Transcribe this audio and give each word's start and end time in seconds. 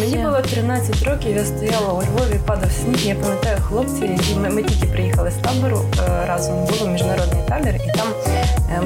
Мені 0.00 0.16
було 0.16 0.40
13 0.40 1.02
років, 1.02 1.36
я 1.36 1.44
стояла 1.44 1.92
у 1.92 2.02
Львові, 2.02 2.40
падав 2.46 2.70
сніг. 2.72 3.06
Я 3.06 3.14
пам'ятаю 3.14 3.58
хлопці, 3.68 4.04
які 4.04 4.34
ми, 4.34 4.50
ми 4.50 4.62
тільки 4.62 4.86
приїхали 4.86 5.30
з 5.30 5.34
табору 5.34 5.84
е, 5.98 6.26
разом. 6.26 6.64
Був 6.64 6.88
міжнародний 6.88 7.42
табір, 7.48 7.74
і 7.74 7.98
там 7.98 8.08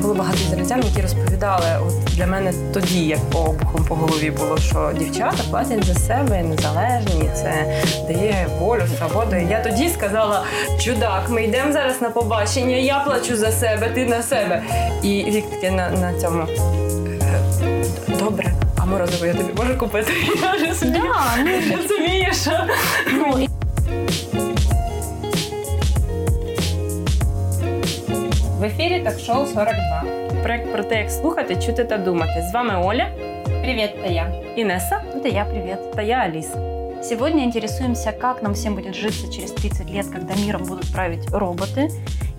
було 0.01 0.15
багато 0.15 0.39
ізраїльтян, 0.47 0.83
які 0.85 1.03
розповідали. 1.03 1.67
От 1.87 2.15
для 2.15 2.27
мене 2.27 2.53
тоді, 2.75 3.07
як 3.07 3.19
по 3.31 3.39
обухом 3.39 3.85
по 3.85 3.95
голові 3.95 4.31
було, 4.31 4.59
що 4.59 4.91
дівчата 4.99 5.43
платять 5.51 5.85
за 5.85 5.95
себе 5.95 6.43
незалежні, 6.43 7.31
це 7.35 7.83
дає 8.09 8.47
волю, 8.61 8.83
свободу. 8.99 9.37
Я 9.51 9.61
тоді 9.63 9.89
сказала: 9.89 10.45
чудак, 10.81 11.23
ми 11.29 11.45
йдемо 11.45 11.73
зараз 11.73 12.03
на 12.03 12.11
побачення, 12.11 12.77
я 12.77 12.99
плачу 13.01 13.37
за 13.37 13.51
себе, 13.53 13.89
ти 13.95 14.07
на 14.07 14.23
себе. 14.23 14.63
І 15.03 15.09
Вік 15.25 15.51
таке 15.51 15.71
на, 15.71 15.91
на 15.91 16.21
цьому. 16.21 16.43
«Е, 16.43 17.85
Добре, 18.19 18.53
а 18.79 18.85
морозиво 18.85 19.27
я 19.27 19.35
тобі 19.35 19.53
можу 19.57 19.79
купити. 19.79 20.13
Я 20.43 20.53
вже 20.53 20.75
собі 20.75 21.01
розумію, 21.77 22.29
що 22.43 22.51
Ну, 23.13 23.49
В 28.62 28.64
ефірі 28.64 29.00
ток-шоу 29.00 29.46
42. 29.46 30.04
проект 30.44 30.72
про 30.72 30.84
те, 30.84 30.98
як 31.02 31.12
слухати, 31.12 31.56
чути 31.56 31.84
та 31.84 31.98
думати. 31.98 32.46
З 32.52 32.54
вами 32.54 32.86
Оля, 32.86 33.08
Привіт, 33.64 33.90
це 34.04 34.14
я. 34.14 34.44
Інеса 34.56 35.02
Это 35.16 35.34
я, 35.34 35.46
привет. 35.46 35.92
та 35.92 36.02
я 36.02 36.16
Аліса. 36.18 36.60
Сегодня 37.04 37.44
интересуемся, 37.44 38.12
как 38.12 38.44
нам 38.44 38.54
всем 38.54 38.76
будет 38.76 38.96
житься 38.96 39.32
через 39.32 39.52
30 39.52 39.90
лет, 39.92 40.06
когда 40.08 40.34
миром 40.46 40.64
будут 40.64 40.94
править 40.94 41.30
роботы, 41.32 41.90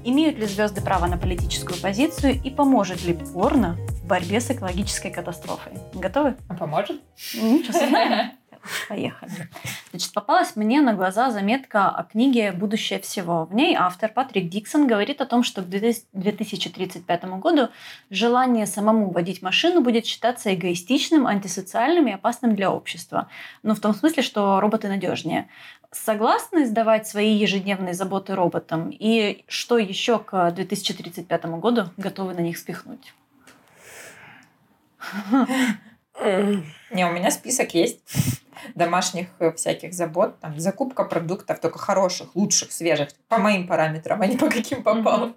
имеют 0.05 0.39
ли 0.39 0.47
звезды 0.47 0.81
право 0.81 1.07
на 1.07 1.17
политическую 1.17 1.81
позицию 1.81 2.41
и 2.47 2.51
поможет 2.51 3.05
ли 3.07 3.13
порно 3.35 3.77
в 4.03 4.07
борьбе 4.09 4.41
с 4.41 4.51
экологической 4.51 5.11
катастрофой. 5.11 5.73
Готовы? 5.95 6.35
А 6.49 6.55
поможет? 6.55 6.97
Ну, 7.43 7.59
сейчас 7.63 7.77
узнаем. 7.83 8.31
Поехали. 8.88 9.50
Значит, 9.92 10.14
попалась 10.14 10.56
мне 10.56 10.82
на 10.82 10.94
глаза 10.94 11.32
заметка 11.32 11.90
о 11.90 12.04
книге 12.04 12.52
«Будущее 12.52 13.00
всего». 13.00 13.46
В 13.46 13.54
ней 13.54 13.76
автор 13.76 14.12
Патрик 14.12 14.50
Диксон 14.50 14.88
говорит 14.88 15.20
о 15.22 15.26
том, 15.26 15.44
что 15.44 15.62
к 15.62 15.68
2035 15.68 17.26
году 17.40 17.70
желание 18.10 18.66
самому 18.66 19.12
водить 19.12 19.42
машину 19.42 19.82
будет 19.82 20.06
считаться 20.06 20.54
эгоистичным, 20.54 21.28
антисоциальным 21.28 22.08
и 22.08 22.12
опасным 22.12 22.56
для 22.56 22.72
общества. 22.72 23.28
Ну, 23.64 23.76
в 23.76 23.80
том 23.80 23.94
смысле, 23.94 24.24
что 24.24 24.60
роботы 24.62 24.88
надежнее. 24.88 25.50
Согласны 25.92 26.66
сдавать 26.66 27.08
свои 27.08 27.34
ежедневные 27.34 27.94
заботы 27.94 28.34
роботам? 28.34 28.90
И 28.92 29.44
что 29.48 29.78
еще 29.78 30.20
к 30.20 30.52
2035 30.52 31.46
году 31.46 31.90
готовы 31.98 32.34
на 32.34 32.40
них 32.40 32.58
спихнуть? 32.58 33.14
Не, 36.92 37.06
у 37.06 37.12
меня 37.12 37.30
список 37.30 37.74
есть 37.74 38.00
домашних 38.76 39.28
э, 39.40 39.52
всяких 39.52 39.94
забот. 39.94 40.40
Там 40.40 40.60
закупка 40.60 41.04
продуктов 41.04 41.60
только 41.60 41.80
хороших, 41.80 42.36
лучших, 42.36 42.72
свежих, 42.72 43.10
по 43.28 43.38
моим 43.38 43.68
параметрам, 43.68 44.22
а 44.22 44.26
не 44.28 44.38
по 44.38 44.50
каким 44.50 44.84
попало. 44.84 45.34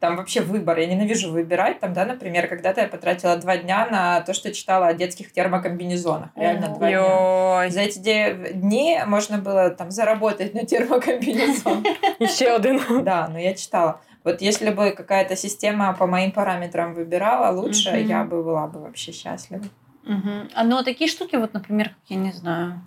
Там 0.00 0.16
вообще 0.16 0.40
выбор. 0.40 0.78
Я 0.78 0.86
ненавижу 0.86 1.30
выбирать. 1.32 1.80
Там, 1.80 1.92
да, 1.92 2.04
например, 2.04 2.48
когда-то 2.48 2.80
я 2.80 2.88
потратила 2.88 3.36
два 3.36 3.56
дня 3.56 3.86
на 3.90 4.20
то, 4.20 4.32
что 4.34 4.52
читала 4.52 4.88
о 4.88 4.94
детских 4.94 5.32
термокомбинезонах. 5.32 6.30
Реально 6.36 6.68
два 6.68 6.88
дня. 6.88 7.70
За 7.70 7.80
эти 7.80 8.52
дни 8.52 8.98
можно 9.06 9.38
было 9.38 9.70
там 9.70 9.90
заработать 9.90 10.54
на 10.54 10.64
термокомбинезон. 10.64 11.84
і 12.20 12.26
ще 12.26 12.56
один. 12.56 12.80
Да, 13.04 13.28
но 13.32 13.38
я 13.38 13.54
читала. 13.54 14.00
Вот 14.24 14.42
если 14.42 14.70
бы 14.70 14.90
какая-то 14.90 15.36
система 15.36 15.94
по 15.94 16.06
моим 16.06 16.30
параметрам 16.32 16.94
выбирала 16.94 17.50
лучше, 17.60 17.90
Мгм. 17.90 18.08
я 18.08 18.24
бы 18.24 18.42
была 18.42 18.66
бы 18.66 18.80
вообще 18.80 19.12
счастлива. 19.12 19.62
Мгм. 20.04 20.48
А 20.54 20.64
ну 20.64 20.82
такие 20.82 21.08
штуки, 21.08 21.36
вот, 21.38 21.54
например, 21.54 21.88
как 21.88 22.10
я 22.10 22.16
не 22.16 22.32
знаю. 22.32 22.80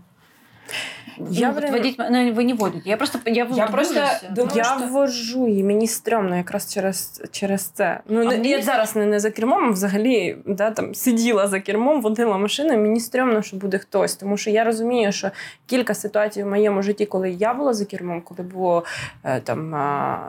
Я 1.17 1.47
ну, 1.47 1.53
вот 1.53 1.63
прям- 1.63 1.71
водить, 1.71 1.95
ну, 1.97 2.33
вы 2.33 2.43
не 2.43 2.53
водите. 2.53 2.89
Я 2.89 2.97
просто 2.97 3.19
я, 3.25 3.47
Я 3.55 3.67
просто 3.67 4.01
думаю, 4.31 4.51
Я 4.55 4.63
що- 4.63 4.87
ввожу 4.87 5.47
і 5.47 5.63
мені 5.63 5.87
стрьомно 5.87 6.35
якраз 6.37 6.73
через, 6.73 7.21
через 7.31 7.61
це. 7.63 7.99
Ну, 8.07 8.21
А 8.21 8.23
не, 8.23 8.29
мені- 8.29 8.49
я 8.49 8.61
зараз 8.61 8.95
не, 8.95 9.05
не 9.05 9.19
за 9.19 9.31
кермом, 9.31 9.63
а 9.63 9.69
взагалі 9.69 10.37
да, 10.45 10.71
там, 10.71 10.95
сиділа 10.95 11.47
за 11.47 11.59
кермом, 11.59 12.01
водила 12.01 12.37
машину, 12.37 12.73
і 12.73 12.77
мені 12.77 12.99
стрьомно, 12.99 13.41
що 13.41 13.57
буде 13.57 13.77
хтось. 13.77 14.15
Тому 14.15 14.37
що 14.37 14.49
я 14.49 14.63
розумію, 14.63 15.11
що 15.11 15.31
кілька 15.65 15.93
ситуацій 15.93 16.43
в 16.43 16.47
моєму 16.47 16.81
житті, 16.83 17.05
коли 17.05 17.31
я 17.31 17.53
була 17.53 17.73
за 17.73 17.85
кермом, 17.85 18.21
коли 18.21 18.43
було 18.49 18.83
е, 19.23 19.39
там, 19.39 19.71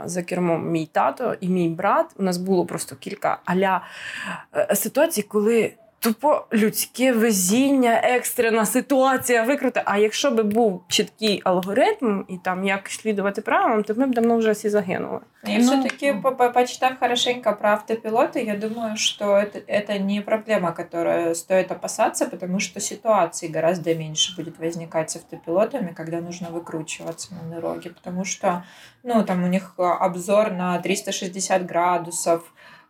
за 0.05 0.23
кермом 0.23 0.71
мій 0.71 0.87
тато 0.93 1.35
і 1.41 1.49
мій 1.49 1.69
брат, 1.69 2.07
у 2.19 2.23
нас 2.23 2.37
було 2.39 2.67
просто 2.67 2.97
кілька 2.97 3.39
аля 3.45 3.81
е, 4.57 4.77
ситуацій, 4.77 5.23
коли. 5.23 5.73
Тупо 6.04 6.46
людське 6.54 7.12
везіння, 7.14 8.02
екстрена 8.04 8.66
ситуація 8.66 9.44
викрути. 9.44 9.82
А 9.86 9.98
якщо 9.98 10.32
би 10.32 10.44
був 10.44 10.84
чіткий 10.88 11.42
алгоритм 11.44 12.24
і 12.28 12.38
там 12.38 12.64
як 12.64 12.90
слідувати 12.90 13.42
правилам, 13.42 13.84
то 13.84 13.94
ми 13.96 14.08
б 14.08 14.14
давно 14.14 14.38
вже 14.38 14.52
всі 14.52 14.70
загинули. 14.70 15.20
И 15.48 15.58
Ну, 15.58 15.60
все-таки, 15.60 16.14
почитав 16.54 16.92
хорошенько 17.00 17.54
про 17.62 17.70
автопилоты, 17.70 18.46
я 18.46 18.56
думаю, 18.56 18.98
что 18.98 19.26
это, 19.26 19.62
это 19.68 20.00
не 20.00 20.22
проблема, 20.22 20.72
которую 20.72 21.36
стоит 21.36 21.72
опасаться, 21.72 22.26
потому 22.26 22.60
что 22.60 22.80
ситуаций 22.80 23.50
гораздо 23.50 23.96
меньше 23.96 24.36
будет 24.38 24.60
возникать 24.60 25.10
с 25.12 25.16
автопилотами, 25.16 25.94
когда 25.98 26.22
нужно 26.22 26.48
выкручиваться 26.50 27.34
на 27.34 27.56
дороге, 27.56 27.90
потому 27.90 28.26
что, 28.26 28.64
ну, 29.04 29.24
там 29.24 29.44
у 29.44 29.48
них 29.48 29.74
а, 29.78 30.06
обзор 30.06 30.52
на 30.52 30.80
360 30.80 31.66
градусов, 31.66 32.42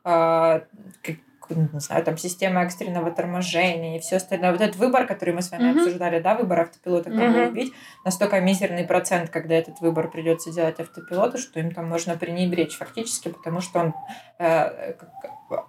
а, 0.03 0.59
как- 1.01 1.15
не 1.50 1.80
знаю, 1.80 2.04
там 2.04 2.16
система 2.16 2.62
экстренного 2.62 3.10
торможения 3.10 3.96
и 3.96 4.00
все 4.00 4.16
остальное. 4.16 4.52
Вот 4.52 4.60
этот 4.60 4.76
выбор, 4.76 5.06
который 5.06 5.34
мы 5.34 5.42
с 5.42 5.50
вами 5.50 5.70
Мгм. 5.70 5.78
обсуждали, 5.78 6.20
да, 6.20 6.34
выбор 6.34 6.60
автопилота, 6.60 7.10
как 7.10 7.20
его 7.20 7.46
убить, 7.46 7.72
настолько 8.04 8.40
мизерный 8.40 8.84
процент, 8.84 9.30
когда 9.30 9.54
этот 9.54 9.80
выбор 9.80 10.10
придется 10.10 10.52
делать 10.52 10.80
автопилоту, 10.80 11.38
что 11.38 11.60
им 11.60 11.72
там 11.72 11.88
можно 11.88 12.16
пренебречь 12.16 12.76
фактически, 12.76 13.28
потому 13.28 13.60
что 13.60 13.80
он 13.80 13.94
э, 14.38 14.94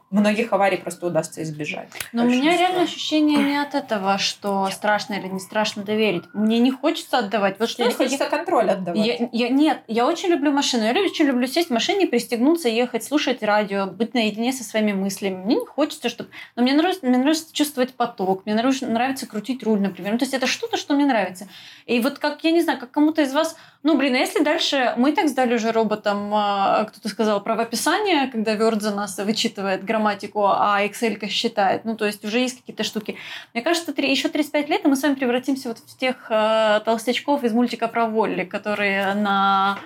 многих 0.10 0.54
аварий 0.54 0.78
просто 0.78 1.08
удастся 1.08 1.44
избежать. 1.44 1.90
Но 2.14 2.24
у 2.24 2.28
меня 2.28 2.58
реально 2.58 2.84
ощущение 2.84 3.38
не 3.38 3.58
от 3.58 3.76
этого, 3.76 4.18
что 4.18 4.70
страшно 4.72 5.16
или 5.16 5.28
не 5.28 5.40
страшно 5.40 5.84
доверить. 5.84 6.24
Мне 6.34 6.60
не 6.60 6.72
хочется 6.72 7.20
отдавать. 7.20 7.60
Вот 7.60 7.70
что 7.70 7.84
Мне 7.84 7.92
не 7.92 7.98
хочется 7.98 8.26
контроль 8.26 8.70
отдавать. 8.70 9.06
Я, 9.06 9.30
я- 9.32 9.50
нет, 9.50 9.82
я 9.88 10.08
очень 10.08 10.30
люблю 10.30 10.52
машину. 10.52 10.84
Я 10.84 10.92
очень 10.92 11.26
люблю 11.26 11.48
сесть 11.48 11.70
в 11.70 11.74
машине, 11.74 12.08
пристегнуться, 12.08 12.70
ехать, 12.70 13.04
слушать 13.04 13.44
радио, 13.44 13.88
быть 13.88 14.14
наедине 14.14 14.54
со 14.54 14.64
своими 14.64 14.94
мыслями. 14.94 15.36
Мне 15.36 15.56
не 15.56 15.66
хочется, 15.66 16.10
чтобы... 16.10 16.30
Но 16.56 16.64
мне 16.64 16.74
нравится, 16.74 17.06
мне 17.06 17.18
нравится 17.18 17.54
чувствовать 17.54 17.94
поток, 17.94 18.46
мне 18.46 18.56
нравится, 18.56 18.88
нравится 18.88 19.28
крутить 19.28 19.64
руль, 19.64 19.82
например. 19.82 20.14
Ну, 20.14 20.18
то 20.18 20.24
есть 20.24 20.34
это 20.34 20.48
что-то, 20.48 20.78
что 20.78 20.94
мне 20.94 21.06
нравится. 21.06 21.48
И 21.86 22.00
вот 22.00 22.20
как, 22.20 22.44
я 22.44 22.52
не 22.52 22.62
знаю, 22.62 22.80
как 22.80 22.92
кому-то 22.92 23.22
из 23.22 23.34
вас... 23.34 23.58
Ну, 23.84 23.98
блин, 23.98 24.16
а 24.16 24.18
если 24.18 24.44
дальше... 24.44 24.94
Мы 24.98 25.12
так 25.12 25.28
сдали 25.30 25.56
уже 25.56 25.72
роботам, 25.72 26.32
а, 26.34 26.86
кто-то 26.86 27.10
сказал, 27.10 27.44
правописание, 27.44 28.28
когда 28.28 28.56
Word 28.56 28.80
за 28.80 28.96
нас 28.96 29.18
вычитывает 29.18 29.65
грамматику, 29.84 30.46
а 30.46 30.84
Excel 30.86 31.28
считает. 31.28 31.86
Ну, 31.86 31.96
то 31.96 32.06
есть 32.06 32.24
уже 32.24 32.40
есть 32.40 32.60
какие-то 32.60 32.84
штуки. 32.84 33.18
Мне 33.54 33.64
кажется, 33.64 33.94
три, 33.94 34.10
еще 34.10 34.30
35 34.30 34.70
лет, 34.70 34.86
и 34.86 34.88
мы 34.88 34.96
с 34.96 35.04
вами 35.04 35.16
превратимся 35.16 35.70
вот 35.70 35.80
в 35.80 35.98
тех 35.98 36.28
э, 36.30 36.82
толстячков 36.86 37.44
из 37.44 37.54
мультика 37.54 37.88
про 37.88 38.08
Волли, 38.08 38.46
которые 38.46 39.14
на 39.14 39.80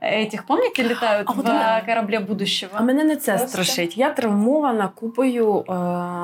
этих, 0.00 0.46
помните, 0.46 0.82
летают 0.82 1.28
А 1.28 1.32
в 1.32 1.42
да. 1.42 1.82
корабле 1.86 2.20
будущего. 2.20 2.72
А 2.74 2.82
мене 2.82 3.04
не 3.04 3.16
це 3.16 3.32
Просто. 3.32 3.48
страшить. 3.48 3.96
Я 3.96 4.10
травмована 4.10 4.88
купою 4.88 5.64
е, 5.68 5.72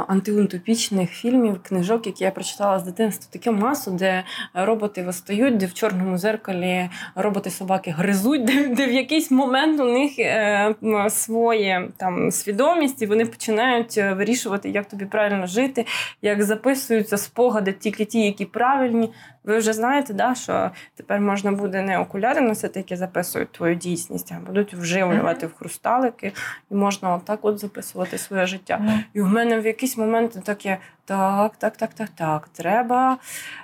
антиутопічних 0.09 1.11
фільмів, 1.11 1.63
книжок, 1.63 2.07
які 2.07 2.25
я 2.25 2.31
прочитала 2.31 2.79
з 2.79 2.83
дитинства. 2.83 3.29
Таке 3.33 3.51
масу, 3.51 3.91
де 3.91 4.25
роботи 4.55 5.03
восстають, 5.03 5.57
де 5.57 5.67
в 5.67 5.75
чорному 5.75 6.19
зеркалі 6.19 6.91
роботи-собаки 7.15 7.91
гризуть, 7.91 8.45
де, 8.45 8.69
де 8.69 8.87
в 8.87 8.93
якийсь 8.93 9.31
момент 9.31 9.81
у 9.81 9.85
них 9.85 10.19
е, 10.19 10.75
своє 11.09 11.89
там 11.97 12.31
свідомість, 12.31 13.03
і 13.03 13.07
вони 13.07 13.27
починають 13.27 13.99
е, 13.99 14.13
вирішувати, 14.13 14.71
як 14.71 14.89
тобі 14.89 15.05
правильно 15.05 15.47
жити, 15.47 15.87
як 16.23 16.43
записуються 16.43 17.17
спогади, 17.17 17.73
тільки 17.73 18.05
ті, 18.05 18.21
які 18.21 18.45
правильні. 18.45 19.11
Ви 19.46 19.58
вже 19.58 19.74
знаєте, 19.74 20.14
да, 20.14 20.36
що 20.36 20.72
тепер 20.96 21.20
можна 21.20 21.52
буде 21.52 21.82
не 21.82 22.00
окуляри 22.00 22.42
носити, 22.42 22.80
які 22.80 22.96
записують 22.96 23.52
твою 23.52 23.76
дійсність, 23.76 24.32
а 24.32 24.40
будуть 24.46 24.74
вживлювати 24.74 25.48
в 25.48 25.54
хрусталики, 25.56 26.32
і 26.72 26.76
можна 26.76 27.16
отак 27.16 27.40
от 27.42 27.60
записувати 27.60 28.18
своє 28.18 28.46
життя. 28.46 28.80
Ну, 28.82 29.00
І 29.14 29.22
в 29.22 29.28
мене 29.28 29.60
в 29.60 29.66
якийсь 29.66 29.98
момент 29.98 30.44
таке: 30.44 30.78
так, 31.06 31.52
так, 31.58 31.78
так, 31.78 31.94
так, 31.94 32.10
так. 32.10 32.48
Треба, 32.54 33.18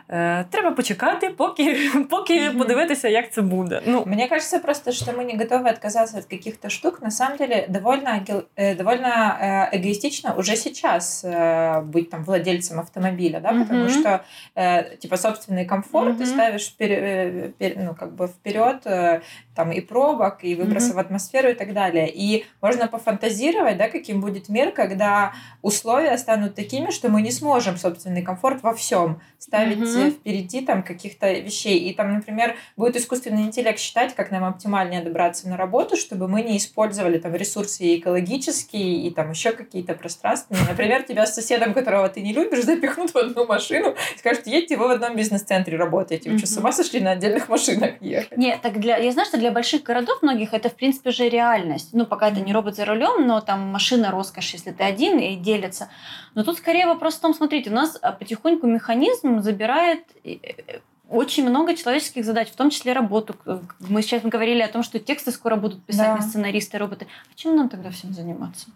е, 0.09 0.45
треба 0.49 0.71
почекати, 0.71 1.29
поки, 1.29 1.77
поки 2.09 2.49
Мгм. 2.49 2.57
подивитися, 2.57 3.07
як 3.07 3.33
це 3.33 3.41
буде. 3.41 3.81
Ну, 3.85 4.03
Мне 4.05 4.27
кажется 4.27 4.59
просто, 4.59 4.91
что 4.91 5.11
мы 5.11 5.23
не 5.25 5.43
готовы 5.43 5.69
отказаться 5.69 6.17
от 6.17 6.25
каких-то 6.25 6.69
штук. 6.69 7.01
На 7.01 7.11
самом 7.11 7.37
деле 7.37 7.65
довольно, 7.69 8.09
агил- 8.09 8.43
э, 8.57 8.77
довольно 8.77 9.07
э, 9.41 9.75
эгоистично 9.79 10.33
уже 10.37 10.55
сейчас 10.55 11.25
э, 11.25 11.81
быть 11.91 12.09
там 12.09 12.23
владельцем 12.23 12.79
автомобиля, 12.79 13.39
да, 13.39 13.49
потому 13.49 13.79
Мгм. 13.79 13.89
что 13.89 14.19
э, 14.55 14.97
типа 14.97 15.15
собственный 15.15 15.65
комфорт, 15.72 16.18
ты 16.18 16.24
Мгм. 16.24 16.32
ставишь 16.32 16.66
вперед, 16.68 17.54
ну, 17.76 17.94
как 17.94 18.14
бы 18.14 18.26
вперед 18.26 18.86
э, 18.86 19.20
там 19.54 19.70
и 19.72 19.80
пробок, 19.80 20.38
и 20.44 20.54
выбросы 20.54 20.88
Мгм. 20.88 20.96
в 20.96 20.98
атмосферу 20.98 21.50
и 21.50 21.54
так 21.54 21.72
далее. 21.74 22.10
И 22.12 22.44
можно 22.60 22.88
пофантазировать, 22.88 23.76
да, 23.76 23.88
каким 23.88 24.20
будет 24.20 24.48
мир, 24.48 24.72
когда 24.72 25.32
условия 25.62 26.16
станут 26.16 26.54
такими, 26.54 26.90
что 26.90 27.08
мы 27.08 27.22
не 27.22 27.30
сможем 27.30 27.76
собственный 27.76 28.22
комфорт 28.22 28.62
во 28.62 28.74
всем 28.74 29.20
ставить 29.38 29.78
э, 29.96 30.10
впереди 30.10 30.60
там 30.60 30.82
каких-то 30.82 31.32
вещей. 31.32 31.78
И 31.78 31.94
там, 31.94 32.14
например, 32.14 32.56
будет 32.76 32.96
искусственный 32.96 33.42
интеллект 33.42 33.78
считать, 33.78 34.14
как 34.14 34.30
нам 34.30 34.44
оптимальнее 34.44 35.02
добраться 35.02 35.48
на 35.48 35.56
работу, 35.56 35.96
чтобы 35.96 36.28
мы 36.28 36.42
не 36.42 36.56
использовали 36.56 37.18
там 37.18 37.34
ресурсы 37.34 37.82
и 37.84 37.98
экологические, 37.98 39.06
и 39.06 39.10
там 39.10 39.30
еще 39.30 39.52
какие-то 39.52 39.94
пространственные. 39.94 40.64
Например, 40.68 41.02
тебя 41.02 41.26
с 41.26 41.34
соседом, 41.34 41.74
которого 41.74 42.08
ты 42.08 42.20
не 42.20 42.32
любишь, 42.32 42.64
запихнут 42.64 43.10
в 43.12 43.16
одну 43.16 43.46
машину, 43.46 43.94
скажут, 44.16 44.46
едьте 44.46 44.76
вы 44.76 44.88
в 44.88 44.90
одном 44.92 45.16
бизнес-центре 45.16 45.76
работаете. 45.76 46.30
Вы 46.30 46.38
что, 46.38 46.46
с 46.46 46.56
ума 46.56 46.72
сошли 46.72 47.00
на 47.00 47.12
отдельных 47.12 47.48
машинах 47.48 48.00
ехать? 48.00 48.38
Нет, 48.38 48.60
так 48.62 48.78
для, 48.80 48.96
я 48.96 49.10
знаю, 49.12 49.26
что 49.26 49.38
для 49.42 49.50
больших 49.50 49.82
городов 49.82 50.22
многих 50.22 50.54
это, 50.54 50.68
в 50.68 50.74
принципе, 50.74 51.10
же 51.10 51.28
реальность. 51.28 51.90
Ну, 51.92 52.06
пока 52.06 52.28
это 52.30 52.40
не 52.40 52.52
робот 52.52 52.76
за 52.76 52.84
рулем, 52.84 53.26
но 53.26 53.40
там 53.40 53.60
машина 53.72 54.10
роскошь, 54.10 54.54
если 54.54 54.70
ты 54.70 54.84
один 54.84 55.18
и 55.18 55.36
делится. 55.36 55.88
Но 56.34 56.44
тут 56.44 56.58
скорее 56.58 56.86
вопрос 56.86 57.14
в 57.16 57.20
том, 57.20 57.34
смотрите, 57.34 57.70
у 57.70 57.74
нас 57.74 57.98
а, 58.00 58.12
потихоньку 58.12 58.66
механизм 58.66 59.40
забирает 59.40 60.04
э, 60.24 60.34
э, 60.34 60.78
очень 61.08 61.48
много 61.48 61.74
человеческих 61.74 62.24
задач, 62.24 62.48
в 62.50 62.56
том 62.56 62.70
числе 62.70 62.92
работу. 62.92 63.34
К- 63.34 63.60
Мы 63.80 64.00
сейчас 64.02 64.22
говорили 64.22 64.62
о 64.62 64.68
том, 64.68 64.82
что 64.82 64.98
тексты 64.98 65.30
скоро 65.32 65.56
будут 65.56 65.84
писать 65.84 66.06
Да. 66.06 66.16
не 66.18 66.22
сценаристы, 66.22 66.78
роботы. 66.78 67.06
А 67.30 67.34
чем 67.34 67.56
нам 67.56 67.68
тогда 67.68 67.90
всем 67.90 68.12
заниматься? 68.14 68.66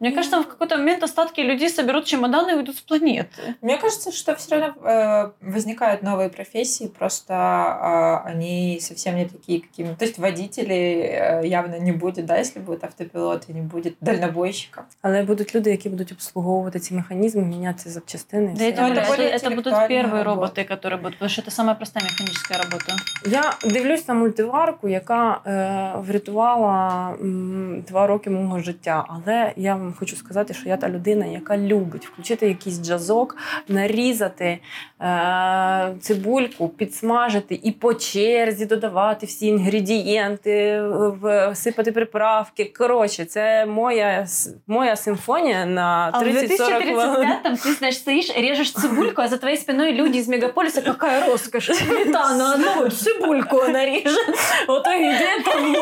Мне 0.00 0.12
кажется, 0.12 0.40
в 0.40 0.46
какой-то 0.48 0.76
момент 0.78 1.02
остатки 1.02 1.40
людей 1.42 1.68
соберут 1.68 2.04
чемоданы 2.06 2.52
и 2.52 2.54
уйдут 2.54 2.76
с 2.76 2.80
планеты. 2.80 3.54
Мне 3.60 3.76
кажется, 3.76 4.10
что 4.12 4.34
все 4.34 4.58
равно 4.58 4.74
э, 4.90 5.30
возникают 5.42 6.02
новые 6.02 6.28
профессии, 6.30 6.86
просто 6.98 7.34
э, 7.34 8.30
они 8.30 8.78
совсем 8.80 9.16
не 9.16 9.26
такие, 9.26 9.60
какими... 9.60 9.94
То 9.94 10.04
есть 10.06 10.18
водителей 10.18 11.00
э, 11.02 11.46
явно 11.46 11.78
не 11.78 11.92
будет, 11.92 12.24
да, 12.26 12.38
если 12.38 12.60
будет 12.60 12.84
автопилот, 12.84 13.48
и 13.48 13.52
не 13.52 13.60
будет 13.60 13.94
дальнобойщиков. 14.00 14.84
Але 15.02 15.22
будуть 15.22 15.54
люди, 15.54 15.70
які 15.70 15.88
будуть 15.88 16.12
обслуговувати 16.12 16.80
ці 16.80 16.94
механізми, 16.94 17.42
міняти 17.42 17.90
запчастини. 17.90 18.52
і 18.52 18.56
Да, 18.58 18.64
я 18.64 18.70
все. 18.70 18.76
тебе 18.76 18.90
это 18.90 19.06
говорю, 19.06 19.12
это, 19.12 19.16
более 19.16 19.36
это 19.36 19.50
будут 19.50 19.66
интеллектуальная 19.66 19.88
первые 20.04 20.22
работа. 20.24 20.62
роботы, 20.62 20.64
которые 20.74 20.96
будут, 21.02 21.12
потому 21.18 21.28
что 21.28 21.42
это 21.42 21.50
самая 21.50 21.74
простая 21.76 22.04
механическая 22.04 22.58
работа. 22.58 22.96
Я 23.26 23.52
дивлюсь 23.64 24.08
на 24.08 24.14
мультиварку, 24.14 24.88
яка 24.88 25.40
е, 25.46 26.00
врятувала 26.00 27.10
м, 27.20 27.84
два 27.88 28.06
роки 28.06 28.30
мого 28.30 28.58
життя. 28.60 29.04
Але 29.08 29.52
я 29.56 29.74
вам 29.76 29.83
хочу 29.99 30.15
сказати, 30.15 30.53
що 30.53 30.69
я 30.69 30.77
та 30.77 30.89
людина, 30.89 31.25
яка 31.25 31.57
любить 31.57 32.05
включити 32.05 32.47
якийсь 32.47 32.81
джазок, 32.81 33.37
нарізати 33.67 34.59
е, 35.01 35.95
цибульку, 36.01 36.69
підсмажити 36.69 37.59
і 37.63 37.71
по 37.71 37.93
черзі 37.93 38.65
додавати 38.65 39.25
всі 39.25 39.47
інгредієнти, 39.47 40.81
в- 41.21 41.49
всипати 41.49 41.91
приправки. 41.91 42.73
Коротше, 42.77 43.25
це 43.25 43.65
моя, 43.65 44.27
моя 44.67 44.95
симфонія 44.95 45.65
на 45.65 46.09
А 46.13 46.19
в 46.19 46.23
30-40 46.23 46.81
хвилин. 46.81 47.29
2035-м 47.29 47.57
ты, 47.57 47.73
значит, 47.77 47.99
стоишь, 47.99 48.73
цибульку, 48.73 49.21
а 49.21 49.27
за 49.27 49.37
твоей 49.37 49.57
спиной 49.57 49.91
люди 49.93 50.17
из 50.17 50.27
мегаполиса. 50.27 50.81
Какая 50.81 51.25
роскошь! 51.25 51.65
Сметана, 51.65 52.57
ну, 52.57 52.89
цибульку 52.89 53.61
нарежет. 53.67 54.35
Ото 54.67 54.93
йде 54.93 55.29
там 55.45 55.75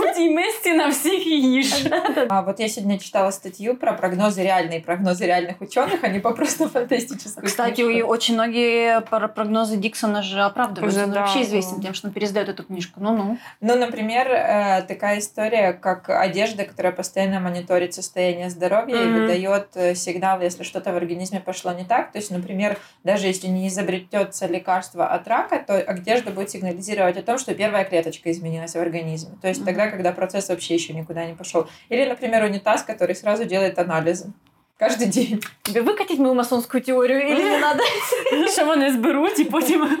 у 0.00 0.14
тій 0.16 0.30
мисці 0.30 0.72
на 0.72 0.88
всіх 0.88 1.26
їж. 1.26 1.86
А 2.28 2.40
вот 2.40 2.60
я 2.60 2.68
сегодня 2.68 2.98
читала 2.98 3.32
статью 3.34 3.76
про 3.76 3.92
прогнозы 3.92 4.42
реальные, 4.42 4.80
прогнозы 4.80 5.26
реальных 5.26 5.60
ученых, 5.60 6.02
они 6.02 6.20
по 6.20 6.32
просто 6.32 6.68
фантастическую. 6.68 7.44
Кстати, 7.44 7.74
книжку. 7.82 7.90
и 7.90 8.02
очень 8.02 8.34
многие 8.34 9.00
прогнозы 9.02 9.76
Диксона 9.76 10.22
же 10.22 10.40
оправдываются. 10.40 10.98
Уже 11.00 11.06
Он 11.06 11.12
да, 11.12 11.20
вообще 11.20 11.40
да. 11.40 11.44
известен 11.44 11.80
тем, 11.80 11.94
что 11.94 12.08
он 12.08 12.14
пересдает 12.14 12.48
эту 12.48 12.64
книжку. 12.64 13.00
Ну-ну. 13.00 13.38
Ну, 13.60 13.76
например, 13.76 14.28
э, 14.30 14.82
такая 14.88 15.18
история, 15.18 15.72
как 15.72 16.08
одежда, 16.08 16.64
которая 16.64 16.92
постоянно 16.92 17.40
мониторит 17.40 17.94
состояние 17.94 18.50
здоровья 18.50 19.02
и 19.02 19.06
Мгм. 19.06 19.20
выдает 19.20 19.68
э, 19.74 19.94
сигнал, 19.94 20.40
если 20.40 20.62
что-то 20.62 20.92
в 20.92 20.96
организме 20.96 21.40
пошло 21.40 21.72
не 21.72 21.84
так. 21.84 22.12
То 22.12 22.18
есть, 22.18 22.30
например, 22.30 22.78
даже 23.02 23.26
если 23.26 23.48
не 23.48 23.68
изобретется 23.68 24.46
лекарство 24.46 25.06
от 25.06 25.26
рака, 25.28 25.58
то 25.58 25.76
одежда 25.76 26.30
будет 26.30 26.50
сигнализировать 26.50 27.16
о 27.16 27.22
том, 27.22 27.38
что 27.38 27.54
первая 27.54 27.84
клеточка 27.84 28.30
изменилась 28.30 28.72
в 28.74 28.78
организме. 28.80 29.36
То 29.42 29.48
есть 29.48 29.60
Мгм. 29.60 29.66
тогда, 29.66 29.88
когда 29.88 30.12
процесс 30.12 30.48
вообще 30.48 30.74
еще 30.74 30.92
никуда 30.92 31.24
не 31.26 31.34
пошел. 31.34 31.68
Или, 31.88 32.04
например, 32.06 32.44
унитаз, 32.44 32.82
который 32.82 33.14
сразу 33.23 33.45
делает 33.45 33.79
анализы. 33.79 34.31
Каждый 34.79 35.07
день. 35.07 35.41
Тебе 35.63 35.81
выкатить 35.81 36.19
мою 36.19 36.33
масонскую 36.35 36.81
теорию 36.81 37.19
или 37.19 37.43
не 37.43 37.57
надо? 37.57 37.83
Що 38.53 38.65
вони 38.65 38.93
зберуть 38.93 39.39
і 39.39 39.45
потім 39.45 39.97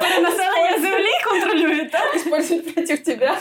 перенаселення 0.00 0.78
землі 0.80 1.10
контролюють. 1.30 1.90
так? 1.90 2.14
Использовать 2.16 2.74
против 2.74 2.98
тебя. 2.98 3.38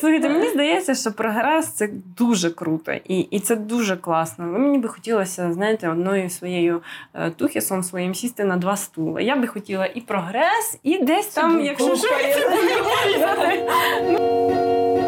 Слухайте, 0.00 0.28
мені 0.28 0.48
здається, 0.48 0.94
що 0.94 1.12
прогрес 1.12 1.68
це 1.68 1.88
дуже 2.18 2.50
круто 2.50 2.92
і, 2.92 3.18
і 3.18 3.40
це 3.40 3.56
дуже 3.56 3.96
класно. 3.96 4.44
Мені 4.44 4.78
би 4.78 4.88
хотілося, 4.88 5.52
знаєте, 5.52 5.88
одною 5.88 6.30
своєю 6.30 6.82
е, 7.14 7.30
тухісом 7.30 7.82
своїм 7.82 8.14
сісти 8.14 8.44
на 8.44 8.56
два 8.56 8.76
стула. 8.76 9.20
Я 9.20 9.36
би 9.36 9.46
хотіла 9.46 9.86
і 9.86 10.00
прогрес, 10.00 10.78
і 10.82 10.98
десь 10.98 11.26
там, 11.26 11.50
Цибульку 11.50 11.84
якщо 11.84 11.96
що, 11.96 12.14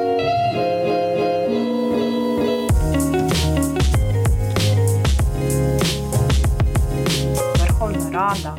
Рада 8.22 8.58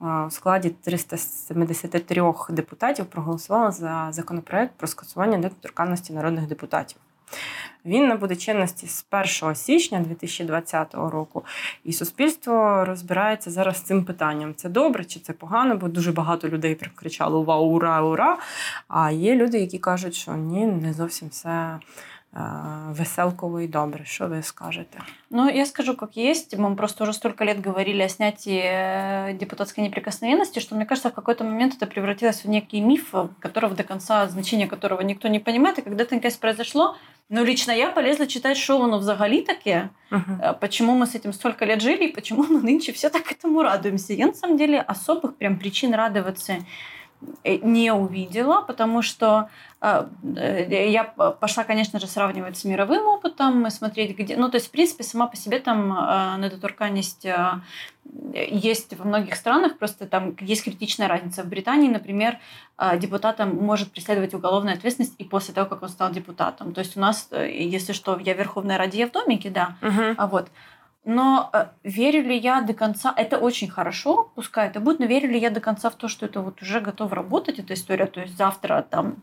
в 0.00 0.30
складі 0.30 0.70
373 0.70 2.32
депутатів 2.50 3.06
проголосувала 3.06 3.70
за 3.70 4.08
законопроект 4.10 4.72
про 4.76 4.88
скасування 4.88 5.38
недоторканності 5.38 6.12
народних 6.12 6.46
депутатів. 6.46 6.98
Він 7.84 8.08
набуде 8.08 8.36
чинності 8.36 8.86
з 8.86 9.06
1 9.42 9.54
січня 9.54 10.00
2020 10.00 10.94
року, 10.94 11.44
і 11.84 11.92
суспільство 11.92 12.84
розбирається 12.84 13.50
зараз 13.50 13.76
з 13.76 13.82
цим 13.82 14.04
питанням: 14.04 14.54
це 14.54 14.68
добре 14.68 15.04
чи 15.04 15.20
це 15.20 15.32
погано, 15.32 15.76
бо 15.76 15.88
дуже 15.88 16.12
багато 16.12 16.48
людей 16.48 16.74
прям 16.74 16.92
кричало 16.94 17.60
ура, 17.60 18.02
ура! 18.02 18.38
А 18.88 19.10
є 19.10 19.34
люди, 19.34 19.58
які 19.58 19.78
кажуть, 19.78 20.14
що 20.14 20.32
ні, 20.32 20.66
не 20.66 20.92
зовсім 20.92 21.28
все 21.28 21.78
е, 22.36 22.40
веселково 22.90 23.60
і 23.60 23.68
добре. 23.68 24.04
Що 24.04 24.26
ви 24.26 24.42
скажете? 24.42 24.98
Ну, 25.30 25.50
я 25.50 25.66
скажу, 25.66 25.96
как 25.96 26.16
есть. 26.16 26.56
Мы 26.58 26.76
просто 26.76 27.04
уже 27.04 27.12
столько 27.12 27.44
лет 27.44 27.66
говорили 27.66 28.02
о 28.02 28.08
снятии 28.08 28.62
э, 28.64 29.32
депутатской 29.38 29.84
неприкосновенности, 29.84 30.60
что, 30.60 30.74
мне 30.76 30.84
кажется, 30.84 31.08
в 31.08 31.14
какой-то 31.14 31.44
момент 31.44 31.74
это 31.80 31.86
превратилось 31.86 32.44
в 32.44 32.48
некий 32.48 32.80
миф, 32.80 33.14
которого 33.40 33.74
до 33.74 33.84
конца, 33.84 34.28
значения 34.28 34.66
которого 34.66 35.02
никто 35.02 35.28
не 35.28 35.38
понимает. 35.40 35.78
И 35.78 35.82
когда 35.82 36.04
это 36.04 36.14
наконец 36.14 36.36
произошло, 36.36 36.96
ну, 37.28 37.44
лично 37.44 37.72
я 37.72 37.90
полезла 37.90 38.26
читать, 38.26 38.56
что 38.56 38.82
оно 38.82 38.98
взагалі 38.98 39.42
таке, 39.42 39.88
Угу. 40.12 40.32
э, 40.42 40.54
почему 40.60 40.94
мы 40.94 41.06
с 41.06 41.14
этим 41.14 41.32
столько 41.32 41.64
лет 41.64 41.80
жили, 41.82 42.04
и 42.04 42.12
почему 42.12 42.42
мы 42.42 42.60
нынче 42.72 42.92
все 42.92 43.08
так 43.08 43.32
этому 43.32 43.62
радуемся. 43.62 44.12
Я, 44.14 44.26
на 44.26 44.34
самом 44.34 44.56
деле, 44.56 44.80
особых 44.80 45.36
прям 45.36 45.56
причин 45.58 45.94
радоваться 45.94 46.56
не 47.44 47.92
увидела, 47.92 48.62
потому 48.62 49.02
что 49.02 49.48
э, 49.80 50.06
э, 50.36 50.90
я 50.90 51.04
пошла, 51.04 51.64
конечно 51.64 51.98
же, 52.00 52.06
сравнивать 52.06 52.56
с 52.56 52.64
мировым 52.64 53.06
опытом, 53.06 53.66
и 53.66 53.70
смотреть, 53.70 54.16
где... 54.16 54.36
Ну, 54.36 54.48
то 54.48 54.56
есть, 54.56 54.68
в 54.68 54.70
принципе, 54.70 55.04
сама 55.04 55.26
по 55.26 55.36
себе 55.36 55.58
там 55.58 55.92
э, 55.92 56.36
недоторканность 56.38 57.24
э, 57.24 57.60
есть 58.50 58.96
во 58.98 59.04
многих 59.04 59.36
странах, 59.36 59.78
просто 59.78 60.06
там 60.06 60.34
есть 60.40 60.64
критичная 60.64 61.08
разница. 61.08 61.42
В 61.42 61.46
Британии, 61.48 61.88
например, 61.88 62.38
э, 62.78 62.98
депутата 62.98 63.46
может 63.46 63.92
преследовать 63.92 64.34
уголовная 64.34 64.74
ответственность 64.74 65.14
и 65.18 65.24
после 65.24 65.54
того, 65.54 65.68
как 65.68 65.82
он 65.82 65.88
стал 65.88 66.10
депутатом. 66.10 66.72
То 66.72 66.80
есть 66.80 66.96
у 66.96 67.00
нас, 67.00 67.28
э, 67.30 67.50
если 67.50 67.92
что, 67.92 68.18
я 68.18 68.34
в 68.34 68.38
Верховной 68.38 68.76
Раде, 68.76 68.98
я 68.98 69.06
в 69.06 69.12
домике, 69.12 69.50
да, 69.50 69.76
Угу. 69.82 70.14
а 70.16 70.26
вот. 70.26 70.48
Но 71.04 71.50
э, 71.52 71.66
верю 71.82 72.22
ли 72.22 72.36
я 72.36 72.60
до 72.60 72.74
конца? 72.74 73.12
Это 73.16 73.38
очень 73.38 73.68
хорошо, 73.68 74.30
пускай 74.34 74.68
это 74.68 74.80
будет, 74.80 75.00
но 75.00 75.06
верю 75.06 75.30
ли 75.30 75.38
я 75.38 75.50
до 75.50 75.60
конца 75.60 75.88
в 75.88 75.94
то, 75.94 76.08
что 76.08 76.26
это 76.26 76.42
вот 76.42 76.60
уже 76.60 76.80
готов 76.80 77.12
работать, 77.12 77.58
эта 77.58 77.74
история? 77.74 78.06
То 78.06 78.20
есть 78.20 78.36
завтра 78.36 78.86
там 78.88 79.16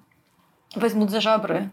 возьмут 0.75 1.11
за 1.11 1.21
жабры. 1.21 1.69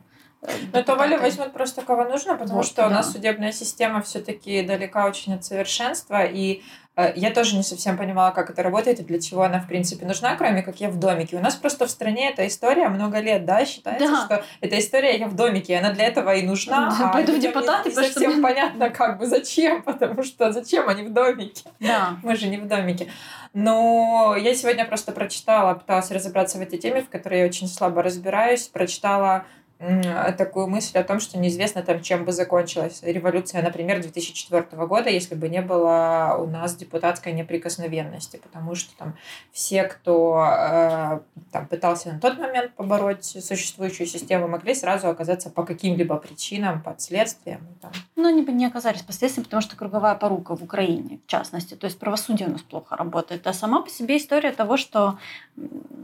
Но 0.73 0.79
это 0.81 0.95
Валя 0.95 1.11
депутаты. 1.17 1.23
возьмут 1.23 1.53
просто 1.55 1.83
кого 1.83 2.05
нужно, 2.05 2.35
потому 2.37 2.59
Вот, 2.59 2.67
что 2.67 2.85
у 2.87 2.89
да. 2.89 2.97
нас 2.97 3.13
судебная 3.13 3.53
система 3.53 4.03
все-таки 4.03 4.63
далека 4.63 5.07
очень 5.07 5.35
от 5.35 5.45
совершенства. 5.45 6.25
И 6.25 6.63
э, 6.97 7.13
я 7.17 7.31
тоже 7.31 7.57
не 7.57 7.63
совсем 7.63 7.97
понимала, 7.97 8.31
как 8.31 8.51
это 8.51 8.63
работает 8.63 9.01
и 9.01 9.03
для 9.05 9.21
чего 9.21 9.43
она, 9.43 9.59
в 9.61 9.67
принципе, 9.67 10.05
нужна, 10.05 10.37
кроме 10.37 10.63
как 10.63 10.81
я 10.81 10.91
в 10.91 10.99
домике. 10.99 11.37
У 11.37 11.41
нас 11.41 11.55
просто 11.55 11.87
в 11.87 11.91
стране 11.91 12.31
эта 12.31 12.47
история 12.47 12.89
много 12.89 13.21
лет, 13.21 13.45
да, 13.47 13.65
считается, 13.65 14.07
Да. 14.11 14.25
что 14.27 14.45
эта 14.61 14.79
история 14.79 15.17
я 15.19 15.29
в 15.29 15.35
домике, 15.35 15.73
и 15.73 15.77
она 15.77 15.93
для 15.93 16.05
этого 16.05 16.35
и 16.35 16.43
нужна. 16.43 16.95
Да, 16.99 17.09
а 17.09 17.13
пойду 17.13 17.33
в 17.35 17.39
депутаты, 17.41 17.89
не 17.89 17.95
потому 17.95 18.07
что- 18.13 18.21
совсем 18.21 18.43
понятно, 18.43 18.91
как 18.91 19.19
бы 19.19 19.27
зачем, 19.27 19.83
потому 19.83 20.23
что 20.23 20.53
зачем 20.53 20.89
они 20.89 21.03
в 21.05 21.13
домике. 21.13 21.65
Да. 21.81 22.17
Мы 22.23 22.37
же 22.37 22.49
не 22.49 22.59
в 22.59 22.67
домике. 22.69 23.09
Но 23.55 24.37
я 24.39 24.55
сегодня 24.55 24.85
просто 24.85 25.13
прочитала, 25.13 25.75
пыталась 25.75 26.11
разобраться 26.11 26.59
в 26.59 26.61
этой 26.61 26.79
теме, 26.79 27.03
в 27.03 27.09
которой 27.09 27.41
я 27.41 27.47
очень 27.47 27.69
слабо 27.69 28.03
разбираюсь. 28.03 28.67
Прочитала 28.69 29.45
такую 29.79 30.69
мысль 30.69 30.99
о 30.99 31.05
том, 31.05 31.21
что 31.21 31.39
неизвестно 31.39 31.83
там, 31.83 32.01
чем 32.01 32.25
бы 32.25 32.33
закончилась 32.33 33.03
революция, 33.03 33.63
например, 33.63 34.01
2004 34.01 34.65
года, 34.87 35.11
если 35.11 35.35
бы 35.35 35.49
не 35.49 35.61
было 35.61 36.37
у 36.39 36.47
нас 36.47 36.77
депутатской 36.77 37.33
неприкосновенности, 37.33 38.37
потому 38.37 38.75
что 38.75 38.97
там 38.97 39.17
все, 39.53 39.85
кто 39.85 40.45
э, 40.47 41.21
там, 41.53 41.67
пытался 41.67 42.13
на 42.13 42.21
тот 42.21 42.39
момент 42.39 42.73
побороть 42.75 43.25
существующую 43.25 44.07
систему, 44.07 44.49
могли 44.49 44.75
сразу 44.75 45.09
оказаться 45.09 45.51
по 45.51 45.65
каким-либо 45.65 46.17
причинам 46.17 46.83
под 46.83 47.01
следствием. 47.01 47.67
Там. 47.81 47.93
Ну, 48.17 48.29
они 48.29 48.43
бы 48.43 48.53
не 48.53 48.67
оказались 48.67 49.03
под 49.03 49.15
следствием, 49.15 49.45
потому 49.45 49.61
что 49.61 49.77
круговая 49.77 50.15
порука 50.15 50.57
в 50.57 50.63
Украине, 50.63 51.21
в 51.27 51.31
частности, 51.31 51.75
то 51.75 51.87
есть 51.87 51.99
правосудие 51.99 52.49
у 52.49 52.53
нас 52.53 52.63
плохо 52.63 52.97
работает. 52.97 53.47
А 53.47 53.53
сама 53.53 53.83
по 53.83 53.91
себе 53.91 54.17
история 54.17 54.53
того, 54.53 54.77
что 54.77 55.19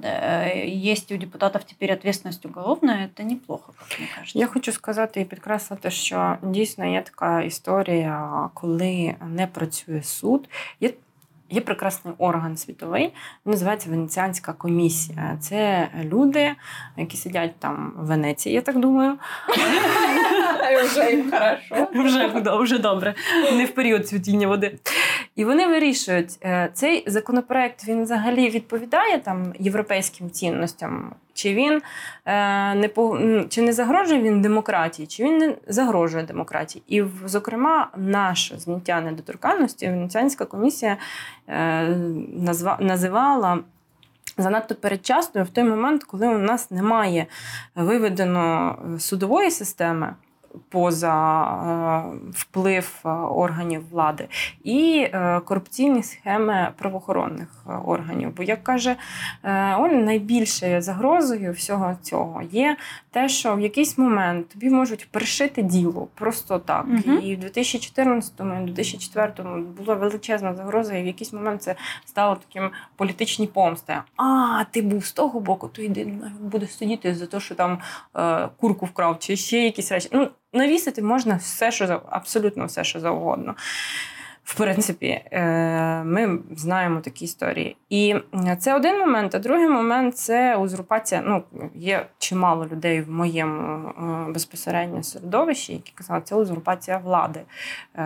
э, 0.02 0.66
есть 0.66 1.10
у 1.12 1.16
депутатов 1.16 1.64
теперь 1.64 1.92
ответственность 1.92 2.44
уголовная, 2.44 3.06
это 3.06 3.22
неплохо 3.22 3.59
мені 3.98 4.10
кажеться. 4.14 4.38
Я 4.38 4.46
хочу 4.46 4.72
сказати 4.72 5.20
і 5.20 5.24
підкреслити, 5.24 5.90
що 5.90 6.36
дійсно 6.42 6.86
є 6.86 7.02
така 7.02 7.42
історія, 7.42 8.48
коли 8.54 9.14
не 9.26 9.46
працює 9.46 10.02
суд. 10.02 10.48
Є 10.80 10.90
Є 11.52 11.60
прекрасний 11.60 12.14
орган 12.18 12.56
світовий, 12.56 13.04
він 13.46 13.52
називається 13.52 13.90
Венеціанська 13.90 14.52
комісія. 14.52 15.36
Це 15.40 15.88
люди, 16.04 16.54
які 16.96 17.16
сидять 17.16 17.52
там 17.58 17.92
в 17.96 18.06
Венеції, 18.06 18.54
я 18.54 18.60
так 18.60 18.78
думаю. 18.78 19.18
Вже 20.84 21.10
їм 21.10 21.30
хорошо. 21.30 21.88
Вже 22.62 22.78
добре, 22.78 23.14
не 23.52 23.64
в 23.64 23.74
період 23.74 24.08
цвітіння 24.08 24.48
води. 24.48 24.78
І 25.40 25.44
вони 25.44 25.68
вирішують, 25.68 26.38
е, 26.44 26.70
цей 26.74 27.04
законопроект 27.06 27.88
він 27.88 28.02
взагалі 28.02 28.50
відповідає 28.50 29.18
там 29.18 29.52
європейським 29.58 30.30
цінностям, 30.30 31.12
чи 31.34 31.54
він 31.54 31.82
е, 32.26 32.74
не 32.74 32.88
чи 33.48 33.62
не 33.62 33.72
загрожує 33.72 34.22
він 34.22 34.42
демократії, 34.42 35.06
чи 35.06 35.24
він 35.24 35.38
не 35.38 35.54
загрожує 35.68 36.24
демократії. 36.24 36.82
І, 36.88 37.04
зокрема, 37.24 37.88
наше 37.96 38.58
зняття 38.58 39.00
недоторканності 39.00 39.86
Венеціанська 39.86 40.44
комісія 40.44 40.96
е, 41.48 41.84
називала. 42.80 43.58
Занадто 44.38 44.74
передчасною 44.74 45.46
в 45.46 45.50
той 45.50 45.64
момент, 45.64 46.04
коли 46.04 46.28
у 46.28 46.38
нас 46.38 46.70
немає 46.70 47.26
виведено 47.74 48.78
судової 48.98 49.50
системи, 49.50 50.14
поза 50.68 51.42
е, 51.42 52.30
вплив 52.32 53.00
е, 53.04 53.08
органів 53.08 53.90
влади, 53.90 54.28
і 54.64 55.08
е, 55.12 55.40
корупційні 55.44 56.02
схеми 56.02 56.72
правоохоронних 56.78 57.48
органів. 57.84 58.36
Бо, 58.36 58.42
як 58.42 58.64
каже 58.64 58.96
Оля, 59.78 59.92
найбільшою 59.92 60.82
загрозою 60.82 61.52
всього 61.52 61.96
цього 62.02 62.42
є 62.42 62.76
те, 63.10 63.28
що 63.28 63.56
в 63.56 63.60
якийсь 63.60 63.98
момент 63.98 64.48
тобі 64.48 64.70
можуть 64.70 65.08
пришити 65.10 65.62
діло 65.62 66.08
просто 66.14 66.58
так. 66.58 66.86
Угу. 66.86 67.16
І 67.16 67.36
в 67.36 67.40
2014-му, 67.40 68.66
2004 68.66 69.32
була 69.78 69.94
величезна 69.94 70.54
загроза, 70.54 70.94
і 70.94 71.02
в 71.02 71.06
якийсь 71.06 71.32
момент 71.32 71.62
це 71.62 71.74
стало 72.04 72.36
таким 72.48 72.70
політичні 72.96 73.46
помсти. 73.46 73.96
А, 74.16 74.64
ти 74.70 74.82
був 74.82 75.04
з 75.04 75.12
того 75.12 75.40
боку, 75.40 75.68
то 75.68 75.82
йди 75.82 76.12
буде 76.40 76.66
сидіти 76.66 77.14
за 77.14 77.26
те, 77.26 77.40
що 77.40 77.54
там 77.54 77.78
курку 78.56 78.86
вкрав, 78.86 79.18
чи 79.18 79.36
ще 79.36 79.58
якісь 79.58 79.92
речі. 79.92 80.08
Ну, 80.12 80.28
навісити 80.52 81.02
можна 81.02 81.34
все, 81.36 81.72
що 81.72 82.02
абсолютно 82.10 82.66
все, 82.66 82.84
що 82.84 83.00
завгодно. 83.00 83.54
В 84.50 84.54
принципі, 84.54 85.20
е, 85.30 85.40
ми 86.04 86.38
знаємо 86.56 87.00
такі 87.00 87.24
історії. 87.24 87.76
І 87.90 88.16
це 88.58 88.74
один 88.74 88.98
момент. 88.98 89.34
А 89.34 89.38
другий 89.38 89.68
момент 89.68 90.16
це 90.16 90.56
узурпація. 90.56 91.22
Ну, 91.26 91.42
є 91.74 92.06
чимало 92.18 92.66
людей 92.66 93.00
в 93.00 93.10
моєму 93.10 93.88
е, 93.88 94.32
безпосередньо 94.32 95.02
середовищі, 95.02 95.72
які 95.72 95.92
казали, 95.94 96.20
це 96.24 96.34
узурпація 96.34 96.98
влади. 96.98 97.40
Е, 97.40 98.02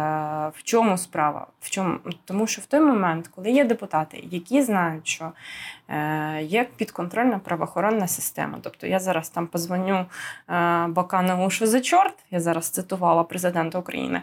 в 0.54 0.62
чому 0.62 0.98
справа? 0.98 1.46
В 1.60 1.70
чому? 1.70 1.98
Тому 2.24 2.46
що 2.46 2.62
в 2.62 2.66
той 2.66 2.80
момент, 2.80 3.28
коли 3.28 3.50
є 3.50 3.64
депутати, 3.64 4.24
які 4.30 4.62
знають, 4.62 5.06
що 5.06 5.32
є 6.40 6.66
підконтрольна 6.76 7.38
правоохоронна 7.38 8.08
система. 8.08 8.58
Тобто 8.62 8.86
я 8.86 9.00
зараз 9.00 9.28
там 9.28 9.46
позвоню 9.46 10.06
Баканову, 10.88 11.50
що 11.50 11.66
за 11.66 11.80
чорт, 11.80 12.14
я 12.30 12.40
зараз 12.40 12.68
цитувала 12.68 13.24
президента 13.24 13.78
України 13.78 14.22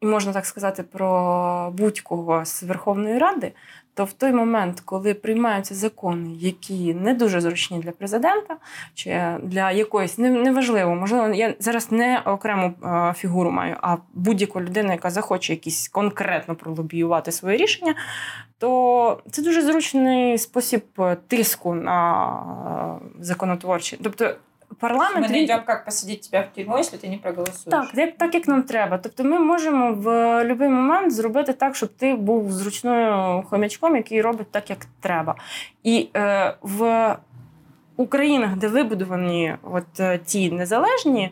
і 0.00 0.06
можна 0.06 0.32
так 0.32 0.46
сказати 0.46 0.82
про 0.82 1.70
будь-кого 1.70 2.44
з 2.44 2.62
Верховної 2.62 3.18
Ради, 3.18 3.52
то 3.94 4.04
в 4.04 4.12
той 4.12 4.32
момент, 4.32 4.80
коли 4.80 5.14
приймаються 5.14 5.74
закони, 5.74 6.30
які 6.34 6.94
не 6.94 7.14
дуже 7.14 7.40
зручні 7.40 7.78
для 7.78 7.90
президента, 7.90 8.56
чи 8.94 9.36
для 9.42 9.70
якоїсь 9.70 10.18
неважливо, 10.18 10.94
можливо, 10.94 11.28
я 11.28 11.54
зараз 11.58 11.92
не 11.92 12.20
окрему 12.24 12.74
фігуру 13.16 13.50
маю, 13.50 13.76
а 13.80 13.96
будь-яку 14.14 14.60
людину, 14.60 14.92
яка 14.92 15.10
захоче 15.10 15.52
якісь 15.52 15.88
конкретно 15.88 16.54
пролобіювати 16.54 17.32
своє 17.32 17.56
рішення, 17.56 17.94
то 18.58 19.22
це 19.30 19.42
дуже 19.42 19.62
зручний 19.62 20.38
спосіб 20.38 20.84
тиску 21.26 21.74
на 21.74 23.00
законотворчі. 23.20 23.98
Тобто 24.02 24.34
парламент. 24.78 25.26
Ми 25.26 25.28
не 25.28 25.42
йдемо, 25.42 25.62
як 25.68 25.84
посадити 25.84 26.28
тебе 26.30 26.48
в 26.52 26.56
тюрму, 26.56 26.76
якщо 26.76 26.98
ти 26.98 27.08
не 27.08 27.18
проголосуєш. 27.18 27.64
Так, 27.64 27.90
як, 27.94 28.16
так 28.16 28.34
як 28.34 28.48
нам 28.48 28.62
треба. 28.62 28.98
Тобто 28.98 29.24
ми 29.24 29.38
можемо 29.38 29.92
в 29.92 30.38
будь-який 30.40 30.68
момент 30.68 31.12
зробити 31.12 31.52
так, 31.52 31.76
щоб 31.76 31.88
ти 31.88 32.14
був 32.14 32.52
зручною 32.52 33.42
хомячком, 33.50 33.96
який 33.96 34.22
робить 34.22 34.50
так, 34.50 34.70
як 34.70 34.78
треба. 35.00 35.34
І 35.82 36.08
е, 36.16 36.54
в 36.62 37.16
Українах, 37.96 38.56
де 38.56 38.68
вибудовані 38.68 39.54
от 39.62 40.00
е, 40.00 40.18
ті 40.18 40.50
незалежні 40.50 41.30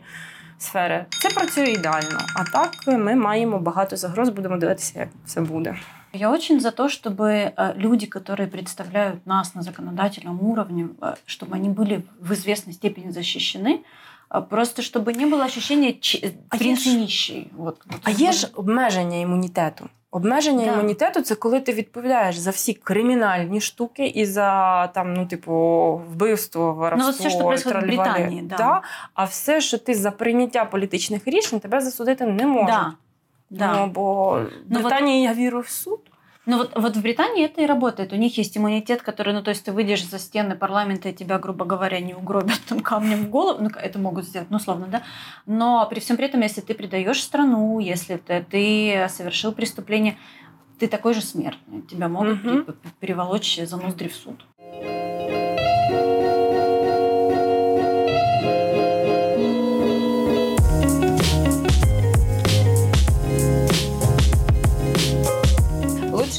сфери, 0.57 1.05
це 1.09 1.29
працює 1.29 1.65
ідеально. 1.65 2.19
А 2.35 2.43
так 2.43 2.71
ми 2.87 3.15
маємо 3.15 3.59
багато 3.59 3.95
загроз, 3.95 4.29
будемо 4.29 4.57
дивитися, 4.57 4.99
як 4.99 5.09
все 5.25 5.41
буде. 5.41 5.75
Я 6.14 6.30
очень 6.30 6.60
за 6.60 6.70
то, 6.70 6.88
чтобы 6.88 7.52
э, 7.56 7.74
люди, 7.76 8.06
которые 8.06 8.48
представляют 8.48 9.26
нас 9.26 9.54
на 9.54 9.62
законодательном 9.62 10.42
уровне, 10.42 10.88
э, 11.00 11.14
чтобы 11.26 11.54
они 11.54 11.68
были 11.68 12.04
в 12.20 12.32
известной 12.32 12.74
степени 12.74 13.10
защищены, 13.10 13.78
э, 14.30 14.42
Просто 14.48 14.82
щоб 14.82 15.16
не 15.16 15.26
було 15.26 15.44
ощущення 15.44 15.94
принци 16.48 16.94
нищий. 16.94 17.50
От, 17.58 17.86
а 18.02 18.10
є 18.10 18.32
ж 18.32 18.48
обмеження 18.54 19.16
імунітету. 19.16 19.88
Обмеження 20.10 20.66
да. 20.66 20.72
імунітету 20.72 21.22
це 21.22 21.34
коли 21.34 21.60
ти 21.60 21.72
відповідаєш 21.72 22.36
за 22.36 22.50
всі 22.50 22.74
кримінальні 22.74 23.60
штуки 23.60 24.06
і 24.06 24.24
за 24.24 24.86
там, 24.86 25.14
ну, 25.14 25.26
типу, 25.26 25.52
вбивство, 26.10 26.72
воровство, 26.74 27.12
ну, 27.12 27.18
все, 27.18 27.30
що 27.30 27.70
в 27.70 27.82
Британії, 27.82 28.42
да. 28.42 28.56
да. 28.56 28.82
А 29.14 29.24
все, 29.24 29.60
що 29.60 29.78
ти 29.78 29.94
за 29.94 30.10
прийняття 30.10 30.64
політичних 30.64 31.28
рішень, 31.28 31.60
тебе 31.60 31.80
засудити 31.80 32.26
не 32.26 32.46
можуть. 32.46 32.66
Да. 32.66 32.92
Да. 33.49 33.73
Ну, 33.73 33.91
бо 33.91 34.39
в 34.39 34.51
ну, 34.67 34.81
Британии 34.81 35.27
вот... 35.27 35.31
я 35.31 35.33
верю 35.33 35.61
в 35.63 35.69
суд. 35.69 36.09
Ну 36.45 36.57
вот, 36.57 36.73
вот 36.75 36.95
в 36.95 37.01
Британии 37.01 37.45
это 37.45 37.61
и 37.61 37.65
работает. 37.65 38.13
У 38.13 38.15
них 38.15 38.37
есть 38.37 38.55
иммунитет, 38.55 39.01
который, 39.01 39.33
ну 39.33 39.41
то 39.41 39.49
есть 39.49 39.65
ты 39.65 39.71
выйдешь 39.71 40.05
за 40.05 40.19
стены 40.19 40.55
парламента, 40.55 41.09
и 41.09 41.13
тебя, 41.13 41.39
грубо 41.39 41.65
говоря, 41.65 41.99
не 41.99 42.13
угробят 42.13 42.59
там 42.69 42.81
камнем 42.81 43.25
в 43.25 43.29
голову. 43.29 43.63
Ну, 43.63 43.69
это 43.69 43.97
могут 43.97 44.25
сделать, 44.25 44.51
ну, 44.51 44.57
условно, 44.57 44.85
да. 44.87 45.01
Но 45.47 45.87
при 45.89 45.99
всем 45.99 46.17
при 46.17 46.25
этом, 46.25 46.41
если 46.41 46.61
ты 46.61 46.75
предаешь 46.75 47.21
страну, 47.21 47.79
если 47.79 48.17
ты, 48.17 48.45
ты 48.49 49.07
совершил 49.09 49.53
преступление, 49.53 50.17
ты 50.77 50.87
такой 50.87 51.13
же 51.15 51.21
смертный. 51.21 51.81
Тебя 51.81 52.09
могут 52.09 52.43
mm-hmm. 52.43 52.75
переволочь 52.99 53.59
за 53.63 53.77
ноздри 53.77 54.07
в 54.07 54.15
суд. 54.15 54.45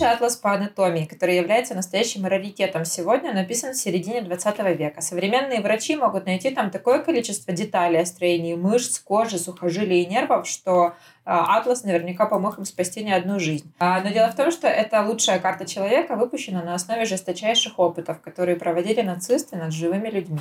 Лучший 0.07 0.19
атлас 0.19 0.37
по 0.37 0.55
анатомии, 0.55 1.05
который 1.05 1.37
является 1.37 1.75
настоящим 1.75 2.27
раритетом 2.27 2.85
сегодня, 2.85 3.33
написан 3.35 3.73
в 3.73 3.77
середине 3.77 4.23
20 4.23 4.59
века. 4.79 5.01
Современные 5.01 5.61
врачи 5.61 5.97
могут 5.97 6.27
найти 6.27 6.51
там 6.51 6.71
такое 6.71 7.01
количество 7.01 7.53
деталей 7.53 8.01
о 8.01 8.07
строении 8.07 8.55
мышц, 8.55 9.01
кожи, 9.01 9.37
сухожилий 9.39 10.03
и 10.03 10.07
нервов, 10.07 10.47
что 10.47 10.95
а, 11.25 11.59
Атлас 11.59 11.83
наверняка 11.83 12.27
помог 12.27 12.57
им 12.59 12.65
спасти 12.65 13.03
не 13.03 13.13
одну 13.13 13.41
жизнь. 13.41 13.73
А, 13.81 14.01
но 14.01 14.11
дело 14.11 14.31
в 14.31 14.37
том, 14.37 14.53
что 14.53 14.69
эта 14.69 15.03
лучшая 15.03 15.41
карта 15.41 15.67
человека 15.67 16.15
выпущена 16.15 16.63
на 16.63 16.75
основе 16.75 17.05
жесточайших 17.05 17.77
опытов, 17.81 18.21
которые 18.21 18.57
проводили 18.57 19.03
нацисты 19.03 19.57
над 19.57 19.73
живыми 19.73 20.09
людьми. 20.09 20.41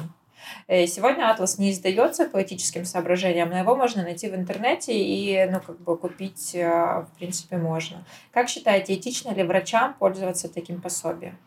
Э, 0.68 0.88
сегодня 0.88 1.30
атлас 1.30 1.58
не 1.58 1.72
издается 1.72 2.26
по 2.26 2.42
этическим 2.42 2.86
соображениям, 2.86 3.50
но 3.50 3.58
его 3.58 3.76
можно 3.76 4.04
найти 4.04 4.30
в 4.30 4.36
интернете 4.36 4.94
и, 4.94 5.46
ну, 5.50 5.60
как 5.60 5.80
бы 5.82 5.98
купить, 5.98 6.56
э, 6.56 6.68
в 6.68 7.10
принципе, 7.18 7.58
можно. 7.58 8.06
Как 8.32 8.50
считаете, 8.50 8.96
этично 8.96 9.34
ли 9.34 9.44
врачам 9.44 9.94
пользоваться 9.94 10.48
таким 10.48 10.82
пособием? 10.82 11.38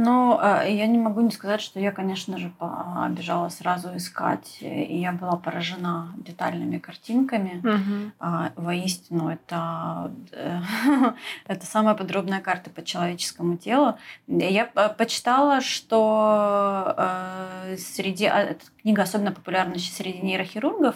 Ну, 0.00 0.38
э, 0.40 0.66
я 0.70 0.86
не 0.86 0.96
могу 0.96 1.20
не 1.22 1.32
сказать, 1.32 1.60
что 1.60 1.80
я, 1.80 1.90
конечно 1.90 2.38
же, 2.38 2.52
побежала 2.56 3.48
сразу 3.48 3.96
искать, 3.96 4.58
и 4.60 4.96
я 4.96 5.10
была 5.10 5.34
поражена 5.34 6.14
детальными 6.18 6.78
картинками. 6.78 7.58
Угу. 7.58 8.62
Воистину, 8.62 9.28
это, 9.28 10.12
э, 10.30 10.60
это 11.48 11.66
самая 11.66 11.96
подробная 11.96 12.40
карта 12.40 12.70
по 12.70 12.84
человеческому 12.84 13.56
телу. 13.56 13.98
Я 14.28 14.66
почитала, 14.66 15.60
что 15.60 16.94
э, 16.96 17.76
среди... 17.76 18.26
А, 18.26 18.38
эта 18.38 18.64
книга 18.88 19.02
особенно 19.02 19.32
популярна 19.32 19.78
среди 19.78 20.20
нейрохирургов, 20.20 20.94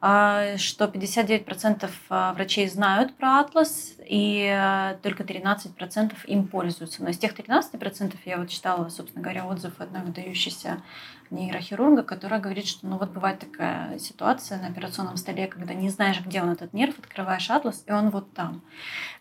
а, 0.00 0.56
что 0.58 0.84
59% 0.84 1.90
а, 2.08 2.32
врачей 2.34 2.68
знают 2.68 3.14
про 3.16 3.40
атлас, 3.40 3.94
и 4.06 4.46
а, 4.46 4.96
только 5.02 5.22
13% 5.22 6.12
им 6.26 6.48
пользуются. 6.48 7.02
Но 7.02 7.10
из 7.10 7.18
тех 7.18 7.32
13% 7.32 8.14
я 8.24 8.39
вот 8.40 8.50
читала, 8.50 8.88
собственно 8.88 9.22
говоря, 9.22 9.46
отзыв 9.46 9.80
одной 9.80 10.02
выдающейся 10.02 10.82
нейрохирурга, 11.30 12.02
которая 12.02 12.40
говорит, 12.40 12.66
что 12.66 12.86
ну 12.86 12.98
вот 12.98 13.10
бывает 13.10 13.38
такая 13.38 13.98
ситуация 13.98 14.60
на 14.60 14.68
операционном 14.68 15.16
столе, 15.16 15.46
когда 15.46 15.74
не 15.74 15.88
знаешь, 15.88 16.20
где 16.20 16.42
он 16.42 16.50
этот 16.50 16.72
нерв, 16.72 16.98
открываешь 16.98 17.50
атлас, 17.50 17.84
и 17.86 17.92
он 17.92 18.10
вот 18.10 18.32
там. 18.34 18.62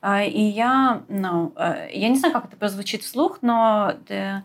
И 0.03 0.41
я, 0.41 1.03
ну, 1.07 1.53
я 1.57 2.09
не 2.09 2.17
знаю, 2.17 2.33
как 2.33 2.45
это 2.45 2.57
прозвучит 2.57 3.03
вслух, 3.03 3.39
но 3.41 3.93
э, 4.07 4.41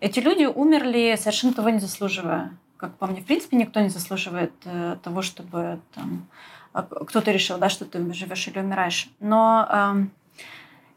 эти 0.00 0.20
люди 0.20 0.44
умерли 0.44 1.16
совершенно 1.18 1.52
того 1.52 1.68
не 1.68 1.78
заслуживая 1.78 2.52
как 2.78 2.96
по 2.96 3.06
мне, 3.06 3.20
в 3.20 3.26
принципе, 3.26 3.56
никто 3.56 3.80
не 3.80 3.88
заслуживает 3.88 4.52
э, 4.64 4.96
того, 5.02 5.20
чтобы 5.20 5.80
там 5.94 6.28
а, 6.72 6.82
кто-то 6.82 7.32
решил, 7.32 7.58
да, 7.58 7.68
что 7.68 7.84
ты 7.84 8.12
живешь 8.12 8.46
или 8.48 8.60
умираешь. 8.60 9.10
Но 9.20 10.06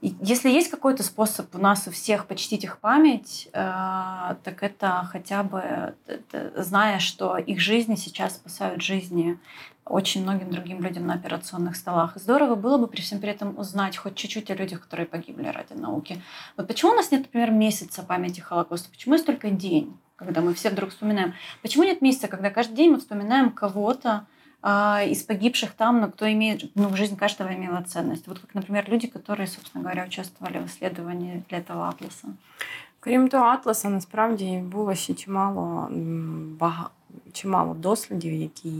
э, 0.02 0.08
если 0.22 0.50
есть 0.50 0.70
какой-то 0.70 1.04
способ 1.04 1.54
у 1.56 1.58
нас 1.58 1.88
у 1.88 1.92
всех 1.92 2.28
почтить 2.28 2.64
их 2.64 2.80
память, 2.80 3.50
э, 3.54 4.36
так 4.44 4.62
это 4.62 5.08
хотя 5.12 5.44
бы 5.44 5.94
это, 6.08 6.64
зная, 6.64 7.00
что 7.00 7.38
их 7.38 7.60
жизни 7.60 7.96
сейчас 7.96 8.36
спасают 8.36 8.82
жизни 8.82 9.40
очень 9.86 10.24
многим 10.24 10.52
другим 10.52 10.82
людям 10.82 11.08
на 11.08 11.16
операционных 11.16 11.76
столах. 11.76 12.14
Здорово 12.16 12.56
было 12.56 12.78
бы 12.78 12.88
при 12.88 13.02
всем 13.02 13.20
при 13.20 13.30
этом 13.30 13.58
узнать 13.58 13.98
хоть 13.98 14.16
чуть-чуть 14.16 14.50
о 14.52 14.56
людях, 14.56 14.82
которые 14.82 15.06
погибли 15.06 15.48
ради 15.48 15.74
науки. 15.74 16.22
Вот 16.56 16.68
почему 16.68 16.92
у 16.92 16.96
нас 16.96 17.12
нет, 17.12 17.24
например, 17.24 17.52
месяца 17.52 18.04
памяти 18.04 18.40
Холокоста? 18.40 18.90
Почему 18.90 19.16
есть 19.16 19.26
только 19.26 19.50
день? 19.50 19.98
когда 20.26 20.42
мы 20.42 20.54
все 20.54 20.70
вдруг 20.70 20.92
вспоминаем. 20.92 21.34
Почему 21.64 21.84
нет 21.84 22.02
месяца, 22.02 22.28
когда 22.28 22.52
каждый 22.52 22.76
день 22.76 22.92
мы 22.92 23.00
вспоминаем 23.00 23.50
кого-то 23.50 24.28
из 24.64 25.24
погибших 25.24 25.72
там, 25.72 26.02
но 26.02 26.10
кто 26.10 26.32
имеет, 26.32 26.76
ну, 26.76 26.96
жизнь 26.96 27.16
каждого 27.16 27.50
имела 27.50 27.82
ценность. 27.82 28.28
Вот 28.28 28.40
как, 28.40 28.56
например, 28.56 28.86
люди, 28.90 29.08
которые, 29.08 29.48
собственно 29.48 29.84
говоря, 29.84 30.06
участвовали 30.06 30.60
в 30.60 30.66
исследовании 30.66 31.44
для 31.50 31.58
этого 31.58 31.90
атласа. 31.90 32.28
Крім 33.00 33.30
того, 33.30 33.46
атласа 33.46 33.90
насправді 33.90 34.64
було 34.72 34.96
ще 34.96 35.14
чимало 35.14 35.90
багато. 36.60 36.92
Чимало 37.34 37.74
дослідів, 37.74 38.34
які 38.34 38.74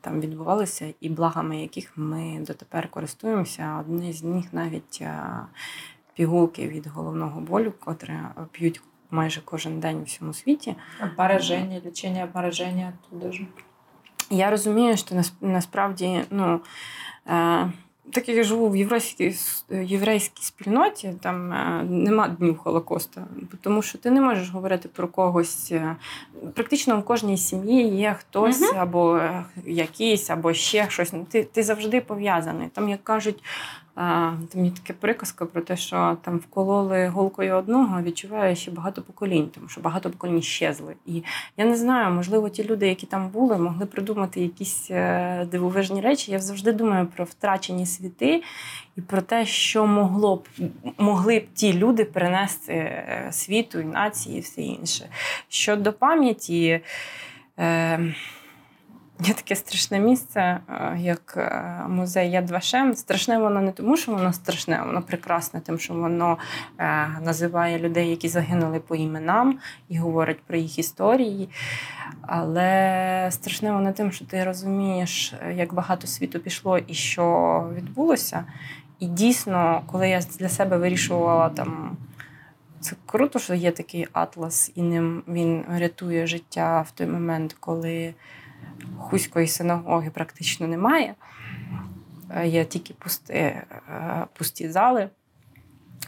там 0.00 0.20
відбувалися, 0.20 0.94
і 1.00 1.08
благами 1.08 1.62
яких 1.62 1.92
ми 1.96 2.44
дотепер 2.46 2.88
користуємося. 2.88 3.76
Одні 3.80 4.12
з 4.12 4.22
них 4.22 4.52
навіть 4.52 5.02
пігулки 6.14 6.68
від 6.68 6.86
головного 6.86 7.40
болю, 7.40 7.72
котре 7.84 8.30
п'ють 8.50 8.82
майже 9.10 9.40
кожен 9.40 9.80
день 9.80 9.96
у 9.96 10.02
всьому 10.02 10.32
світі. 10.32 10.76
Обмороження, 11.02 11.80
лічення 11.86 12.24
обмороження 12.24 12.92
туди 13.10 13.32
ж. 13.32 13.42
Я 14.30 14.50
розумію, 14.50 14.96
що 14.96 15.14
насправді, 15.40 16.20
ну. 16.30 16.60
Е, 17.28 17.72
так 18.12 18.28
як 18.28 18.36
я 18.36 18.44
живу 18.44 18.70
в 18.70 18.76
єврейській 18.76 19.34
єврейській 19.70 20.42
спільноті, 20.42 21.14
там 21.22 21.52
е, 21.52 21.84
нема 21.88 22.28
днів 22.28 22.58
Холокосту, 22.58 23.20
тому 23.60 23.82
що 23.82 23.98
ти 23.98 24.10
не 24.10 24.20
можеш 24.20 24.50
говорити 24.50 24.88
про 24.88 25.08
когось. 25.08 25.72
Е, 25.72 25.96
практично 26.54 27.00
в 27.00 27.04
кожній 27.04 27.38
сім'ї 27.38 27.96
є 27.96 28.16
хтось 28.18 28.72
uh 28.72 28.78
або 28.78 29.20
якийсь, 29.66 30.30
або 30.30 30.54
ще 30.54 30.90
щось. 30.90 31.12
Ти 31.30 31.44
ти 31.44 31.62
завжди 31.62 32.00
пов'язаний. 32.00 32.68
Там, 32.68 32.88
як 32.88 33.04
кажуть, 33.04 33.42
там 33.96 34.64
є 34.64 34.70
таке 34.70 34.92
приказка 34.92 35.46
про 35.46 35.62
те, 35.62 35.76
що 35.76 36.16
там 36.22 36.38
вкололи 36.38 37.08
голкою 37.08 37.54
одного, 37.54 38.02
відчуває 38.02 38.56
ще 38.56 38.70
багато 38.70 39.02
поколінь, 39.02 39.50
тому 39.54 39.68
що 39.68 39.80
багато 39.80 40.10
поколінь 40.10 40.42
щезли. 40.42 40.94
І 41.06 41.22
я 41.56 41.64
не 41.64 41.76
знаю, 41.76 42.14
можливо, 42.14 42.48
ті 42.48 42.64
люди, 42.64 42.88
які 42.88 43.06
там 43.06 43.28
були, 43.28 43.58
могли 43.58 43.86
придумати 43.86 44.40
якісь 44.40 44.90
е, 44.90 45.46
дивовижні 45.50 46.00
речі. 46.00 46.32
Я 46.32 46.38
завжди 46.38 46.72
думаю 46.72 47.06
про 47.06 47.24
втрачені 47.24 47.86
світи 47.86 48.42
і 48.96 49.00
про 49.00 49.22
те, 49.22 49.46
що 49.46 49.86
могло 49.86 50.36
б 50.36 50.48
могли 50.98 51.38
б 51.38 51.46
ті 51.54 51.72
люди 51.72 52.04
принести 52.04 52.72
е, 52.72 53.28
світу 53.32 53.80
і 53.80 53.84
нації, 53.84 54.38
і 54.38 54.40
все 54.40 54.62
інше. 54.62 55.08
Щодо 55.48 55.92
пам'яті. 55.92 56.80
Е, 57.58 58.14
Є 59.20 59.34
таке 59.34 59.56
страшне 59.56 60.00
місце, 60.00 60.40
е, 60.40 60.96
як 61.00 61.34
е, 61.36 61.82
музей 61.88 62.30
Яд 62.30 62.50
Вашем. 62.50 62.96
Страшне 62.96 63.38
воно 63.38 63.60
не 63.60 63.72
тому, 63.72 63.96
що 63.96 64.12
воно 64.12 64.32
страшне, 64.32 64.82
воно 64.86 65.02
прекрасне, 65.02 65.60
тим, 65.60 65.78
що 65.78 65.94
воно 65.94 66.38
е, 66.78 67.08
називає 67.22 67.78
людей, 67.78 68.10
які 68.10 68.28
загинули 68.28 68.80
по 68.80 68.96
іменам, 68.96 69.58
і 69.88 69.98
говорить 69.98 70.40
про 70.46 70.56
їх 70.56 70.78
історії. 70.78 71.48
Але 72.22 73.28
страшне 73.30 73.72
воно 73.72 73.92
тим, 73.92 74.12
що 74.12 74.24
ти 74.24 74.44
розумієш, 74.44 75.34
як 75.54 75.74
багато 75.74 76.06
світу 76.06 76.40
пішло 76.40 76.78
і 76.78 76.94
що 76.94 77.66
відбулося. 77.76 78.44
І 78.98 79.06
дійсно, 79.06 79.82
коли 79.86 80.08
я 80.08 80.20
для 80.38 80.48
себе 80.48 80.76
вирішувала 80.76 81.48
там. 81.48 81.96
Це 82.80 82.96
круто, 83.06 83.38
що 83.38 83.54
є 83.54 83.70
такий 83.70 84.06
атлас, 84.12 84.72
і 84.74 84.82
ним 84.82 85.22
він 85.28 85.64
рятує 85.78 86.26
життя 86.26 86.84
в 86.88 86.90
той 86.90 87.06
момент, 87.06 87.56
коли 87.60 88.14
Хуської 88.98 89.46
синагоги 89.46 90.10
практично 90.10 90.66
немає. 90.66 91.14
Е, 92.30 92.48
є 92.48 92.64
тільки 92.64 92.94
пусті, 92.94 93.32
е, 93.32 93.64
пусті 94.32 94.70
зали. 94.70 95.08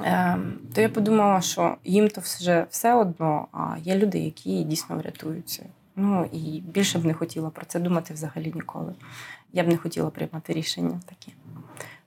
Е, 0.01 0.39
то 0.75 0.81
я 0.81 0.89
подумала, 0.89 1.41
що 1.41 1.77
їм 1.85 2.09
то 2.09 2.21
вже 2.21 2.67
все 2.71 2.95
одно, 2.95 3.47
а 3.53 3.77
є 3.83 3.97
люди, 3.97 4.19
які 4.19 4.65
дійсно 4.65 4.97
врятуються. 4.97 5.65
Ну 5.97 6.29
і 6.33 6.61
більше 6.61 6.99
б 6.99 7.05
не 7.05 7.15
хотіла 7.15 7.51
про 7.51 7.67
це 7.67 7.81
думати 7.81 8.15
взагалі 8.15 8.53
ніколи. 8.55 8.95
Я 9.53 9.65
б 9.65 9.69
не 9.69 9.77
хотіла 9.77 10.11
приймати 10.11 10.53
рішення 10.53 11.01
такі. 11.07 11.35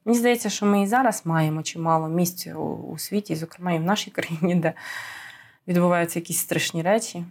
Мені 0.06 0.20
здається, 0.20 0.50
що 0.50 0.66
ми 0.66 0.82
і 0.82 0.88
зараз 0.88 1.22
маємо 1.26 1.64
чимало 1.64 2.08
місць 2.08 2.48
у 2.92 2.98
світі, 2.98 3.36
зокрема 3.36 3.72
і 3.72 3.80
в 3.80 3.84
нашій 3.84 4.12
країні, 4.12 4.56
де 4.56 4.74
відбуваються 5.68 6.20
якісь 6.20 6.38
страшні 6.38 6.82
речі. 6.82 7.24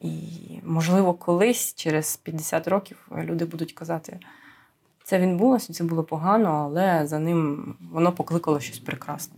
І, 0.00 0.10
можливо, 0.64 1.14
колись, 1.14 1.74
через 1.74 2.16
50 2.16 2.68
років, 2.68 3.08
люди 3.16 3.44
будуть 3.44 3.72
казати, 3.72 4.18
це 5.04 5.18
відбулося, 5.18 5.72
це 5.72 5.84
було 5.84 6.04
погано, 6.04 6.50
але 6.50 7.06
за 7.06 7.18
ним 7.18 7.74
воно 7.92 8.12
покликало 8.12 8.60
щось 8.60 8.78
прекрасне. 8.78 9.36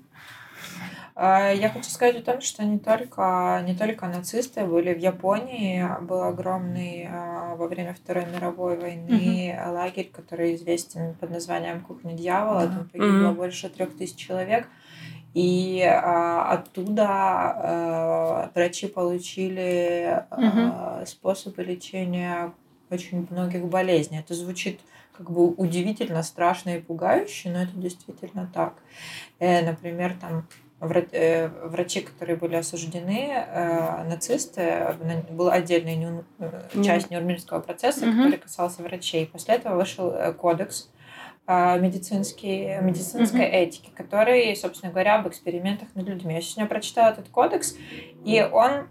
Я 1.19 1.71
хочу 1.73 1.89
сказать 1.89 2.17
о 2.17 2.23
том, 2.23 2.43
что 2.43 2.63
не 2.63 2.79
только, 2.79 3.63
не 3.65 3.75
только 3.75 4.07
нацисты 4.07 4.67
были 4.67 4.93
в 4.93 4.99
Японии, 4.99 5.83
был 6.03 6.23
огромный 6.23 7.09
во 7.57 7.69
время 7.69 7.95
Второй 7.95 8.27
мировой 8.27 8.77
войны 8.77 9.51
mm-hmm. 9.51 9.73
лагерь, 9.73 10.11
который 10.13 10.55
известен 10.57 11.15
под 11.15 11.31
названием 11.31 11.81
Кухня 11.81 12.13
дьявола. 12.13 12.67
Там 12.67 12.89
погибло 12.93 13.31
mm-hmm. 13.31 13.35
больше 13.35 13.71
трех 13.71 13.97
тысяч 13.97 14.17
человек. 14.17 14.69
И 15.34 15.82
а, 15.82 16.52
оттуда 16.52 17.08
а, 17.10 18.52
врачи 18.54 18.88
получили 18.88 20.26
а, 20.30 21.04
способы 21.06 21.64
лечения 21.64 22.54
очень 22.90 23.28
многих 23.30 23.66
болезней. 23.66 24.20
Это 24.20 24.34
звучит 24.34 24.80
как 25.22 25.30
бы 25.30 25.48
удивительно, 25.50 26.24
страшно 26.24 26.78
и 26.78 26.82
пугающе, 26.82 27.50
но 27.50 27.64
это 27.64 27.72
действительно 27.76 28.50
так. 28.54 28.74
Э, 29.40 29.64
например, 29.64 30.16
там 30.20 30.48
э, 30.80 31.48
врачи, 31.48 32.02
которые 32.02 32.38
были 32.38 32.56
осуждены, 32.56 33.30
э, 33.32 34.04
нацисты, 34.06 34.96
был 35.30 35.50
отдельный 35.50 36.24
часть 36.84 37.12
Нюрнбергского 37.12 37.60
процесса, 37.60 38.06
mm-hmm. 38.06 38.18
который 38.18 38.38
касался 38.38 38.82
врачей. 38.82 39.28
После 39.28 39.56
этого 39.56 39.76
вышел 39.76 40.14
кодекс, 40.34 40.90
а, 41.54 41.78
медицинский, 41.78 42.78
медицинской 42.82 43.42
mm-hmm. 43.42 43.64
этики, 43.64 43.90
который, 43.94 44.56
собственно 44.56 44.90
говоря, 44.90 45.20
об 45.20 45.28
экспериментах 45.28 45.90
над 45.96 46.08
людьми. 46.08 46.34
Я 46.36 46.42
сегодня 46.42 46.66
прочитала 46.66 47.12
этот 47.12 47.28
кодекс, 47.28 47.76
и 48.24 48.42
он 48.42 48.88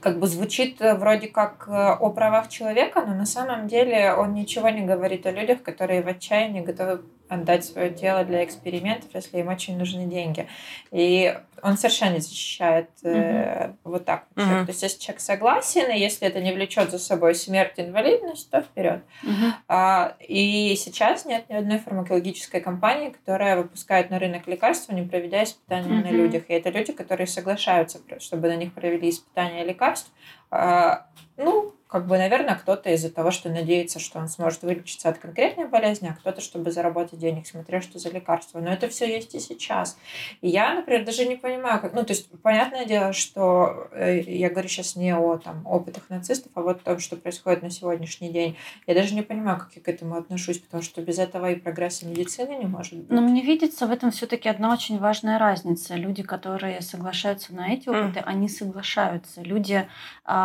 как 0.00 0.18
бы 0.18 0.26
звучит 0.26 0.80
э, 0.80 0.94
вроде 0.94 1.28
как 1.28 1.68
э, 1.68 1.72
о 1.72 2.08
правах 2.08 2.48
человека, 2.48 3.04
но 3.06 3.14
на 3.14 3.26
самом 3.26 3.68
деле 3.68 4.14
он 4.14 4.32
ничего 4.32 4.70
не 4.70 4.86
говорит 4.86 5.26
о 5.26 5.32
людях, 5.32 5.62
которые 5.62 6.00
в 6.00 6.08
отчаянии 6.08 6.62
готовы 6.62 7.02
отдать 7.28 7.64
свое 7.64 7.90
тело 7.90 8.24
для 8.24 8.44
экспериментов, 8.44 9.10
если 9.14 9.38
им 9.38 9.48
очень 9.48 9.76
нужны 9.78 10.06
деньги. 10.06 10.48
И 10.90 11.34
он 11.62 11.76
совершенно 11.76 12.20
защищает 12.20 12.90
э, 13.02 13.68
угу. 13.68 13.92
вот 13.92 14.04
так. 14.04 14.26
Вот. 14.36 14.44
Угу. 14.44 14.66
То 14.66 14.68
есть, 14.68 14.82
если 14.82 15.00
человек 15.00 15.20
согласен, 15.20 15.90
и 15.90 15.98
если 15.98 16.28
это 16.28 16.40
не 16.40 16.52
влечет 16.52 16.90
за 16.90 16.98
собой 16.98 17.34
смерть, 17.34 17.74
инвалидность, 17.76 18.50
то 18.50 18.60
вперед. 18.60 19.02
Угу. 19.22 19.52
А, 19.68 20.16
и 20.20 20.74
сейчас 20.76 21.24
нет 21.24 21.48
ни 21.48 21.54
одной 21.54 21.78
фармакологической 21.78 22.60
компании, 22.60 23.10
которая 23.10 23.56
выпускает 23.56 24.10
на 24.10 24.18
рынок 24.18 24.46
лекарства, 24.46 24.92
не 24.92 25.02
проведя 25.02 25.44
испытания 25.44 25.98
угу. 25.98 26.06
на 26.06 26.10
людях. 26.10 26.44
И 26.48 26.52
это 26.52 26.70
люди, 26.70 26.92
которые 26.92 27.26
соглашаются, 27.26 28.00
чтобы 28.18 28.48
на 28.48 28.56
них 28.56 28.72
провели 28.72 29.10
испытания 29.10 29.64
лекарств. 29.64 30.10
А, 30.50 31.06
ну, 31.36 31.76
как 31.88 32.08
бы, 32.08 32.18
наверное, 32.18 32.56
кто-то 32.56 32.90
из-за 32.90 33.10
того, 33.10 33.30
что 33.30 33.48
надеется, 33.48 34.00
что 34.00 34.18
он 34.18 34.28
сможет 34.28 34.62
вылечиться 34.62 35.08
от 35.08 35.18
конкретной 35.18 35.66
болезни, 35.66 36.08
а 36.08 36.14
кто-то, 36.14 36.40
чтобы 36.40 36.72
заработать 36.72 37.18
денег, 37.18 37.46
смотря 37.46 37.80
что 37.80 37.98
за 37.98 38.10
лекарство. 38.10 38.58
Но 38.58 38.72
это 38.72 38.88
все 38.88 39.06
есть 39.08 39.34
и 39.36 39.40
сейчас. 39.40 39.96
И 40.40 40.48
я, 40.48 40.74
например, 40.74 41.04
даже 41.04 41.24
не 41.26 41.36
понимаю, 41.36 41.80
как... 41.80 41.94
Ну, 41.94 42.02
то 42.04 42.12
есть, 42.12 42.28
понятное 42.42 42.86
дело, 42.86 43.12
что 43.12 43.88
э, 43.92 44.20
я 44.20 44.50
говорю 44.50 44.68
сейчас 44.68 44.96
не 44.96 45.16
о 45.16 45.38
там, 45.38 45.64
опытах 45.66 46.10
нацистов, 46.10 46.50
а 46.56 46.62
вот 46.62 46.80
о 46.80 46.84
том, 46.84 46.98
что 46.98 47.16
происходит 47.16 47.62
на 47.62 47.70
сегодняшний 47.70 48.30
день. 48.30 48.56
Я 48.88 48.94
даже 48.94 49.14
не 49.14 49.22
понимаю, 49.22 49.58
как 49.58 49.70
я 49.76 49.80
к 49.80 49.88
этому 49.88 50.16
отношусь, 50.16 50.58
потому 50.58 50.82
что 50.82 51.00
без 51.02 51.20
этого 51.20 51.52
и 51.52 51.54
прогресса 51.54 52.04
медицины 52.04 52.56
не 52.56 52.66
может 52.66 52.94
быть. 52.94 53.10
Но 53.10 53.22
мне 53.22 53.42
видится 53.42 53.86
в 53.86 53.92
этом 53.92 54.10
все 54.10 54.26
таки 54.26 54.48
одна 54.48 54.72
очень 54.72 54.98
важная 54.98 55.38
разница. 55.38 55.94
Люди, 55.94 56.24
которые 56.24 56.82
соглашаются 56.82 57.54
на 57.54 57.72
эти 57.72 57.88
опыты, 57.88 58.18
mm. 58.18 58.24
они 58.26 58.48
соглашаются. 58.48 59.40
Люди 59.40 59.88
а, 60.24 60.35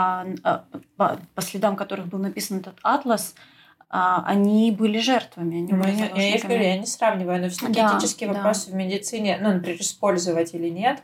по 0.96 1.42
следам 1.42 1.76
которых 1.76 2.08
был 2.08 2.20
написан 2.20 2.60
этот 2.60 2.78
атлас, 2.84 3.36
а, 3.36 3.51
они 3.92 4.72
были 4.72 5.00
жертвами. 5.00 5.58
Они 5.58 5.74
были 5.74 5.92
я, 5.92 6.36
я, 6.36 6.40
говорю, 6.40 6.64
я 6.64 6.78
не 6.78 6.86
сравниваю, 6.86 7.42
но 7.42 7.50
все-таки 7.50 7.74
да, 7.74 7.98
этические 7.98 8.30
да. 8.30 8.36
вопросы 8.36 8.72
в 8.72 8.74
медицине, 8.74 9.38
ну, 9.42 9.54
например, 9.54 9.80
использовать 9.82 10.54
или 10.54 10.70
нет, 10.70 11.02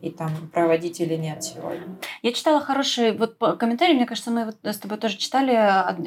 и 0.00 0.10
там 0.10 0.30
проводить 0.52 1.00
или 1.00 1.16
нет 1.16 1.42
сегодня. 1.42 1.96
Я 2.22 2.32
читала 2.32 2.60
хороший 2.60 3.16
вот 3.16 3.36
комментарий, 3.58 3.94
мне 3.94 4.06
кажется, 4.06 4.30
мы 4.30 4.44
вот 4.44 4.56
с 4.62 4.78
тобой 4.78 4.98
тоже 4.98 5.16
читали 5.16 5.52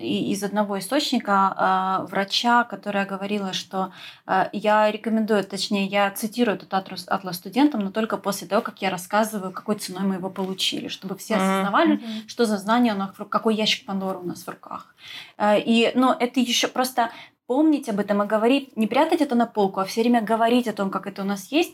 из 0.01 0.43
одного 0.43 0.79
источника 0.79 2.01
э, 2.01 2.09
врача, 2.09 2.63
которая 2.63 3.05
говорила, 3.05 3.53
что 3.53 3.91
э, 4.25 4.45
я 4.53 4.89
рекомендую, 4.89 5.43
точнее, 5.43 5.85
я 5.85 6.09
цитирую 6.11 6.55
этот 6.55 6.73
атлас, 6.73 7.05
атлас 7.07 7.37
студентам, 7.37 7.81
но 7.81 7.91
только 7.91 8.17
после 8.17 8.47
того, 8.47 8.61
как 8.61 8.81
я 8.81 8.89
рассказываю, 8.89 9.51
какой 9.51 9.75
ценой 9.75 10.03
мы 10.03 10.15
его 10.15 10.29
получили, 10.29 10.87
чтобы 10.87 11.17
все 11.17 11.35
осознавали, 11.35 11.97
mm-hmm. 11.97 12.27
что 12.27 12.45
за 12.45 12.57
знание 12.57 12.93
у 12.93 12.97
нас, 12.97 13.11
какой 13.29 13.55
ящик 13.55 13.85
Пандоры 13.85 14.19
у 14.19 14.23
нас 14.23 14.43
в 14.43 14.49
руках. 14.49 14.93
Э, 15.37 15.59
и, 15.59 15.91
но 15.95 16.15
это 16.21 16.39
еще 16.39 16.67
просто 16.67 17.11
помнить 17.47 17.89
об 17.89 17.99
этом 17.99 18.23
и 18.23 18.27
говорить, 18.27 18.77
не 18.77 18.87
прятать 18.87 19.21
это 19.21 19.35
на 19.35 19.45
полку, 19.45 19.79
а 19.79 19.85
все 19.85 20.01
время 20.01 20.21
говорить 20.21 20.67
о 20.67 20.73
том, 20.73 20.89
как 20.89 21.07
это 21.07 21.23
у 21.23 21.25
нас 21.25 21.51
есть, 21.51 21.73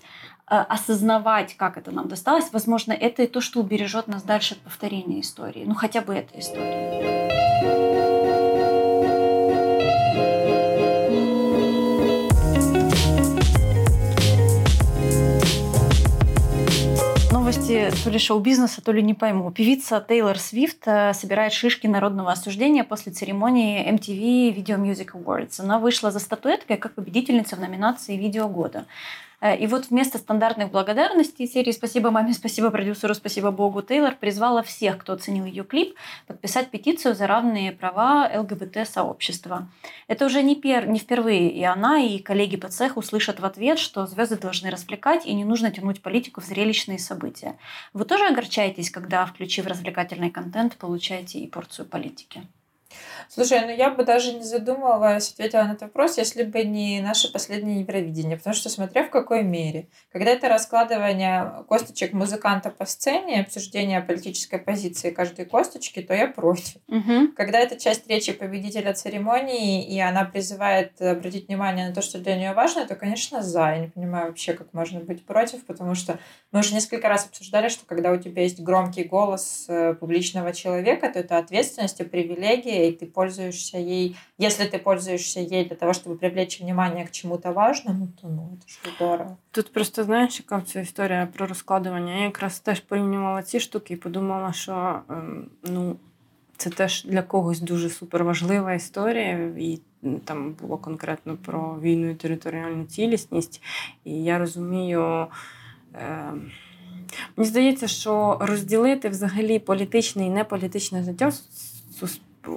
э, 0.50 0.56
осознавать, 0.56 1.56
как 1.56 1.78
это 1.78 1.92
нам 1.92 2.08
досталось. 2.08 2.52
Возможно, 2.52 2.94
это 2.94 3.24
и 3.24 3.28
то, 3.28 3.42
что 3.42 3.60
убережет 3.60 4.08
нас 4.08 4.24
дальше 4.24 4.56
от 4.56 4.62
повторения 4.62 5.20
истории. 5.20 5.66
Ну, 5.68 5.76
хотя 5.76 6.02
бы 6.02 6.16
этой 6.16 6.40
истории. 6.40 7.87
Новости 17.58 18.04
то 18.04 18.10
ли 18.10 18.20
шоу-бизнеса, 18.20 18.82
то 18.82 18.91
ли 18.91 19.02
не 19.02 19.13
пойму. 19.13 19.52
Певица 19.52 20.04
Тейлор 20.08 20.38
Свифт 20.38 20.84
э, 20.86 21.13
собирает 21.13 21.54
шишки 21.54 21.88
народного 21.88 22.32
осуждения 22.32 22.84
после 22.84 23.12
церемонии 23.12 23.89
MTV 23.91 24.56
Video 24.56 24.78
Music 24.78 25.12
Awards. 25.13 25.60
Она 25.60 25.80
вышла 25.80 26.12
за 26.12 26.20
статуэткой 26.20 26.78
как 26.78 26.93
победительница 26.93 27.56
в 27.56 27.60
номинации 27.60 28.15
«Видео 28.15 28.48
года». 28.48 28.86
Э, 29.39 29.56
и 29.56 29.67
вот 29.67 29.89
вместо 29.89 30.17
стандартных 30.17 30.71
благодарностей 30.71 31.47
серии 31.47 31.71
«Спасибо 31.71 32.12
маме, 32.12 32.34
спасибо 32.34 32.69
продюсеру, 32.71 33.13
спасибо 33.13 33.52
Богу» 33.52 33.82
Тейлор 33.82 34.15
призвала 34.15 34.63
всех, 34.63 34.97
кто 34.97 35.13
оценил 35.13 35.45
ее 35.45 35.63
клип, 35.63 35.95
подписать 36.26 36.71
петицию 36.71 37.15
за 37.15 37.28
равные 37.28 37.71
права 37.71 38.30
ЛГБТ-сообщества. 38.34 39.69
Это 40.08 40.26
уже 40.26 40.41
не, 40.41 40.56
пер... 40.56 40.88
не 40.88 41.00
впервые, 41.00 41.52
и 41.52 41.63
она, 41.63 42.00
и 42.00 42.19
коллеги 42.19 42.58
по 42.58 42.69
цеху 42.69 43.00
услышат 43.00 43.39
в 43.39 43.45
ответ, 43.45 43.80
что 43.80 44.08
звезды 44.08 44.38
должны 44.38 44.69
развлекать, 44.69 45.26
и 45.26 45.34
не 45.34 45.45
нужно 45.45 45.71
тянуть 45.71 46.02
политику 46.02 46.41
в 46.41 46.45
зрелищные 46.45 47.00
события. 47.00 47.58
Вы 47.93 48.06
тоже 48.06 48.26
огорчаетесь, 48.28 48.89
когда, 48.89 49.26
включив 49.26 49.67
развлекательный 49.67 50.32
контент, 50.32 50.78
получаете 50.78 51.39
и 51.39 51.47
порцию 51.47 51.86
политики? 51.88 52.43
Слушай, 53.30 53.62
ну 53.62 53.70
я 53.70 53.90
бы 53.90 54.04
даже 54.04 54.34
не 54.34 54.44
задумывалась, 54.44 55.32
ответила 55.32 55.63
на 55.63 55.72
этот 55.72 55.84
вопрос, 55.84 56.18
если 56.18 56.44
бы 56.44 56.63
не 56.63 57.02
наше 57.02 57.32
последнее 57.32 57.82
Евровидение. 57.82 58.38
Потому 58.38 58.56
что 58.56 58.70
смотря 58.70 59.04
в 59.04 59.10
какой 59.10 59.44
мере. 59.44 59.88
Когда 60.12 60.32
это 60.32 60.50
раскладывание 60.50 61.63
косточек 61.68 62.13
музыканта 62.13 62.70
по 62.70 62.86
сцене, 62.86 63.42
обсуждение 63.42 64.02
политической 64.02 64.60
позиции 64.60 65.12
каждой 65.12 65.46
косточки, 65.46 66.02
то 66.02 66.13
я 66.13 66.28
против. 66.28 66.78
Угу. 66.88 67.34
Когда 67.36 67.60
это 67.60 67.80
часть 67.80 68.08
речи 68.08 68.34
победителя 68.34 68.94
церемонии, 68.94 69.86
и 69.88 70.00
она 70.00 70.26
призывает 70.26 71.02
обратить 71.02 71.48
внимание 71.48 71.90
на 71.90 71.94
то, 71.94 72.02
что 72.02 72.20
для 72.20 72.38
нее 72.38 72.54
важно, 72.54 72.86
то, 72.86 72.96
конечно, 72.96 73.42
за. 73.42 73.60
Я 73.60 73.80
не 73.80 73.88
понимаю 73.88 74.28
вообще, 74.28 74.54
как 74.54 74.74
можно 74.74 75.00
быть 75.00 75.26
против, 75.26 75.66
потому 75.66 75.96
что 75.96 76.20
мы 76.52 76.60
уже 76.60 76.74
несколько 76.74 77.10
раз 77.10 77.26
обсуждали, 77.26 77.70
что 77.70 77.86
когда 77.86 78.12
у 78.12 78.18
тебя 78.18 78.44
есть 78.44 78.62
громкий 78.62 79.04
голос 79.04 79.66
э, 79.68 79.94
публичного 79.94 80.54
человека, 80.54 81.10
то 81.10 81.20
это 81.20 81.38
ответственность 81.38 82.00
и 82.00 82.04
привилегия, 82.04 82.90
и 82.90 82.96
ты 82.96 83.06
пользуешься 83.17 83.79
ей, 83.79 84.17
если 84.38 84.65
ты 84.65 84.79
пользуешься 84.79 85.41
ей 85.41 85.65
для 85.65 85.77
того, 85.77 85.93
чтобы 85.93 86.17
привлечь 86.17 86.61
внимание 86.61 87.07
к 87.07 87.11
чему-то 87.11 87.53
важному, 87.53 88.09
то 88.21 88.29
ну, 88.29 88.59
это 88.59 88.69
ж 88.69 88.95
здорово. 88.97 89.37
Тут 89.51 89.73
просто, 89.73 90.05
знаєш, 90.05 90.41
яка 90.41 90.61
ця 90.61 90.81
історія 90.81 91.29
про 91.37 91.47
розкладування. 91.47 92.17
Я 92.17 92.25
якраз 92.25 92.61
теж 92.61 92.81
порівнювала 92.81 93.43
ці 93.43 93.61
штуки 93.61 93.95
і 93.95 93.97
подумала, 93.97 94.53
що 94.53 95.01
ну, 95.62 95.97
це 96.57 96.71
теж 96.71 97.05
для 97.05 97.23
когось 97.23 97.61
дуже 97.61 97.91
суперважлива 97.91 98.75
історія. 98.75 99.53
І 99.59 99.81
там 100.25 100.53
було 100.53 100.79
конкретно 100.79 101.37
про 101.37 101.81
війну 101.81 102.11
і 102.11 102.15
територіальну 102.15 102.85
цілісність. 102.85 103.62
І 104.05 104.25
я 104.25 104.38
розумію. 104.38 105.27
Е, 105.95 106.33
Мені 107.37 107.49
здається, 107.49 107.88
що 107.88 108.38
розділити 108.41 109.09
взагалі 109.09 109.59
політичне 109.59 110.27
і 110.27 110.31
неполітичне 110.31 111.03
життя 111.03 111.33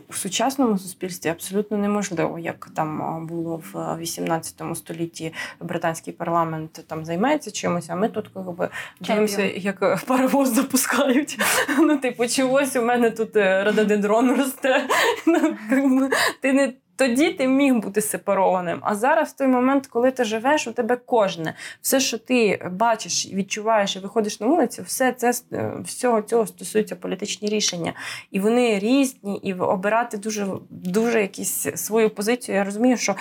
в 0.09 0.17
сучасному 0.17 0.79
суспільстві 0.79 1.31
абсолютно 1.31 1.77
неможливо, 1.77 2.39
як 2.39 2.69
там 2.75 3.27
було 3.27 3.63
в 3.73 3.97
18 3.99 4.63
столітті 4.75 5.33
британський 5.61 6.13
парламент 6.13 6.85
там 6.87 7.05
займається 7.05 7.51
чимось, 7.51 7.91
а 7.91 7.97
ми 7.97 8.09
тут 8.09 8.31
якби 8.37 8.69
дивимося, 9.01 9.43
як 9.43 10.05
паровоз 10.07 10.55
запускають. 10.55 11.39
Ну, 11.79 11.99
типу, 11.99 12.27
чогось 12.27 12.77
у 12.77 12.83
мене 12.83 13.11
тут 13.11 13.37
е, 13.37 13.65
рододендрон 13.65 14.37
росте. 14.37 14.87
Ну, 15.27 16.11
ти 16.41 16.53
не 16.53 16.73
тоді 17.01 17.31
ти 17.31 17.49
міг 17.49 17.75
бути 17.75 18.01
сепарованим. 18.01 18.79
А 18.83 18.95
зараз, 18.95 19.29
в 19.29 19.37
той 19.37 19.47
момент, 19.47 19.87
коли 19.87 20.11
ти 20.11 20.25
живеш, 20.25 20.67
у 20.67 20.73
тебе 20.73 20.97
кожне, 20.97 21.55
все, 21.81 22.01
що 22.01 22.19
ти 22.19 22.69
бачиш, 22.73 23.33
відчуваєш 23.33 23.97
і 23.97 23.99
виходиш 23.99 24.41
на 24.41 24.47
вулицю, 24.47 24.83
все 24.83 25.13
це 25.13 25.33
е, 25.53 25.73
всього 25.85 26.23
цього 26.23 26.47
стосується 26.47 26.97
політичні 26.97 27.49
рішення. 27.49 27.93
І 28.31 28.41
вони 28.41 28.79
різні, 28.79 29.37
і 29.43 29.55
обирати 29.55 30.17
дуже 30.17 30.47
дуже 30.71 31.21
якісь 31.23 31.67
свою 31.75 32.11
позицію. 32.11 32.57
Я 32.57 32.65
розумію, 32.65 32.97
що 32.97 33.17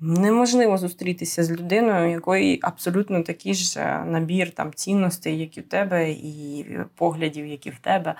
неможливо 0.00 0.78
зустрітися 0.78 1.44
з 1.44 1.50
людиною, 1.50 2.10
якої 2.10 2.58
абсолютно 2.62 3.22
такий 3.22 3.54
ж 3.54 3.80
е, 3.80 4.04
набір 4.06 4.50
там 4.50 4.74
цінностей, 4.74 5.38
як 5.38 5.56
і 5.56 5.60
в 5.60 5.68
тебе, 5.68 6.10
і 6.10 6.66
поглядів, 6.94 7.46
які 7.46 7.70
в 7.70 7.78
тебе. 7.78 8.14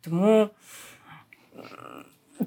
Тому. 0.00 0.48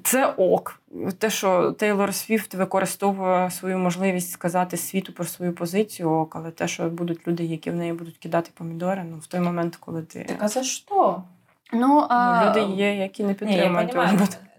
Це 0.02 0.26
ок. 0.26 0.80
Те, 1.18 1.30
що 1.30 1.72
Тейлор 1.72 2.14
Свіфт 2.14 2.54
використовує 2.54 3.50
свою 3.50 3.78
можливість 3.78 4.30
сказати 4.30 4.76
світу 4.76 5.12
про 5.12 5.24
свою 5.24 5.52
позицію, 5.52 6.10
ок, 6.10 6.36
але 6.36 6.50
те, 6.50 6.68
що 6.68 6.90
будуть 6.90 7.28
люди, 7.28 7.44
які 7.44 7.70
в 7.70 7.74
неї 7.74 7.92
будуть 7.92 8.18
кидати 8.18 8.50
помідори, 8.54 9.04
ну 9.10 9.18
в 9.18 9.26
той 9.26 9.40
момент, 9.40 9.76
коли 9.76 10.02
ти. 10.02 10.24
Так 10.28 10.36
а 10.40 10.48
за 10.48 10.62
що? 10.62 11.22
Ну, 11.71 12.05
а... 12.09 12.45
Люди 12.45 12.73
є, 12.75 12.95
які 12.95 13.23
не 13.23 13.33
підтримують. 13.33 13.95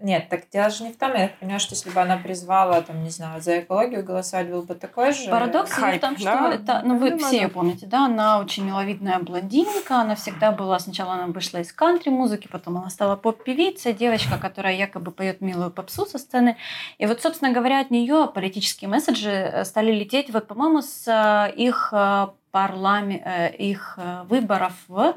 Нет, 0.03 0.29
так 0.29 0.41
дело 0.51 0.69
же 0.69 0.83
не 0.83 0.89
в 0.89 0.95
том, 0.95 1.11
я 1.15 1.29
понимаю, 1.39 1.59
что 1.59 1.75
если 1.75 1.91
бы 1.91 2.01
она 2.01 2.17
призвала, 2.17 2.81
там, 2.81 3.03
не 3.03 3.11
знаю, 3.11 3.41
за 3.41 3.59
экологию 3.59 4.03
голосовать, 4.03 4.49
был 4.49 4.63
бы 4.63 4.73
такой 4.73 5.13
же 5.13 5.29
Парадокс 5.29 5.71
хайп, 5.71 5.97
в 5.97 6.01
том, 6.01 6.17
что 6.17 6.25
да? 6.25 6.53
это, 6.53 6.81
ну, 6.83 6.97
вы 6.97 7.17
все 7.19 7.41
ее 7.41 7.47
помните, 7.49 7.85
да, 7.85 8.05
она 8.05 8.39
очень 8.39 8.65
миловидная 8.65 9.19
блондинка, 9.19 10.01
она 10.01 10.15
всегда 10.15 10.51
была, 10.51 10.79
сначала 10.79 11.13
она 11.13 11.27
вышла 11.27 11.59
из 11.59 11.71
кантри-музыки, 11.71 12.47
потом 12.47 12.77
она 12.77 12.89
стала 12.89 13.15
поп-певицей, 13.15 13.93
девочка, 13.93 14.39
которая 14.39 14.73
якобы 14.75 15.11
поет 15.11 15.41
милую 15.41 15.69
попсу 15.69 16.07
со 16.07 16.17
сцены. 16.17 16.57
И 16.97 17.05
вот, 17.05 17.21
собственно 17.21 17.51
говоря, 17.53 17.79
от 17.81 17.91
нее 17.91 18.27
политические 18.33 18.89
месседжи 18.89 19.29
э, 19.29 19.65
стали 19.65 19.91
лететь, 19.91 20.33
вот, 20.33 20.47
по-моему, 20.47 20.81
с 20.81 21.07
э, 21.07 21.53
их, 21.55 21.89
э, 21.93 22.27
парламе... 22.49 23.53
их 23.59 23.99
выборов 24.27 24.73
в 24.87 25.15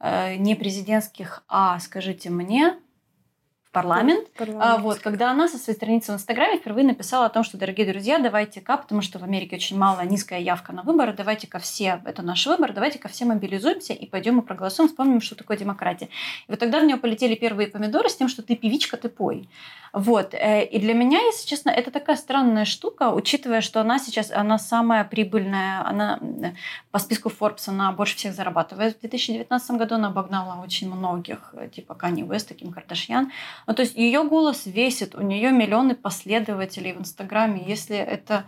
не 0.00 0.54
президентских, 0.54 1.44
а, 1.48 1.78
скажите 1.80 2.30
мне, 2.30 2.78
парламент, 3.76 4.28
парламент. 4.32 4.64
А, 4.64 4.78
вот, 4.78 4.98
когда 5.00 5.30
она 5.30 5.48
со 5.48 5.58
своей 5.58 5.76
страницы 5.76 6.12
в 6.12 6.14
Инстаграме 6.14 6.58
впервые 6.58 6.86
написала 6.86 7.26
о 7.26 7.28
том, 7.28 7.44
что, 7.44 7.58
дорогие 7.58 7.86
друзья, 7.86 8.18
давайте-ка, 8.18 8.76
потому 8.78 9.02
что 9.02 9.18
в 9.18 9.24
Америке 9.24 9.56
очень 9.56 9.78
малая, 9.78 10.06
низкая 10.06 10.40
явка 10.40 10.72
на 10.72 10.82
выборы, 10.82 11.12
давайте-ка 11.12 11.58
все, 11.58 12.00
это 12.06 12.22
наш 12.22 12.46
выбор, 12.46 12.72
давайте-ка 12.72 13.08
все 13.08 13.26
мобилизуемся 13.26 13.92
и 13.92 14.06
пойдем 14.06 14.38
и 14.38 14.42
проголосуем, 14.42 14.88
вспомним, 14.88 15.20
что 15.20 15.34
такое 15.34 15.58
демократия. 15.58 16.06
И 16.48 16.50
вот 16.50 16.58
тогда 16.58 16.80
в 16.80 16.84
нее 16.84 16.96
полетели 16.96 17.34
первые 17.34 17.68
помидоры 17.68 18.08
с 18.08 18.16
тем, 18.16 18.28
что 18.28 18.42
ты 18.42 18.56
певичка, 18.56 18.96
ты 18.96 19.08
пой. 19.08 19.48
Вот. 19.96 20.34
Э, 20.34 20.62
и 20.62 20.78
для 20.78 20.92
меня, 20.92 21.18
если 21.20 21.46
честно, 21.46 21.70
это 21.70 21.90
такая 21.90 22.16
странная 22.16 22.66
штука, 22.66 23.10
учитывая, 23.12 23.62
что 23.62 23.80
она 23.80 23.98
сейчас, 23.98 24.30
она 24.30 24.58
самая 24.58 25.04
прибыльная, 25.04 25.88
она 25.88 26.18
э, 26.20 26.52
по 26.90 26.98
списку 26.98 27.30
Forbes, 27.30 27.68
она 27.68 27.92
больше 27.92 28.14
всех 28.16 28.34
зарабатывает. 28.34 28.98
В 28.98 29.00
2019 29.00 29.70
году 29.72 29.94
она 29.94 30.08
обогнала 30.08 30.62
очень 30.62 30.94
многих, 30.94 31.54
э, 31.54 31.68
типа 31.68 31.94
Кани 31.94 32.24
Уэст, 32.24 32.54
Ким 32.54 32.72
Кардашьян. 32.72 33.32
Ну, 33.66 33.74
то 33.74 33.82
есть 33.82 33.96
ее 33.96 34.24
голос 34.24 34.66
весит, 34.66 35.14
у 35.14 35.22
нее 35.22 35.50
миллионы 35.50 35.94
последователей 35.94 36.92
в 36.92 37.00
Инстаграме. 37.00 37.64
Если 37.66 37.96
это 37.96 38.44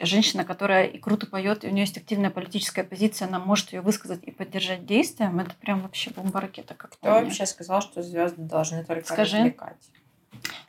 женщина, 0.00 0.44
которая 0.44 0.86
и 0.86 0.98
круто 0.98 1.26
поет, 1.26 1.64
и 1.64 1.68
у 1.68 1.70
нее 1.70 1.82
есть 1.82 1.96
активная 1.96 2.30
политическая 2.30 2.84
позиция, 2.84 3.28
она 3.28 3.38
может 3.38 3.72
ее 3.72 3.80
высказать 3.80 4.24
и 4.24 4.30
поддержать 4.30 4.86
действием, 4.86 5.38
это 5.40 5.54
прям 5.60 5.82
вообще 5.82 6.10
бомба 6.10 6.40
ракета. 6.40 6.74
Как 6.74 6.92
Кто 6.92 7.10
вообще 7.10 7.46
сказал, 7.46 7.80
что 7.80 8.02
звезды 8.02 8.42
должны 8.42 8.84
только 8.84 9.06
Скажи. 9.06 9.36
развлекать? 9.36 9.90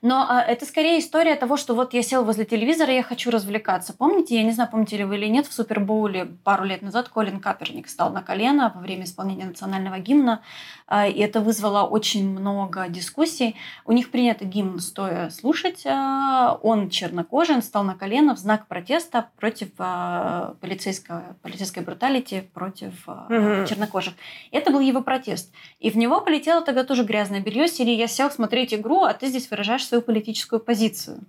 Но 0.02 0.26
а, 0.30 0.42
это 0.42 0.66
скорее 0.66 1.00
история 1.00 1.36
того, 1.36 1.58
что 1.58 1.74
вот 1.74 1.94
я 1.94 2.04
сел 2.04 2.24
возле 2.24 2.46
телевизора, 2.46 2.94
я 2.94 3.04
хочу 3.04 3.32
развлекаться. 3.32 3.94
Помните, 3.94 4.36
я 4.36 4.44
не 4.44 4.52
знаю, 4.52 4.70
помните 4.70 4.98
ли 4.98 5.04
вы 5.04 5.18
или 5.18 5.26
нет, 5.26 5.48
в 5.48 5.54
Супербоуле 5.54 6.26
пару 6.44 6.64
лет 6.64 6.82
назад 6.82 7.10
Колин 7.10 7.40
Каперник 7.40 7.88
стал 7.90 8.12
на 8.12 8.22
колено 8.22 8.72
во 8.76 8.82
время 8.82 9.06
исполнения 9.06 9.46
национального 9.46 10.00
гимна, 10.00 10.42
а, 10.88 11.08
и 11.08 11.20
это 11.20 11.42
вызвало 11.42 11.84
очень 11.88 12.30
много 12.30 12.88
дискуссий. 12.88 13.56
У 13.86 13.92
них 13.92 14.12
принято 14.12 14.46
гимн 14.46 14.80
стоя 14.80 15.30
слушать. 15.30 15.86
А, 15.86 16.60
он 16.62 16.90
чернокожий, 16.90 17.56
он 17.56 17.62
стал 17.62 17.84
на 17.84 17.96
колено 17.96 18.36
в 18.36 18.40
знак 18.40 18.68
протеста 18.68 19.30
против 19.38 19.70
а, 19.80 20.56
полицейского, 20.62 21.36
полицейской 21.42 21.84
бруталити, 21.84 22.50
против 22.54 23.08
угу. 23.08 23.66
чернокожих. 23.68 24.14
Это 24.52 24.72
был 24.72 24.80
его 24.80 25.02
протест. 25.02 25.52
И 25.80 25.90
в 25.90 25.98
него 25.98 26.22
полетело 26.22 26.62
тогда 26.62 26.84
тоже 26.84 27.04
грязное 27.04 27.40
белье, 27.40 27.68
серии 27.68 27.94
«Я 27.94 28.08
сел 28.08 28.30
смотреть 28.30 28.74
игру, 28.74 29.02
а 29.04 29.14
ты 29.14 29.28
здесь 29.28 29.50
выражаешь 29.50 29.65
свою 29.86 30.02
политическую 30.02 30.60
позицию». 30.60 31.20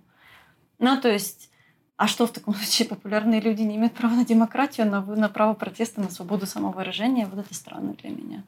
Ну, 0.79 0.99
то 1.01 1.09
есть 1.09 1.49
а 1.97 2.07
что 2.07 2.27
в 2.27 2.31
таком 2.31 2.53
случае 2.55 2.87
популярные 2.87 3.41
люди 3.41 3.63
не 3.63 3.75
имеют 3.75 3.93
права 3.93 4.13
на 4.13 4.25
демократию, 4.25 4.87
на, 4.87 5.01
на 5.01 5.29
право 5.29 5.53
протеста, 5.55 5.99
на 5.99 6.09
свободу 6.09 6.45
самовыражения? 6.45 7.25
Вот 7.25 7.43
это 7.43 7.53
странно 7.53 7.93
для 7.95 8.11
меня. 8.11 8.43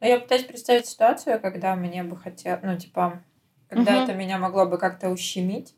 Но 0.00 0.06
я 0.06 0.18
пытаюсь 0.18 0.44
представить 0.44 0.86
ситуацию, 0.86 1.38
когда 1.40 1.74
мне 1.76 2.02
бы 2.02 2.16
хотелось, 2.16 2.62
ну, 2.62 2.78
типа, 2.78 3.22
когда 3.68 3.96
угу. 3.96 4.04
это 4.04 4.14
меня 4.14 4.38
могло 4.38 4.64
бы 4.64 4.78
как-то 4.78 5.10
ущемить. 5.10 5.74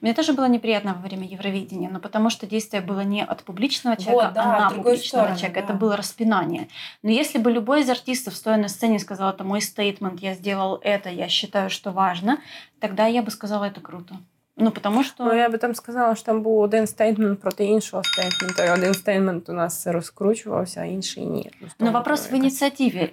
Мне 0.00 0.14
тоже 0.14 0.32
было 0.32 0.48
неприятно 0.48 0.94
во 0.94 1.00
время 1.00 1.26
Евровидения, 1.26 1.90
но 1.90 2.00
потому 2.00 2.30
что 2.30 2.46
действие 2.46 2.82
было 2.82 3.00
не 3.00 3.22
от 3.22 3.42
публичного 3.42 3.96
человека, 3.96 4.26
вот, 4.26 4.34
да, 4.34 4.56
а 4.56 4.60
на 4.60 4.70
публичного 4.70 5.22
сторону, 5.22 5.36
человека. 5.36 5.60
Да. 5.60 5.66
Это 5.66 5.74
было 5.74 5.96
распинание. 5.96 6.68
Но 7.02 7.10
если 7.10 7.38
бы 7.38 7.50
любой 7.50 7.82
из 7.82 7.90
артистов, 7.90 8.34
стоя 8.34 8.56
на 8.56 8.68
сцене, 8.68 8.98
сказал, 8.98 9.30
это 9.30 9.44
мой 9.44 9.60
стейтмент, 9.60 10.20
я 10.20 10.34
сделал 10.34 10.80
это, 10.82 11.10
я 11.10 11.28
считаю, 11.28 11.68
что 11.68 11.92
важно, 11.92 12.38
тогда 12.80 13.06
я 13.06 13.22
бы 13.22 13.30
сказала, 13.30 13.64
это 13.64 13.80
круто. 13.80 14.16
Ну, 14.60 14.70
тому 14.70 15.04
що... 15.04 15.14
Ну, 15.18 15.34
я 15.34 15.48
би 15.48 15.58
там 15.58 15.74
сказала, 15.74 16.14
що 16.14 16.24
там 16.24 16.42
був 16.42 16.58
один 16.58 16.86
стейтмент 16.86 17.40
проти 17.40 17.64
іншого 17.64 18.02
стейтмента. 18.04 18.64
І 18.64 18.70
один 18.70 18.94
стейтмент 18.94 19.48
у 19.48 19.52
нас 19.52 19.86
розкручувався, 19.86 20.80
а 20.80 20.84
інший 20.84 21.26
ні. 21.26 21.50
Но 21.78 21.92
вопрос 21.92 22.30
в 22.32 22.34
инициативе. 22.34 23.10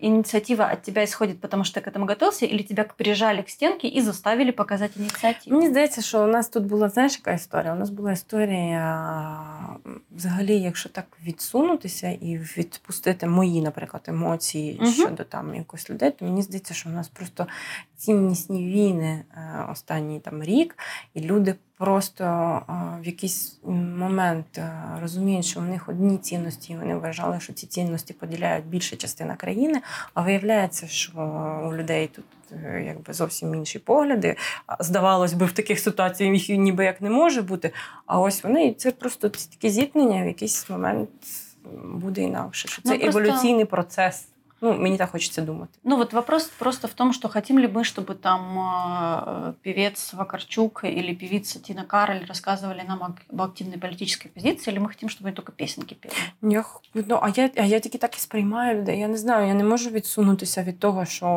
Инициатива 0.00 0.70
от 0.72 0.82
тебя 0.82 1.04
исходит, 1.04 1.40
потому 1.40 1.64
что 1.64 1.80
ты 1.80 1.84
к 1.84 1.90
этому 1.90 2.06
готовился, 2.06 2.46
или 2.46 2.62
тебя 2.62 2.84
прижали 2.96 3.42
к 3.42 3.48
стенке 3.48 3.88
і 3.88 4.02
заставили 4.02 4.52
показати 4.52 5.00
ініціативу? 5.00 5.56
Мені 5.56 5.70
здається, 5.70 6.02
що 6.02 6.24
у 6.24 6.26
нас 6.26 6.48
тут 6.48 6.64
була, 6.64 6.88
знаєш, 6.88 7.18
яка 7.18 7.32
історія? 7.32 7.72
У 7.72 7.76
нас 7.76 7.90
була 7.90 8.12
історія, 8.12 9.14
взагалі, 10.16 10.60
якщо 10.60 10.88
так 10.88 11.06
відсунутися 11.26 12.08
і 12.08 12.38
відпустити 12.38 13.26
мої, 13.26 13.62
наприклад, 13.62 14.02
емоції 14.06 14.78
угу. 14.82 14.90
щодо 14.90 15.24
там 15.24 15.54
якось 15.54 15.90
людей, 15.90 16.10
то 16.10 16.24
мені 16.24 16.42
здається, 16.42 16.74
що 16.74 16.88
у 16.88 16.92
нас 16.92 17.08
просто 17.08 17.46
ціннісні 18.04 18.64
війни 18.64 19.24
останній 19.70 20.20
там 20.20 20.42
рік, 20.42 20.78
і 21.14 21.20
люди 21.20 21.54
просто 21.78 22.24
в 23.02 23.06
якийсь 23.06 23.58
момент 23.98 24.60
розуміють, 25.00 25.44
що 25.44 25.60
у 25.60 25.62
них 25.62 25.88
одні 25.88 26.18
цінності, 26.18 26.72
і 26.72 26.76
вони 26.76 26.96
вважали, 26.96 27.40
що 27.40 27.52
ці 27.52 27.66
цінності 27.66 28.12
поділяють 28.12 28.66
більша 28.66 28.96
частина 28.96 29.36
країни. 29.36 29.80
А 30.14 30.22
виявляється, 30.22 30.86
що 30.86 31.12
у 31.70 31.76
людей 31.76 32.10
тут 32.14 32.24
е, 32.52 32.84
якби 32.86 33.12
зовсім 33.12 33.54
інші 33.54 33.78
погляди. 33.78 34.36
Здавалось 34.80 35.32
би, 35.32 35.46
в 35.46 35.52
таких 35.52 35.80
ситуаціях 35.80 36.48
їх 36.48 36.58
ніби 36.58 36.84
як 36.84 37.00
не 37.00 37.10
може 37.10 37.42
бути. 37.42 37.72
А 38.06 38.20
ось 38.20 38.44
вони 38.44 38.66
і 38.66 38.74
це 38.74 38.90
просто 38.90 39.28
такі 39.28 39.70
зіткнення 39.70 40.22
в 40.22 40.26
якийсь 40.26 40.70
момент 40.70 41.10
буде 41.84 42.22
інакше. 42.22 42.68
Що 42.68 42.82
це 42.82 42.92
ну, 42.92 43.00
просто... 43.00 43.20
еволюційний 43.20 43.64
процес. 43.64 44.26
Ну, 44.63 44.73
мне 44.73 44.97
так 44.97 45.11
хочется 45.11 45.41
думать. 45.41 45.69
Ну, 45.83 45.95
вот 45.97 46.13
вопрос 46.13 46.51
просто 46.59 46.87
в 46.87 46.93
том, 46.93 47.13
что 47.13 47.29
хотим 47.29 47.59
ли 47.59 47.67
мы, 47.67 47.83
чтобы 47.83 48.15
там 48.15 48.57
э, 48.59 49.53
певец 49.61 50.13
Вакарчук 50.13 50.83
или 50.83 51.15
певица 51.15 51.59
Тина 51.59 51.85
Кароль 51.85 52.25
рассказывали 52.25 52.83
нам 52.87 53.03
об 53.03 53.41
активной 53.41 53.77
политической 53.77 54.27
позиции, 54.27 54.71
или 54.71 54.79
мы 54.79 54.89
хотим, 54.89 55.07
чтобы 55.07 55.29
они 55.29 55.35
только 55.35 55.51
песенки 55.53 55.93
пели? 55.93 56.13
Я, 56.41 56.65
ну, 56.93 57.19
а 57.21 57.29
я, 57.29 57.49
а 57.55 57.63
я 57.63 57.79
тільки 57.79 57.97
так 57.97 58.15
і 58.15 58.19
сприймаю 58.19 58.81
людей. 58.81 58.99
Я 58.99 59.07
не 59.07 59.17
знаю, 59.17 59.47
я 59.47 59.53
не 59.53 59.63
можу 59.63 59.89
відсунутися 59.89 60.63
від 60.63 60.79
того, 60.79 61.05
що 61.05 61.27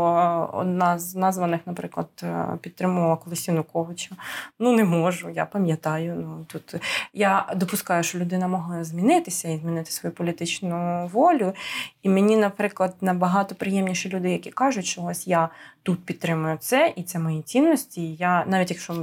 одна 0.52 0.98
з 0.98 1.14
названих, 1.14 1.60
наприклад, 1.66 2.24
підтримувала 2.60 3.16
колись 3.16 3.48
Януковича. 3.48 4.16
Ну, 4.58 4.72
не 4.72 4.84
можу, 4.84 5.30
я 5.30 5.46
пам'ятаю. 5.46 6.14
Ну, 6.14 6.46
тут 6.48 6.74
Я 7.12 7.52
допускаю, 7.56 8.02
що 8.02 8.18
людина 8.18 8.48
могла 8.48 8.84
змінитися 8.84 9.48
і 9.48 9.58
змінити 9.58 9.90
свою 9.90 10.14
політичну 10.14 11.06
волю. 11.12 11.54
І 12.02 12.08
мені, 12.08 12.36
наприклад, 12.36 12.94
набагато 13.17 13.55
приємніші 13.55 14.09
люди, 14.09 14.31
які 14.31 14.51
кажуть, 14.51 14.85
що 14.85 15.03
ось 15.03 15.27
я 15.27 15.49
тут 15.83 16.05
підтримую 16.05 16.57
це, 16.59 16.93
і 16.95 17.03
це 17.03 17.19
мої 17.19 17.41
цінності. 17.41 18.01
І 18.01 18.15
я 18.15 18.45
навіть 18.45 18.71
якщо 18.71 18.93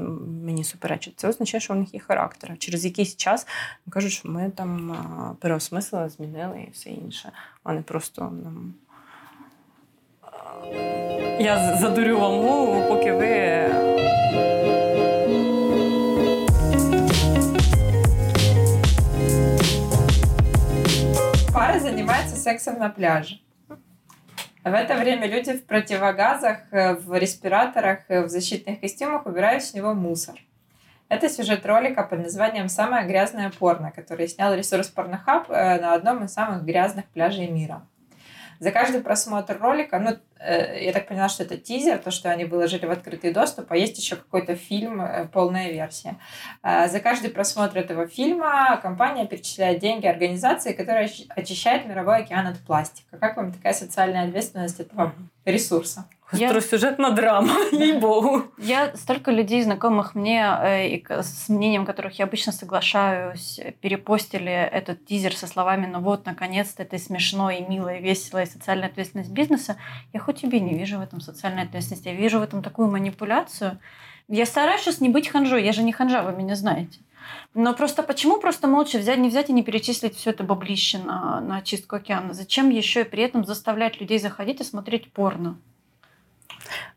мені 0.44 0.64
суперечить, 0.64 1.14
це 1.16 1.28
означає, 1.28 1.60
що 1.60 1.72
у 1.72 1.76
них 1.76 1.94
є 1.94 2.00
характер. 2.00 2.56
Через 2.58 2.84
якийсь 2.84 3.16
час 3.16 3.46
кажуть, 3.90 4.12
що 4.12 4.28
ми 4.28 4.50
там 4.50 4.96
переосмислили, 5.40 6.08
змінили 6.08 6.60
і 6.68 6.70
все 6.70 6.90
інше, 6.90 7.32
а 7.64 7.72
не 7.72 7.82
просто 7.82 8.20
нам. 8.44 8.74
Я 11.40 11.76
задурю 11.76 12.18
вам 12.18 12.32
мову, 12.32 12.88
поки 12.88 13.12
ви. 13.12 13.70
Пара 21.52 21.80
занимается 21.80 22.36
сексом 22.36 22.78
на 22.78 22.88
пляже. 22.88 23.43
В 24.64 24.72
это 24.72 24.94
время 24.96 25.26
люди 25.26 25.52
в 25.52 25.66
противогазах, 25.66 26.56
э, 26.70 26.94
в 26.94 27.14
респираторах, 27.18 27.98
э, 28.08 28.22
в 28.22 28.30
защитных 28.30 28.80
костюмах 28.80 29.26
убирают 29.26 29.62
с 29.62 29.74
него 29.74 29.92
мусор. 29.92 30.36
Это 31.10 31.28
сюжет 31.28 31.66
ролика 31.66 32.02
под 32.02 32.20
названием 32.20 32.70
«Самое 32.70 33.06
грязное 33.06 33.50
порно», 33.50 33.92
который 33.92 34.26
снял 34.26 34.54
ресурс 34.54 34.90
Pornhub 34.96 35.50
э, 35.50 35.80
на 35.82 35.92
одном 35.92 36.24
из 36.24 36.32
самых 36.32 36.64
грязных 36.64 37.04
пляжей 37.10 37.46
мира. 37.48 37.82
За 38.64 38.70
каждый 38.70 39.02
просмотр 39.02 39.58
ролика, 39.60 39.98
ну, 39.98 40.16
я 40.40 40.90
так 40.94 41.06
поняла, 41.06 41.28
что 41.28 41.42
это 41.42 41.58
тизер, 41.58 41.98
то, 41.98 42.10
что 42.10 42.30
они 42.30 42.46
выложили 42.46 42.86
в 42.86 42.90
открытый 42.90 43.30
доступ, 43.30 43.70
а 43.70 43.76
есть 43.76 43.98
еще 43.98 44.16
какой-то 44.16 44.56
фильм, 44.56 45.28
полная 45.34 45.70
версия. 45.70 46.16
За 46.62 46.98
каждый 47.00 47.28
просмотр 47.28 47.76
этого 47.76 48.06
фильма 48.06 48.78
компания 48.80 49.26
перечисляет 49.26 49.80
деньги 49.80 50.06
организации, 50.06 50.72
которая 50.72 51.10
очищает 51.28 51.84
мировой 51.84 52.22
океан 52.22 52.46
от 52.46 52.58
пластика. 52.60 53.18
Как 53.18 53.36
вам 53.36 53.52
такая 53.52 53.74
социальная 53.74 54.26
ответственность 54.28 54.80
этого 54.80 55.12
ресурса? 55.44 56.06
Я... 56.38 56.60
Сюжетная 56.60 57.10
драма, 57.10 57.54
ей-богу. 57.72 58.44
Я 58.58 58.96
столько 58.96 59.30
людей, 59.30 59.62
знакомых 59.62 60.14
мне, 60.14 60.44
э, 60.62 60.88
и 60.88 61.06
с 61.08 61.48
мнением 61.48 61.84
которых 61.84 62.18
я 62.18 62.24
обычно 62.24 62.52
соглашаюсь, 62.52 63.60
перепостили 63.80 64.52
этот 64.52 65.04
тизер 65.06 65.34
со 65.34 65.46
словами 65.46 65.86
«Ну 65.86 66.00
вот, 66.00 66.26
наконец-то, 66.26 66.82
это 66.82 66.98
смешно 66.98 67.50
и 67.50 67.62
мило, 67.62 67.94
и 67.94 68.02
весело, 68.02 68.42
и 68.42 68.46
социальная 68.46 68.88
ответственность 68.88 69.30
бизнеса». 69.30 69.76
Я 70.12 70.20
хоть 70.20 70.40
тебе 70.40 70.60
не 70.60 70.74
вижу 70.74 70.98
в 70.98 71.02
этом 71.02 71.20
социальной 71.20 71.62
ответственности, 71.62 72.08
я 72.08 72.14
вижу 72.14 72.38
в 72.38 72.42
этом 72.42 72.62
такую 72.62 72.88
манипуляцию. 72.90 73.78
Я 74.28 74.46
стараюсь 74.46 74.80
сейчас 74.80 75.00
не 75.00 75.08
быть 75.08 75.28
ханжой, 75.28 75.64
я 75.64 75.72
же 75.72 75.82
не 75.82 75.92
ханжа, 75.92 76.22
вы 76.22 76.32
меня 76.32 76.54
знаете. 76.54 76.98
Но 77.54 77.74
просто 77.74 78.02
почему 78.02 78.38
просто 78.38 78.66
молча 78.66 78.98
взять, 78.98 79.18
не 79.18 79.28
взять 79.28 79.50
и 79.50 79.52
не 79.52 79.62
перечислить 79.62 80.16
все 80.16 80.30
это 80.30 80.44
баблище 80.44 80.98
на, 80.98 81.40
на 81.40 81.62
чистку 81.62 81.96
океана? 81.96 82.34
Зачем 82.34 82.70
еще 82.70 83.02
и 83.02 83.04
при 83.04 83.22
этом 83.22 83.44
заставлять 83.44 84.00
людей 84.00 84.18
заходить 84.18 84.60
и 84.60 84.64
смотреть 84.64 85.12
порно? 85.12 85.58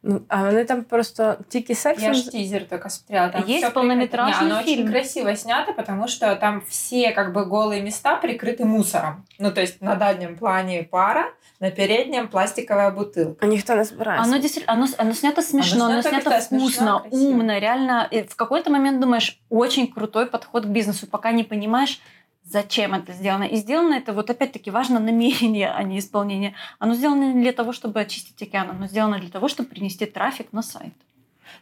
Ну, 0.03 0.21
а 0.29 0.43
вони 0.43 0.65
там 0.65 0.83
просто 0.85 1.37
тільки 1.49 1.75
сексом... 1.75 2.09
Я 2.09 2.15
ж 2.15 2.31
тизер 2.31 2.69
только 2.69 2.91
смотрела. 2.91 3.29
Там 3.29 3.45
Есть 3.49 3.65
всё 3.65 3.73
полнометражный 3.73 4.33
прикольно. 4.33 4.49
Не, 4.49 4.53
оно 4.55 4.63
фильм. 4.63 4.85
очень 4.85 4.93
красиво 4.93 5.37
снято, 5.37 5.73
потому 5.73 6.09
что 6.09 6.35
там 6.37 6.63
все 6.69 7.13
как 7.13 7.33
бы 7.33 7.45
голые 7.45 7.83
места 7.83 8.17
прикрыты 8.17 8.65
мусором. 8.65 9.25
Ну, 9.39 9.51
то 9.51 9.61
есть 9.61 9.81
на 9.83 9.95
дальнем 9.95 10.37
плане 10.37 10.83
пара, 10.83 11.25
на 11.61 11.71
переднем 11.71 12.29
пластиковая 12.29 12.91
бутылка. 12.91 13.37
А 13.41 13.47
ніхто 13.47 13.75
не 13.75 13.85
збирається. 13.85 14.31
Оно 14.31 14.39
действительно, 14.39 14.73
оно, 14.73 14.87
оно 14.99 15.15
снято 15.15 15.43
смешно, 15.43 15.85
оно, 15.85 16.03
снято 16.03 16.09
снято 16.09 16.31
как-то 16.31 16.41
смешно, 16.47 16.67
вкусно, 16.67 17.01
красиво. 17.01 17.31
умно, 17.31 17.59
реально. 17.59 18.09
И 18.11 18.23
в 18.23 18.35
какой-то 18.35 18.71
момент 18.71 19.01
думаешь, 19.01 19.41
очень 19.51 19.87
крутой 19.87 20.27
подход 20.27 20.65
к 20.65 20.69
бизнесу, 20.69 21.07
пока 21.07 21.33
не 21.33 21.45
понимаешь, 21.45 22.01
зачем 22.50 22.94
это 22.94 23.14
сделано. 23.14 23.44
И 23.44 23.56
сделано 23.58 23.96
это, 23.96 24.14
вот 24.14 24.30
опять-таки, 24.30 24.72
важно 24.72 25.00
намерение, 25.00 25.72
а 25.72 25.84
не 25.84 26.00
исполнение. 26.00 26.54
Оно 26.80 26.94
сделано 26.96 27.34
не 27.34 27.42
для 27.42 27.54
того, 27.54 27.74
чтобы 27.74 28.00
очистить 28.00 28.42
океан, 28.42 28.70
оно 28.70 28.88
сделано 28.88 29.20
для 29.20 29.30
того, 29.30 29.48
чтобы 29.48 29.70
принести 29.70 30.06
трафик 30.06 30.54
на 30.54 30.62
сайт. 30.62 30.94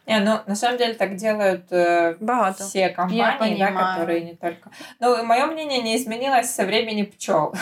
Не, 0.06 0.20
ну, 0.20 0.40
на 0.46 0.54
самом 0.54 0.78
деле 0.78 0.94
так 0.94 1.16
делают 1.16 1.66
э, 1.70 2.16
Багато. 2.20 2.64
все 2.64 2.88
компании, 2.90 3.58
да, 3.58 3.72
которые 3.72 4.22
не 4.22 4.34
только... 4.34 4.70
Ну, 5.00 5.24
мое 5.24 5.46
мнение 5.46 5.82
не 5.82 5.96
изменилось 5.96 6.50
со 6.50 6.64
времени 6.64 7.02
пчел. 7.02 7.54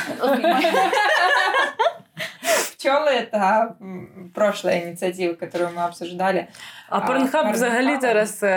Пчелы 2.77 3.11
это 3.11 3.77
прошлая 4.35 4.91
инициатива, 4.91 5.35
которую 5.35 5.73
мы 5.73 5.85
обсуждали. 5.85 6.51
А 6.92 6.98
А, 6.98 7.02
Порнхаб 7.02 7.46
Pornhub- 7.46 7.52
взагалі 7.54 7.98
зараз 8.02 8.40
е, 8.44 8.48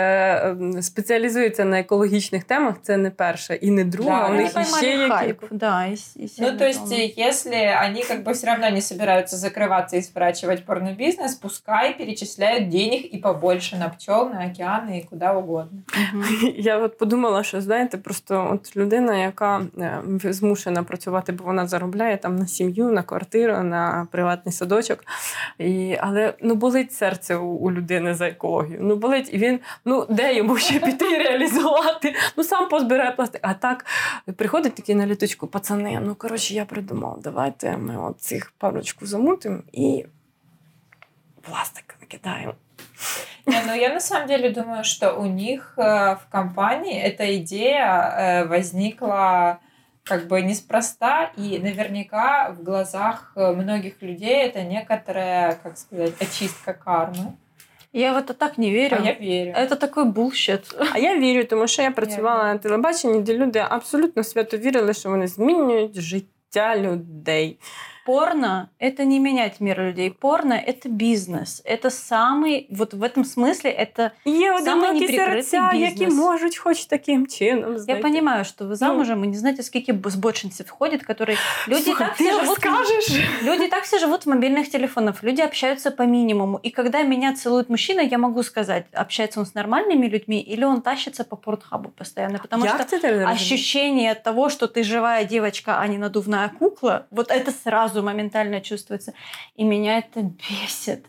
е, 0.77 0.81
спеціалізується 0.81 1.65
на 1.65 1.79
екологічних 1.79 2.43
темах. 2.43 2.75
Це 2.81 2.97
не 2.97 3.09
перша 3.09 3.53
і 3.53 3.71
не 3.71 3.83
друга. 3.83 4.19
Да, 4.21 4.27
У 4.27 4.29
они 4.33 4.43
них 4.43 4.51
Они 4.55 4.63
іще 4.65 4.79
поймали 4.81 5.03
є 5.03 5.09
хайп, 5.09 5.39
кілька. 5.39 5.55
да. 5.55 5.87
и 5.87 5.93
с- 5.93 6.17
и 6.17 6.21
Ну, 6.21 6.27
сильно 6.27 6.51
то 6.59 6.65
есть, 6.65 6.89
там. 6.89 6.97
э, 6.99 7.27
если 7.29 7.55
они 7.87 8.03
как 8.03 8.23
бы 8.23 8.31
все 8.33 8.47
равно 8.47 8.69
не 8.69 8.81
собираются 8.81 9.35
закрываться 9.37 9.95
и 9.97 10.01
сворачивать 10.01 10.65
порнобизнес, 10.65 11.35
пускай 11.35 11.97
перечисляют 11.97 12.69
денег 12.69 13.05
и 13.15 13.17
побольше 13.17 13.77
на 13.77 13.89
пчел, 13.89 14.29
на 14.29 14.39
океаны 14.45 14.97
и 14.99 15.03
куда 15.09 15.33
угодно. 15.33 15.79
Мгм. 16.13 16.23
Я 16.57 16.77
от 16.77 16.97
подумала, 16.97 17.43
що 17.43 17.61
знаєте, 17.61 17.97
просто 17.97 18.49
от 18.53 18.77
людина, 18.77 19.17
яка 19.17 19.61
е, 19.79 20.01
змушена 20.33 20.83
працювати, 20.83 21.31
бо 21.31 21.43
вона 21.43 21.67
заробляє 21.67 22.17
там 22.17 22.35
на 22.35 22.47
сім'ю, 22.47 22.91
на 22.91 23.03
квартиру, 23.03 23.63
на 23.63 24.07
приватний 24.11 24.53
садочок. 24.53 25.03
І, 25.59 25.97
але 26.01 26.33
ну 26.41 26.55
болить 26.55 26.93
серце 26.93 27.35
у, 27.35 27.45
у 27.47 27.71
людини 27.71 28.13
за 28.13 28.23
екологію. 28.27 28.79
Ну 28.81 28.95
болить, 28.95 29.29
і 29.33 29.37
він 29.37 29.59
ну 29.85 30.05
де 30.09 30.35
йому 30.35 30.57
ще 30.57 30.79
піти 30.79 31.11
і 31.11 31.17
реалізувати? 31.17 32.15
Ну 32.37 32.43
сам 32.43 32.69
позбирає 32.69 33.11
пластик. 33.11 33.41
А 33.43 33.53
так 33.53 33.85
приходить 34.35 34.75
такий 34.75 34.95
на 34.95 35.05
літочку, 35.05 35.47
пацани. 35.47 35.99
Ну 36.05 36.15
коротше, 36.15 36.53
я 36.53 36.65
придумав, 36.65 37.19
давайте 37.21 37.77
ми 37.77 37.97
от 37.97 38.21
цих 38.21 38.53
парочку 38.57 39.05
замутимо 39.05 39.59
і 39.71 40.05
пластик 41.41 41.95
викидаємо. 42.01 42.53
Не, 43.45 43.61
ну 43.67 43.73
я 43.73 43.89
на 43.93 43.99
самом 43.99 44.27
деле 44.27 44.49
думаю, 44.49 44.83
что 44.83 45.13
у 45.13 45.25
них 45.25 45.73
э, 45.77 46.15
в 46.15 46.27
компании 46.31 47.01
эта 47.01 47.37
идея 47.37 47.85
э, 47.85 48.45
возникла 48.45 49.59
как 50.03 50.27
бы 50.27 50.41
неспроста, 50.41 51.31
и 51.37 51.59
наверняка 51.59 52.51
в 52.51 52.63
глазах 52.63 53.33
э, 53.35 53.51
многих 53.53 54.01
людей 54.01 54.45
это 54.45 54.63
некоторая, 54.63 55.55
как 55.55 55.77
сказать, 55.77 56.13
очистка 56.21 56.73
кармы. 56.73 57.35
Я 57.92 58.12
в 58.12 58.16
это 58.16 58.34
так 58.34 58.58
не 58.58 58.70
верю. 58.70 58.96
А 59.00 59.04
я 59.04 59.14
верю. 59.14 59.52
Это 59.56 59.76
такой 59.76 60.04
bullshit. 60.04 60.60
А 60.92 60.98
я 60.98 61.18
вірю, 61.18 61.44
тому 61.44 61.66
що 61.66 61.82
я 61.82 61.90
працювала 61.90 62.44
Я 62.44 62.52
на 62.52 62.58
телебаченні, 62.58 63.20
де 63.20 63.36
люди 63.36 63.64
абсолютно 63.68 64.24
свято 64.24 64.56
вірили, 64.56 64.94
що 64.94 65.08
вони 65.08 65.28
змінюють 65.28 66.00
життя 66.00 66.76
людей. 66.76 67.58
Порно – 68.07 68.79
это 68.79 69.05
не 69.05 69.19
менять 69.19 69.59
мир 69.61 69.79
людей. 69.81 70.11
Порно – 70.11 70.67
это 70.67 70.89
бизнес. 70.89 71.61
Это 71.65 71.89
самый, 71.89 72.67
вот 72.69 72.93
в 72.93 73.01
этом 73.01 73.23
смысле, 73.23 73.69
это... 73.71 74.11
Є 74.25 74.57
Самий 74.57 74.61
одинокі 74.61 74.99
неприкритий 74.99 75.43
серця, 75.43 75.73
які 75.73 76.05
бізнес. 76.05 76.13
можуть 76.13 76.57
хоч 76.57 76.85
таким 76.85 77.27
чином 77.27 77.73
Я 77.73 77.79
знайти. 77.79 78.01
понимаю, 78.03 78.43
что 78.45 78.65
вы 78.65 78.75
замужем, 78.75 79.23
и 79.23 79.27
не 79.27 79.37
знаете, 79.37 79.63
сколько 79.63 80.09
збочинцев 80.09 80.67
входит, 80.67 81.03
которые... 81.05 81.37
Люди 81.67 81.81
Слухай, 81.83 82.07
так 82.07 82.17
ти 82.17 82.23
все 82.23 82.33
живут... 82.33 82.49
розкажеш? 82.49 83.09
Люди 83.43 83.67
так 83.67 83.83
все 83.83 83.99
живут 83.99 84.25
в 84.25 84.29
мобильных 84.29 84.69
телефонах, 84.71 85.23
люди 85.23 85.41
общаются 85.41 85.91
по 85.91 86.03
минимуму. 86.03 86.59
И 86.65 86.69
когда 86.71 87.03
меня 87.03 87.33
целует 87.33 87.69
мужчина, 87.69 88.01
я 88.01 88.17
могу 88.17 88.43
сказать, 88.43 88.85
общается 88.93 89.39
он 89.39 89.45
с 89.45 89.55
нормальными 89.55 90.07
людьми 90.09 90.39
или 90.53 90.65
он 90.65 90.81
тащится 90.81 91.23
по 91.23 91.37
портхабу 91.37 91.89
постоянно. 91.89 92.37
Потому 92.41 92.65
Як 92.65 92.75
что 92.75 92.83
це 92.83 92.99
ти 92.99 93.07
розумієш? 93.07 93.41
ощущение 93.41 94.15
того, 94.15 94.49
что 94.49 94.65
ты 94.67 94.83
живая 94.83 95.25
девочка, 95.25 95.77
а 95.79 95.87
не 95.87 95.97
надувная 95.97 96.49
кукла, 96.59 97.05
вот 97.11 97.31
это 97.31 97.51
сразу 97.63 97.96
моментально 98.02 98.60
чувствуется. 98.60 99.14
И 99.56 99.64
меня 99.64 99.98
это 99.98 100.22
бесит. 100.22 101.06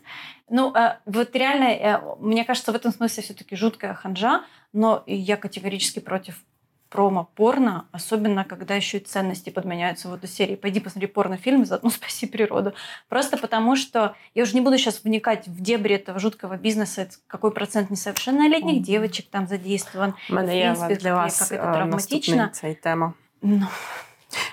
Ну, 0.48 0.74
э, 0.74 0.98
вот 1.06 1.34
реально, 1.34 1.64
э, 1.64 2.00
мне 2.20 2.44
кажется, 2.44 2.72
в 2.72 2.74
этом 2.74 2.92
смысле 2.92 3.22
все-таки 3.22 3.56
жуткая 3.56 3.94
ханжа, 3.94 4.44
но 4.72 5.02
я 5.06 5.36
категорически 5.36 6.00
против 6.00 6.42
промо-порно, 6.90 7.86
особенно 7.92 8.44
когда 8.44 8.74
еще 8.74 8.98
и 8.98 9.00
ценности 9.00 9.50
подменяются 9.50 10.08
в 10.08 10.14
эту 10.14 10.26
серию. 10.26 10.58
Пойди 10.58 10.80
посмотри 10.80 11.06
порнофильм, 11.06 11.64
заодно 11.64 11.90
спаси 11.90 12.26
природу. 12.26 12.74
Просто 13.08 13.38
потому, 13.38 13.76
что 13.76 14.16
я 14.34 14.42
уже 14.42 14.54
не 14.54 14.60
буду 14.60 14.76
сейчас 14.76 15.02
вникать 15.04 15.46
в 15.46 15.62
дебри 15.62 15.94
этого 15.94 16.18
жуткого 16.18 16.56
бизнеса, 16.56 17.02
это 17.02 17.14
какой 17.28 17.52
процент 17.52 17.90
несовершеннолетних 17.90 18.82
девочек 18.82 19.26
там 19.30 19.46
задействован. 19.46 20.14
Мене 20.28 20.52
в 20.52 20.56
є 20.56 20.62
принципі, 20.64 20.94
для 20.94 21.14
вас 21.14 21.40
як 21.40 21.48
це 21.48 21.54
е, 21.54 21.58
травматично. 21.58 22.36
наступний 22.36 22.48
цей 22.52 22.74
тема. 22.74 23.12
Ну, 23.42 23.66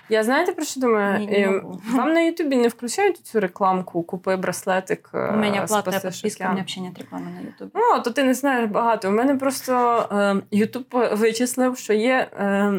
Я 0.09 0.23
знаєте 0.23 0.51
про 0.51 0.65
що 0.65 0.79
думаю? 0.79 1.19
Ні, 1.19 1.27
не 1.27 1.37
Е. 1.39 1.61
Вам 1.95 2.13
на 2.13 2.21
Ютубі 2.21 2.55
не 2.55 2.67
включають 2.67 3.17
цю 3.17 3.39
рекламку 3.39 4.03
Купи 4.03 4.35
браслетик. 4.35 5.09
е, 5.13 5.17
у 5.33 5.37
меня 5.37 5.65
платная 5.67 5.99
спасеш 5.99 6.15
подписка, 6.21 6.43
у 6.43 6.47
океан»? 6.47 6.51
меня 6.51 6.61
вообще 6.61 6.81
нет 6.81 6.97
рекламы 6.99 7.33
на 7.35 7.41
Ютубе. 7.41 7.71
Ну, 7.73 8.01
то 8.03 8.11
ти 8.11 8.23
не 8.23 8.33
знаєш 8.33 8.69
багато. 8.69 9.07
У 9.09 9.11
мене 9.11 9.35
просто 9.35 10.43
Ютуб 10.51 10.85
вичислив, 11.11 11.77
що 11.77 11.93
є, 11.93 12.27
е, 12.39 12.73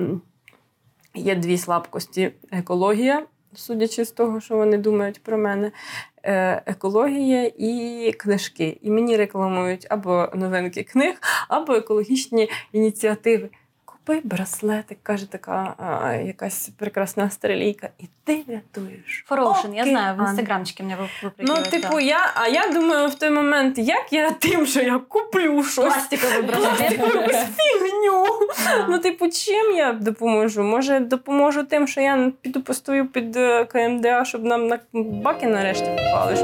є 1.14 1.34
дві 1.34 1.58
слабкості: 1.58 2.32
екологія, 2.50 3.22
судячи 3.54 4.04
з 4.04 4.10
того, 4.10 4.40
що 4.40 4.56
вони 4.56 4.78
думають 4.78 5.22
про 5.22 5.38
мене. 5.38 5.72
е, 6.22 6.62
Екологія 6.66 7.50
і 7.58 8.12
книжки. 8.18 8.78
І 8.82 8.90
мені 8.90 9.16
рекламують 9.16 9.86
або 9.90 10.28
новинки 10.34 10.82
книг, 10.82 11.14
або 11.48 11.72
екологічні 11.74 12.50
ініціативи 12.72 13.48
Купи 14.07 14.21
браслетик, 14.23 14.97
каже 15.03 15.31
така 15.31 15.73
а, 15.77 16.13
якась 16.13 16.69
прекрасна 16.77 17.23
австралійка, 17.23 17.89
і 17.99 18.03
ти 18.23 18.43
рятуєш. 18.47 19.23
Фороушен, 19.27 19.75
я 19.75 19.83
знаю, 19.83 20.15
в 20.15 20.19
океан. 20.19 20.29
инстаграмчике 20.29 20.83
меня 20.83 20.97
вы- 20.97 21.31
Ну, 21.37 21.53
выпрыгивает. 21.53 21.69
типу, 21.69 21.93
да. 21.93 21.99
я, 22.01 22.31
а 22.35 22.47
я 22.47 22.67
думаю 22.67 23.07
в 23.09 23.15
той 23.15 23.29
момент, 23.29 23.77
як 23.77 24.13
я 24.13 24.31
тим, 24.31 24.65
що 24.65 24.81
я 24.81 24.99
куплю 24.99 25.63
щось. 25.63 25.93
Пластиковый 25.93 26.43
браслет. 26.47 26.91
Якусь 26.91 27.35
фігню. 27.57 28.25
Да. 28.65 28.85
Ну, 28.89 28.99
типу, 28.99 29.29
чим 29.29 29.71
я 29.75 29.93
допоможу? 29.93 30.63
Може, 30.63 30.99
допоможу 30.99 31.63
тим, 31.63 31.87
що 31.87 32.01
я 32.01 32.31
піду 32.41 32.61
постою 32.61 33.07
під 33.07 33.35
е, 33.37 33.65
КМДА, 33.65 34.25
щоб 34.25 34.43
нам 34.45 34.67
на 34.67 34.79
баки 34.93 35.47
нарешті 35.47 35.85
попали. 35.85 36.35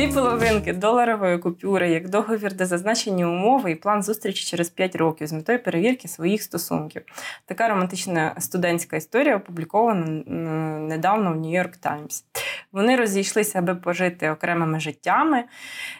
Дві 0.00 0.12
половинки 0.12 0.72
доларової 0.72 1.38
купюри 1.38 1.90
як 1.90 2.08
договір, 2.08 2.54
де 2.54 2.66
зазначені 2.66 3.24
умови 3.24 3.70
і 3.70 3.74
план 3.74 4.02
зустрічі 4.02 4.50
через 4.50 4.70
5 4.70 4.96
років 4.96 5.26
з 5.26 5.32
метою 5.32 5.62
перевірки 5.62 6.08
своїх 6.08 6.42
стосунків. 6.42 7.02
Така 7.46 7.68
романтична 7.68 8.34
студентська 8.38 8.96
історія 8.96 9.36
опублікована 9.36 10.06
недавно 10.78 11.32
в 11.32 11.36
Нью-Йорк 11.36 11.76
Таймс. 11.80 12.24
Вони 12.72 12.96
розійшлися, 12.96 13.58
аби 13.58 13.74
пожити 13.74 14.30
окремими 14.30 14.80
життями, 14.80 15.44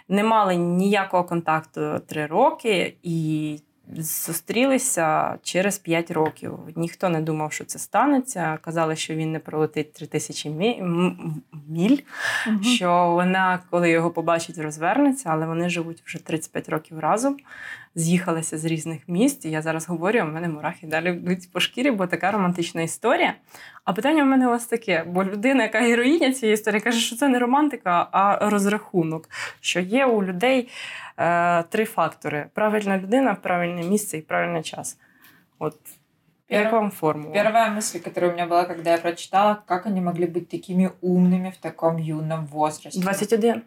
не 0.08 0.24
мали 0.24 0.56
ніякого 0.56 1.24
контакту 1.24 2.00
три 2.06 2.26
роки 2.26 2.96
і 3.02 3.58
зустрілися 3.96 5.38
через 5.42 5.78
5 5.78 6.10
років. 6.10 6.58
Ніхто 6.76 7.08
не 7.08 7.20
думав, 7.20 7.52
що 7.52 7.64
це 7.64 7.78
станеться. 7.78 8.58
Казали, 8.62 8.96
що 8.96 9.14
він 9.14 9.32
не 9.32 9.38
пролетить 9.38 9.92
3000 9.92 10.50
мі- 10.50 10.80
м- 10.82 11.42
міль 11.68 11.98
Мгм. 12.46 12.62
що 12.64 13.10
вона, 13.10 13.58
коли 13.70 13.90
його 13.90 14.10
побачить, 14.10 14.58
розвернеться, 14.58 15.28
але 15.32 15.46
вони 15.46 15.68
живуть 15.68 16.02
вже 16.06 16.18
35 16.24 16.68
років 16.68 16.98
разом, 16.98 17.36
з'їхалися 17.95 18.57
з 18.57 18.65
різних 18.65 19.01
міст. 19.07 19.45
І 19.45 19.49
я 19.49 19.61
зараз 19.61 19.87
говорю, 19.87 20.19
а 20.19 20.23
в 20.23 20.31
мене 20.31 20.47
мурахи 20.47 20.87
далі 20.87 21.09
йдуть 21.09 21.51
по 21.51 21.59
шкірі, 21.59 21.91
бо 21.91 22.07
така 22.07 22.31
романтична 22.31 22.81
історія. 22.81 23.33
А 23.83 23.93
питання 23.93 24.23
в 24.23 24.27
мене 24.27 24.47
ось 24.47 24.65
таке: 24.65 25.03
бо 25.07 25.23
людина, 25.23 25.63
яка 25.63 25.79
героїня 25.79 26.33
цієї 26.33 26.53
історії, 26.53 26.81
каже, 26.81 26.99
що 26.99 27.15
це 27.15 27.27
не 27.27 27.39
романтика, 27.39 28.07
а 28.11 28.49
розрахунок. 28.49 29.29
Що 29.59 29.79
є 29.79 30.05
у 30.05 30.23
людей 30.23 30.69
е, 31.17 31.63
три 31.63 31.85
фактори: 31.85 32.45
правильна 32.53 32.97
людина, 32.97 33.35
правильне 33.35 33.83
місце 33.83 34.17
і 34.17 34.21
правильний 34.21 34.63
час. 34.63 34.97
От 35.59 35.77
як 36.49 36.67
Перв- 36.67 36.71
вам 36.71 36.91
формула? 36.91 37.33
Первая 37.33 37.71
мысль, 37.71 37.99
которая 37.99 38.31
у 38.31 38.35
меня 38.35 38.45
была, 38.47 38.65
когда 38.65 38.91
я 38.91 38.97
прочитала, 38.97 39.63
как 39.65 39.85
они 39.87 40.01
могли 40.01 40.25
быть 40.27 40.47
такими 40.49 40.91
умными 41.01 41.51
в 41.51 41.57
таком 41.57 41.97
юном 41.97 42.45
возрасте. 42.45 42.99
21. 43.01 43.61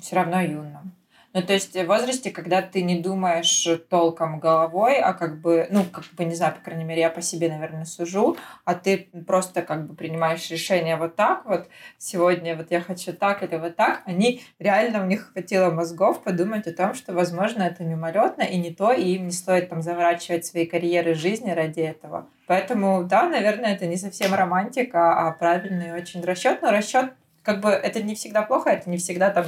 Все 0.00 0.16
равно 0.16 0.40
юном. 0.40 0.92
Ну, 1.31 1.43
то 1.43 1.53
есть 1.53 1.75
в 1.75 1.85
возрасте, 1.85 2.31
когда 2.31 2.63
ты 2.63 2.81
не 2.81 2.99
думаешь 2.99 3.67
толком 3.87 4.39
головой, 4.39 4.99
а 4.99 5.13
как 5.13 5.41
бы, 5.41 5.67
ну, 5.69 5.83
как 5.85 6.03
бы, 6.13 6.25
не 6.25 6.33
знаю, 6.33 6.55
по 6.55 6.61
крайней 6.61 6.85
мере, 6.85 7.01
я 7.01 7.11
по 7.11 7.21
себе, 7.21 7.49
наверное, 7.49 7.85
сужу, 7.85 8.35
а 8.65 8.73
ты 8.73 9.09
просто 9.27 9.61
как 9.61 9.85
бы 9.85 9.93
принимаешь 9.93 10.49
решение 10.49 10.97
вот 10.97 11.15
так 11.15 11.45
вот, 11.45 11.67
сегодня 11.99 12.57
вот 12.57 12.71
я 12.71 12.81
хочу 12.81 13.13
так 13.13 13.43
или 13.43 13.57
вот 13.57 13.75
так, 13.75 14.01
они 14.05 14.41
реально, 14.57 15.03
у 15.03 15.05
них 15.05 15.31
хватило 15.31 15.69
мозгов 15.69 16.23
подумать 16.23 16.65
о 16.65 16.73
том, 16.73 16.95
что, 16.95 17.13
возможно, 17.13 17.61
это 17.61 17.83
мимолетно 17.83 18.41
и 18.41 18.57
не 18.57 18.73
то, 18.73 18.91
и 18.91 19.13
им 19.13 19.27
не 19.27 19.31
стоит 19.31 19.69
там 19.69 19.83
заворачивать 19.83 20.47
свои 20.47 20.65
карьеры 20.65 21.13
жизни 21.13 21.51
ради 21.51 21.81
этого. 21.81 22.27
Поэтому, 22.47 23.03
да, 23.03 23.29
наверное, 23.29 23.75
это 23.75 23.85
не 23.85 23.97
совсем 23.97 24.33
романтика, 24.33 25.27
а 25.27 25.31
правильный 25.31 25.93
очень 25.93 26.23
расчет, 26.23 26.63
но 26.63 26.71
расчет 26.71 27.13
как 27.43 27.61
бы 27.61 27.69
это 27.69 28.01
не 28.03 28.15
всегда 28.15 28.41
плохо, 28.41 28.69
это 28.69 28.89
не 28.89 28.97
всегда 28.97 29.29
там 29.29 29.45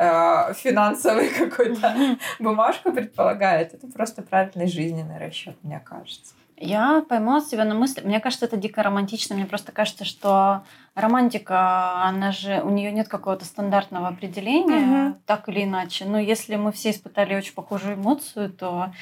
э, 0.00 0.54
финансовый 0.54 1.28
какой-то 1.38 2.18
бумажку 2.38 2.92
предполагает. 2.92 3.74
Это 3.74 3.86
просто 3.86 4.22
правильный 4.22 4.66
жизненный 4.66 5.18
расчет, 5.18 5.56
мне 5.62 5.80
кажется. 5.80 6.34
Я 6.62 7.02
поймала 7.08 7.40
себя 7.40 7.64
на 7.64 7.74
мысли, 7.74 8.02
мне 8.02 8.20
кажется, 8.20 8.44
это 8.44 8.58
дико 8.58 8.82
романтично. 8.82 9.34
Мне 9.34 9.46
просто 9.46 9.72
кажется, 9.72 10.04
что 10.04 10.62
романтика, 10.94 12.02
она 12.02 12.32
же, 12.32 12.60
у 12.62 12.68
нее 12.68 12.92
нет 12.92 13.08
какого-то 13.08 13.46
стандартного 13.46 14.08
определения, 14.08 15.08
угу. 15.08 15.16
так 15.24 15.48
или 15.48 15.64
иначе. 15.64 16.04
Но 16.04 16.18
если 16.18 16.56
мы 16.56 16.72
все 16.72 16.90
испытали 16.90 17.34
очень 17.34 17.54
похожую 17.54 17.94
эмоцию, 17.94 18.50
то 18.50 18.92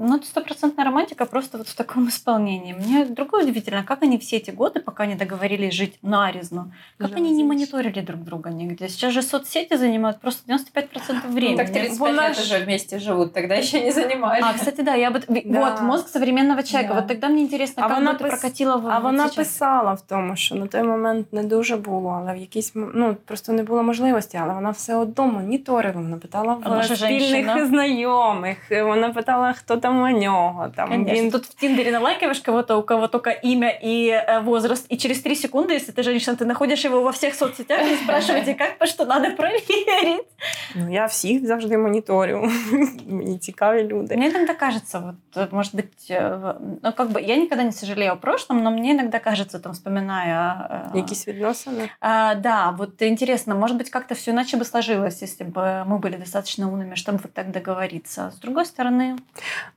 ну, 0.00 0.16
это 0.16 0.26
стопроцентная 0.26 0.84
романтика 0.84 1.24
просто 1.24 1.56
вот 1.58 1.68
в 1.68 1.74
таком 1.74 2.08
исполнении. 2.08 2.74
Мне 2.74 3.06
другое 3.06 3.44
удивительно, 3.44 3.82
как 3.82 4.02
они 4.02 4.18
все 4.18 4.36
эти 4.36 4.50
годы, 4.50 4.80
пока 4.80 5.06
не 5.06 5.14
договорились 5.14 5.72
жить 5.72 5.98
нарезно, 6.02 6.70
как 6.98 7.16
они 7.16 7.30
не 7.30 7.44
мониторили 7.44 8.00
друг 8.00 8.22
друга 8.22 8.50
нигде. 8.50 8.88
Сейчас 8.88 9.14
же 9.14 9.22
соцсети 9.22 9.76
занимают 9.76 10.20
просто 10.20 10.52
95% 10.52 11.28
времени. 11.28 11.52
Ну, 11.52 11.56
так 11.56 11.72
35 11.72 11.98
вот 11.98 12.10
лет 12.10 12.38
уже 12.38 12.58
вместе 12.58 12.98
живут, 12.98 13.32
тогда 13.32 13.54
еще 13.54 13.80
не 13.80 13.90
занимались. 13.90 14.44
А, 14.44 14.52
кстати, 14.52 14.82
да, 14.82 14.94
я 14.94 15.10
бы... 15.10 15.22
Да. 15.28 15.60
Вот, 15.60 15.80
мозг 15.80 16.08
современного 16.08 16.62
человека. 16.62 16.94
Да. 16.94 17.00
Вот 17.00 17.08
тогда 17.08 17.28
мне 17.28 17.42
интересно, 17.42 17.86
а 17.86 17.88
как 17.88 17.98
вона 17.98 18.12
бы 18.12 18.18
пис... 18.18 18.28
прокатила 18.28 18.76
в 18.76 18.86
А 18.88 18.98
вона 18.98 19.28
сейчас? 19.28 19.46
писала 19.46 19.94
в 19.94 20.02
тому, 20.02 20.36
що 20.36 20.54
на 20.54 20.66
той 20.66 20.82
момент 20.82 21.32
не 21.32 21.42
дуже 21.42 21.76
було, 21.76 22.10
але 22.10 22.34
в 22.34 22.36
якийсь, 22.36 22.72
ну, 22.74 23.16
просто 23.24 23.52
не 23.52 23.62
було 23.62 23.82
можливості, 23.82 24.38
але 24.42 24.54
вона 24.54 24.70
все 24.70 24.96
одно 24.96 25.26
моніторила, 25.26 26.00
вона 26.00 26.16
питала 26.16 26.54
в 26.54 26.96
спільних 26.96 27.66
знайомих, 27.66 28.56
вона 28.70 29.10
питала, 29.10 29.52
хто 29.52 29.76
там 29.86 29.89
там 29.90 30.02
у 30.02 30.08
нього. 30.08 30.72
Там, 30.76 30.88
Конечно. 30.88 31.14
Він... 31.14 31.30
Тут 31.30 31.44
в 31.44 31.54
Тиндере 31.54 31.92
налайкиваешь 31.92 32.40
кого-то, 32.40 32.78
у 32.78 32.82
кого 32.82 33.08
только 33.08 33.30
имя 33.30 33.78
и 33.84 34.10
э, 34.10 34.40
возраст, 34.44 34.86
и 34.92 34.96
через 34.96 35.22
три 35.22 35.34
секунды, 35.34 35.74
если 35.74 35.92
ты 35.92 36.02
женщина, 36.02 36.36
ты 36.36 36.44
находишь 36.44 36.84
его 36.84 37.00
во 37.02 37.10
всех 37.10 37.34
соцсетях 37.34 37.80
и 37.92 37.96
спрашиваете, 37.96 38.54
как, 38.54 38.78
по 38.78 38.86
что 38.86 39.04
надо 39.04 39.30
проверить. 39.30 40.26
Ну, 40.74 40.92
я 40.92 41.06
всіх 41.06 41.46
завжди 41.46 41.78
моніторю. 41.78 42.50
Мені 43.06 43.38
цікаві 43.38 43.82
люди. 43.82 44.16
Мне 44.16 44.28
иногда 44.28 44.54
кажется, 44.54 45.14
вот, 45.34 45.52
может 45.52 45.74
быть, 45.74 46.10
э, 46.10 46.54
ну, 46.82 46.92
как 46.92 47.10
бы, 47.10 47.20
я 47.20 47.36
никогда 47.36 47.64
не 47.64 47.72
сожалею 47.72 48.12
о 48.12 48.16
прошлом, 48.16 48.62
но 48.62 48.70
мне 48.70 48.92
иногда 48.92 49.18
кажется, 49.18 49.58
там, 49.58 49.72
вспоминая... 49.72 50.68
Э, 50.94 50.96
Якісь 50.96 51.28
відносини? 51.28 51.88
А, 52.00 52.34
да, 52.34 52.70
вот 52.78 53.02
интересно, 53.02 53.54
может 53.54 53.76
быть, 53.76 53.90
как-то 53.90 54.14
все 54.14 54.30
иначе 54.30 54.56
бы 54.56 54.64
сложилось, 54.64 55.22
если 55.22 55.44
бы 55.44 55.84
мы 55.86 55.98
были 55.98 56.16
достаточно 56.16 56.66
умными, 56.68 56.94
чтобы 56.94 57.18
вот 57.22 57.32
так 57.32 57.50
договориться. 57.50 58.30
С 58.36 58.40
другой 58.40 58.64
стороны... 58.64 59.16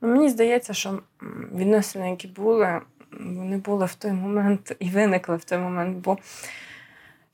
Ну, 0.00 0.08
мені 0.08 0.28
здається, 0.28 0.74
що 0.74 1.00
відносини, 1.54 2.10
які 2.10 2.28
були, 2.28 2.80
вони 3.20 3.56
були 3.56 3.86
в 3.86 3.94
той 3.94 4.12
момент 4.12 4.76
і 4.78 4.90
виникли 4.90 5.36
в 5.36 5.44
той 5.44 5.58
момент. 5.58 5.96
бо 5.96 6.18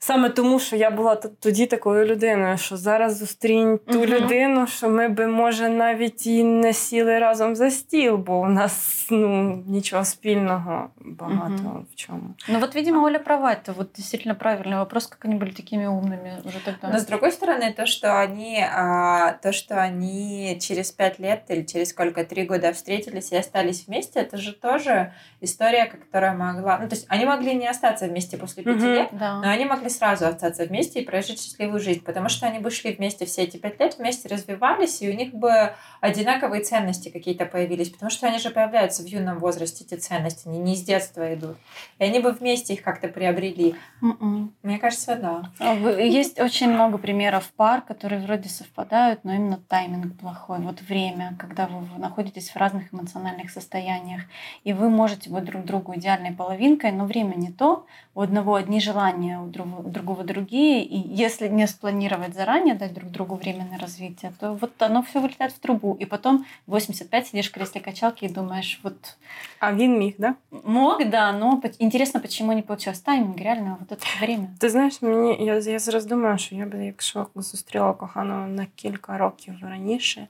Саме 0.01 0.31
тому, 0.31 0.61
що 0.61 0.77
я 0.77 0.91
була 0.91 1.15
тоді 1.15 1.67
такою 1.67 2.05
людиною, 2.05 2.59
що 2.59 2.77
зараз 2.77 3.19
зустрінь 3.19 3.79
ту 3.87 3.99
uh-huh. 4.01 4.07
людину, 4.07 4.67
що 4.67 4.89
ми 4.89 5.09
би, 5.09 5.27
може, 5.27 5.69
навіть 5.69 6.27
і 6.27 6.45
не 6.45 6.73
сіли 6.73 7.19
разом 7.19 7.57
за 7.57 7.71
стіл, 7.71 8.17
бо 8.17 8.39
у 8.39 8.49
нас 8.49 9.07
ну, 9.11 9.63
ничего 9.67 10.05
спільного 10.05 10.91
багато 11.01 11.55
uh-huh. 11.55 11.83
в 11.93 11.95
чому. 11.95 12.35
Ну 12.49 12.59
вот, 12.59 12.75
видимо, 12.75 13.05
Оля 13.05 13.19
права. 13.19 13.53
Это 13.53 13.73
вот 13.73 13.89
действительно 13.97 14.35
правильный 14.35 14.77
вопрос, 14.77 15.07
как 15.07 15.25
они 15.25 15.35
были 15.35 15.51
такими 15.51 15.87
умными 15.87 16.33
уже 16.45 16.61
тогда. 16.65 16.89
Но 16.89 16.99
с 16.99 17.07
другой 17.07 17.33
стороны, 17.33 17.75
то, 17.77 17.87
что 17.87 18.21
они, 18.21 18.65
а, 18.77 19.33
то, 19.43 19.53
что 19.53 19.75
они 19.75 20.59
через 20.61 20.91
пять 20.91 21.21
лет 21.21 21.45
или 21.49 21.63
через 21.63 21.89
сколько, 21.89 22.25
три 22.25 22.47
года 22.47 22.73
встретились 22.73 23.33
и 23.33 23.37
остались 23.37 23.87
вместе, 23.89 24.21
это 24.21 24.37
же 24.37 24.53
тоже 24.53 25.13
история, 25.41 25.87
которая 25.87 26.35
могла... 26.35 26.79
Ну, 26.79 26.89
то 26.89 26.95
есть 26.95 27.07
они 27.09 27.25
могли 27.25 27.55
не 27.55 27.71
остаться 27.71 28.07
вместе 28.07 28.37
после 28.37 28.63
пяти 28.63 28.87
uh-huh. 28.87 28.95
лет, 28.95 29.09
да. 29.13 29.41
но 29.41 29.49
они 29.49 29.65
могли 29.65 29.87
сразу 29.92 30.26
остаться 30.26 30.66
вместе 30.66 31.02
и 31.02 31.06
прожить 31.06 31.42
счастливую 31.42 31.80
жизнь, 31.80 32.04
потому 32.04 32.30
что 32.30 32.48
они 32.48 32.60
бы 32.60 32.72
шли 32.72 32.94
вместе 32.94 33.26
все 33.26 33.44
эти 33.44 33.58
пять 33.58 33.80
лет, 33.80 33.98
вместе 33.98 34.28
развивались, 34.28 35.02
и 35.02 35.10
у 35.10 35.14
них 35.14 35.34
бы 35.34 35.74
одинаковые 36.00 36.64
ценности 36.64 37.10
какие-то 37.10 37.46
появились, 37.46 37.90
потому 37.90 38.10
что 38.10 38.28
они 38.28 38.40
же 38.40 38.50
появляются 38.50 39.04
в 39.04 39.06
юном 39.06 39.38
возрасте, 39.40 39.84
эти 39.84 40.00
ценности, 40.00 40.48
они 40.48 40.58
не 40.58 40.76
с 40.76 40.84
детства 40.84 41.34
идут. 41.34 41.58
И 42.00 42.04
они 42.04 42.20
бы 42.20 42.32
вместе 42.32 42.74
их 42.74 42.82
как-то 42.82 43.08
приобрели. 43.08 43.76
Mm-mm. 44.02 44.32
М-м. 44.32 44.54
Мне 44.64 44.80
кажется, 44.80 45.16
да. 45.16 45.52
А 45.60 45.74
есть 45.74 46.40
очень 46.40 46.70
много 46.70 46.98
примеров 46.98 47.50
пар, 47.56 47.82
которые 47.82 48.22
вроде 48.22 48.50
совпадают, 48.50 49.24
но 49.24 49.34
именно 49.34 49.58
тайминг 49.58 50.18
плохой. 50.20 50.60
Вот 50.60 50.82
время, 50.82 51.36
когда 51.40 51.68
вы 51.68 52.00
находитесь 52.00 52.50
в 52.50 52.56
разных 52.56 52.94
эмоциональных 52.94 53.52
состояниях, 53.52 54.22
и 54.64 54.74
вы 54.74 54.90
можете 54.90 55.30
быть 55.30 55.44
друг 55.44 55.66
другу 55.66 55.96
идеальной 55.96 56.32
половинкой, 56.32 56.92
но 56.92 57.06
время 57.06 57.36
не 57.36 57.52
то, 57.52 57.86
у 58.14 58.22
одного 58.22 58.56
одни 58.56 58.80
желания, 58.80 59.40
у 59.40 59.48
другого, 59.48 59.81
другого 59.81 60.25
другие. 60.25 60.85
И 60.85 60.97
если 60.97 61.49
не 61.49 61.67
спланировать 61.67 62.35
заранее, 62.35 62.75
дать 62.75 62.95
друг 62.95 63.11
другу 63.11 63.35
время 63.37 63.67
на 63.71 63.79
развитие, 63.79 64.33
то 64.41 64.55
вот 64.55 64.83
оно 64.83 65.03
все 65.03 65.21
вылетает 65.21 65.53
в 65.53 65.59
трубу. 65.59 65.97
И 66.01 66.05
потом 66.05 66.45
85 66.67 67.27
сидишь 67.27 67.51
в 67.51 67.53
кресле 67.53 67.81
качалки 67.81 68.25
и 68.25 68.29
думаешь, 68.29 68.81
вот... 68.83 69.17
А 69.59 69.73
він 69.73 69.99
міг, 69.99 70.15
да? 70.19 70.35
Мог, 70.65 71.05
да, 71.07 71.33
но 71.33 71.63
интересно, 71.79 72.21
почему 72.21 72.53
не 72.53 72.63
получилось. 72.63 73.01
Тайминг, 73.01 73.39
реально, 73.39 73.77
вот 73.81 73.99
это 73.99 74.21
время. 74.21 74.47
Ти 74.59 74.69
знаєш, 74.69 75.03
мені 75.03 75.45
я, 75.45 75.55
я 75.55 75.79
зараз 75.79 76.07
думаю, 76.07 76.39
що 76.39 76.55
я 76.55 76.67
би, 76.67 76.85
якщо 76.85 77.27
зустріла 77.35 77.93
коханого 77.93 78.47
на 78.47 78.67
кілька 78.75 79.19
років 79.19 79.55
раніше, 79.63 80.27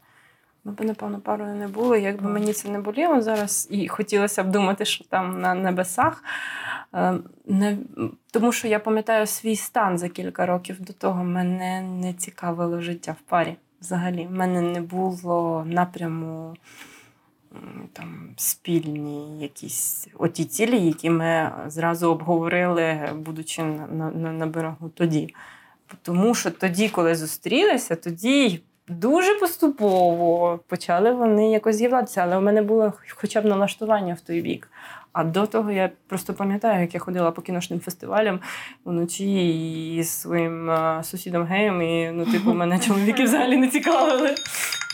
ми 0.63 0.71
б, 0.71 0.81
напевно, 0.81 1.19
парою 1.19 1.55
не 1.55 1.67
були. 1.67 2.01
Якби 2.01 2.29
мені 2.29 2.53
це 2.53 2.69
не 2.69 2.79
боліло 2.79 3.21
зараз, 3.21 3.67
і 3.71 3.87
хотілося 3.87 4.43
б 4.43 4.51
думати, 4.51 4.85
що 4.85 5.03
там 5.03 5.41
на 5.41 5.53
небесах. 5.53 6.23
Е, 6.93 7.13
не, 7.45 7.77
Тому 8.31 8.51
що 8.51 8.67
я 8.67 8.79
пам'ятаю 8.79 9.27
свій 9.27 9.55
стан 9.55 9.97
за 9.97 10.09
кілька 10.09 10.45
років 10.45 10.81
до 10.81 10.93
того. 10.93 11.23
Мене 11.23 11.81
не 11.81 12.13
цікавило 12.13 12.81
життя 12.81 13.11
в 13.11 13.29
парі. 13.29 13.55
Взагалі, 13.81 14.27
в 14.27 14.31
мене 14.31 14.61
не 14.61 14.81
було 14.81 15.63
напряму 15.67 16.55
там 17.93 18.29
спільні 18.37 19.41
якісь 19.41 20.07
оті 20.17 20.45
цілі, 20.45 20.85
які 20.85 21.09
ми 21.09 21.51
зразу 21.67 22.11
обговорили, 22.11 23.09
будучи 23.15 23.63
на, 23.63 23.87
на, 24.11 24.31
на 24.31 24.47
берегу 24.47 24.89
тоді. 24.89 25.35
Тому 26.01 26.35
що 26.35 26.51
тоді, 26.51 26.89
коли 26.89 27.15
зустрілися, 27.15 27.95
тоді 27.95 28.61
дуже 28.90 29.34
поступово 29.34 30.60
почали 30.66 31.12
вони 31.12 31.50
якось 31.50 31.76
з'являтися, 31.76 32.20
але 32.20 32.36
у 32.36 32.40
мене 32.40 32.62
було 32.62 32.92
хоча 33.14 33.40
б 33.40 33.44
налаштування 33.44 34.14
в 34.14 34.20
той 34.20 34.40
вік. 34.40 34.70
А 35.12 35.24
до 35.24 35.46
того 35.46 35.70
я 35.70 35.90
просто 36.06 36.34
пам'ятаю, 36.34 36.80
як 36.80 36.94
я 36.94 37.00
ходила 37.00 37.30
по 37.30 37.42
кіношним 37.42 37.80
фестивалям 37.80 38.40
вночі 38.84 39.96
із 39.96 40.10
своїм 40.10 40.70
сусідом 41.02 41.44
геєм, 41.44 41.82
і 41.82 42.10
ну, 42.12 42.26
типу, 42.26 42.54
мене 42.54 42.78
чоловіки 42.78 43.24
взагалі 43.24 43.56
не 43.56 43.68
цікавили. 43.68 44.34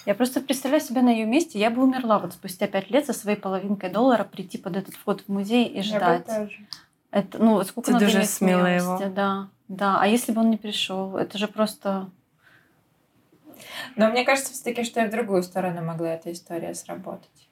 Я 0.06 0.14
просто 0.14 0.40
представляю 0.40 0.80
себя 0.80 1.02
на 1.02 1.12
ее 1.12 1.26
месте. 1.26 1.58
Я 1.58 1.70
бы 1.70 1.82
умерла 1.82 2.18
вот 2.18 2.32
спустя 2.32 2.66
пять 2.66 2.90
лет 2.90 3.06
со 3.06 3.12
своей 3.12 3.36
половинкой 3.36 3.90
доллара 3.90 4.24
прийти 4.24 4.58
под 4.58 4.76
этот 4.76 4.94
вход 4.94 5.22
в 5.28 5.32
музей 5.32 5.64
и 5.78 5.82
ждать. 5.82 6.28
Я 6.28 6.40
бы 6.40 6.50
Это, 7.12 7.38
ну, 7.38 7.62
сколько 7.62 7.90
это 7.90 8.00
надо 8.00 8.24
смело. 8.24 8.98
Да, 9.14 9.48
да. 9.68 9.98
А 10.00 10.06
если 10.06 10.32
бы 10.32 10.40
он 10.40 10.50
не 10.50 10.56
пришел, 10.56 11.16
это 11.16 11.36
же 11.38 11.46
просто 11.46 12.08
но 13.95 14.09
мне 14.09 14.23
кажется 14.23 14.53
все-таки, 14.53 14.83
что 14.83 15.01
и 15.01 15.07
в 15.07 15.11
другую 15.11 15.43
сторону 15.43 15.83
могла 15.83 16.09
эта 16.09 16.31
история 16.31 16.73
сработать. 16.73 17.47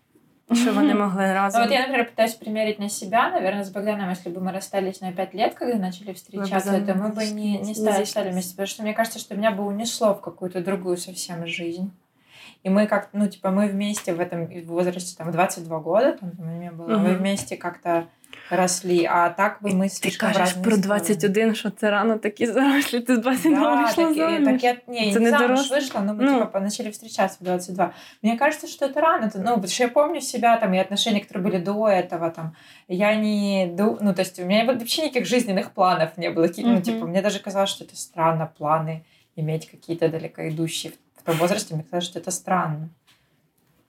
Вы 0.48 0.84
не 0.84 0.94
могли 0.94 1.32
разом. 1.32 1.62
Ну, 1.62 1.68
вот 1.68 1.74
я, 1.74 1.82
например, 1.82 2.08
пытаюсь 2.08 2.36
примерить 2.36 2.78
на 2.78 2.88
себя, 2.88 3.32
наверное, 3.32 3.64
с 3.64 3.72
Богданом, 3.72 4.10
если 4.10 4.30
бы 4.30 4.42
мы 4.42 4.52
расстались 4.52 5.02
на 5.02 5.12
пять 5.12 5.34
лет, 5.34 5.56
когда 5.56 5.78
начали 5.78 6.14
встречаться, 6.14 6.80
то 6.82 6.94
мы 6.94 7.10
бы 7.10 7.26
не, 7.26 7.58
не 7.60 7.74
стали, 7.74 8.04
стали 8.04 8.30
вместе, 8.30 8.52
потому 8.52 8.68
что 8.68 8.84
мне 8.84 8.94
кажется, 8.94 9.18
что 9.18 9.36
меня 9.36 9.52
бы 9.52 9.66
унесло 9.66 10.14
в 10.14 10.22
какую-то 10.22 10.64
другую 10.64 10.98
совсем 10.98 11.48
жизнь. 11.48 11.92
И 12.62 12.70
мы 12.70 12.86
как 12.88 13.10
ну, 13.14 13.28
типа, 13.28 13.50
мы 13.50 13.68
вместе 13.68 14.14
в 14.14 14.20
этом 14.20 14.48
возрасте, 14.66 15.16
там, 15.18 15.32
22 15.32 15.80
года, 15.80 16.14
там, 16.14 16.32
мне 16.38 16.72
было, 16.72 16.96
угу. 16.96 17.00
мы 17.00 17.16
вместе 17.16 17.58
как-то 17.58 18.08
росли, 18.50 19.06
а 19.12 19.30
так 19.30 19.58
би 19.62 19.74
ми 19.74 19.90
Ти 19.90 20.12
кажеш 20.12 20.54
про 20.54 20.78
21, 20.78 21.56
що 21.56 21.70
це 21.70 21.92
рано 21.92 22.18
такі 22.18 22.46
зарослі, 22.46 23.00
ти 23.00 23.16
з 23.16 23.20
22 23.20 23.60
да, 23.60 23.82
вышла 23.82 23.96
так, 23.96 24.14
замуж. 24.14 24.46
Так 24.46 24.64
я, 24.64 24.78
не, 24.88 25.12
это 25.12 25.20
не, 25.20 25.30
замуж 25.30 25.72
вышла, 25.72 26.02
но 26.02 26.14
мы 26.14 26.24
ну. 26.24 26.40
типа 26.40 26.60
начали 26.60 26.90
встречаться 26.90 27.38
в 27.42 27.44
22. 27.44 27.92
Мне 28.22 28.38
кажется, 28.38 28.68
что 28.68 28.86
это 28.86 29.02
рано. 29.02 29.26
Это, 29.26 29.38
ну, 29.40 29.56
потому 29.56 29.68
что 29.68 29.84
я 29.84 29.90
помню 29.90 30.22
себя 30.22 30.58
там 30.58 30.74
и 30.74 30.78
отношения, 30.78 31.22
которые 31.22 31.44
были 31.44 31.58
до 31.58 31.88
этого. 31.88 32.30
Там, 32.32 32.56
я 32.88 33.16
не... 33.16 33.66
Ну, 33.78 34.14
то 34.14 34.22
есть 34.22 34.40
у 34.40 34.46
меня 34.46 34.66
вообще 34.66 35.02
никаких 35.04 35.28
жизненных 35.28 35.72
планов 35.72 36.18
не 36.18 36.30
было. 36.30 36.46
Mm-hmm. 36.46 36.64
Ну, 36.64 36.82
типа, 36.82 37.06
мне 37.06 37.22
даже 37.22 37.40
казалось, 37.40 37.70
что 37.70 37.84
это 37.84 37.96
странно, 37.96 38.52
планы 38.58 39.04
иметь 39.36 39.70
какие-то 39.70 40.10
далеко 40.10 40.48
идущие 40.48 40.94
том 41.26 41.38
возрасте, 41.38 41.74
мне 41.74 41.84
кажется, 41.84 42.12
что 42.12 42.20
это 42.20 42.32
странно. 42.32 42.90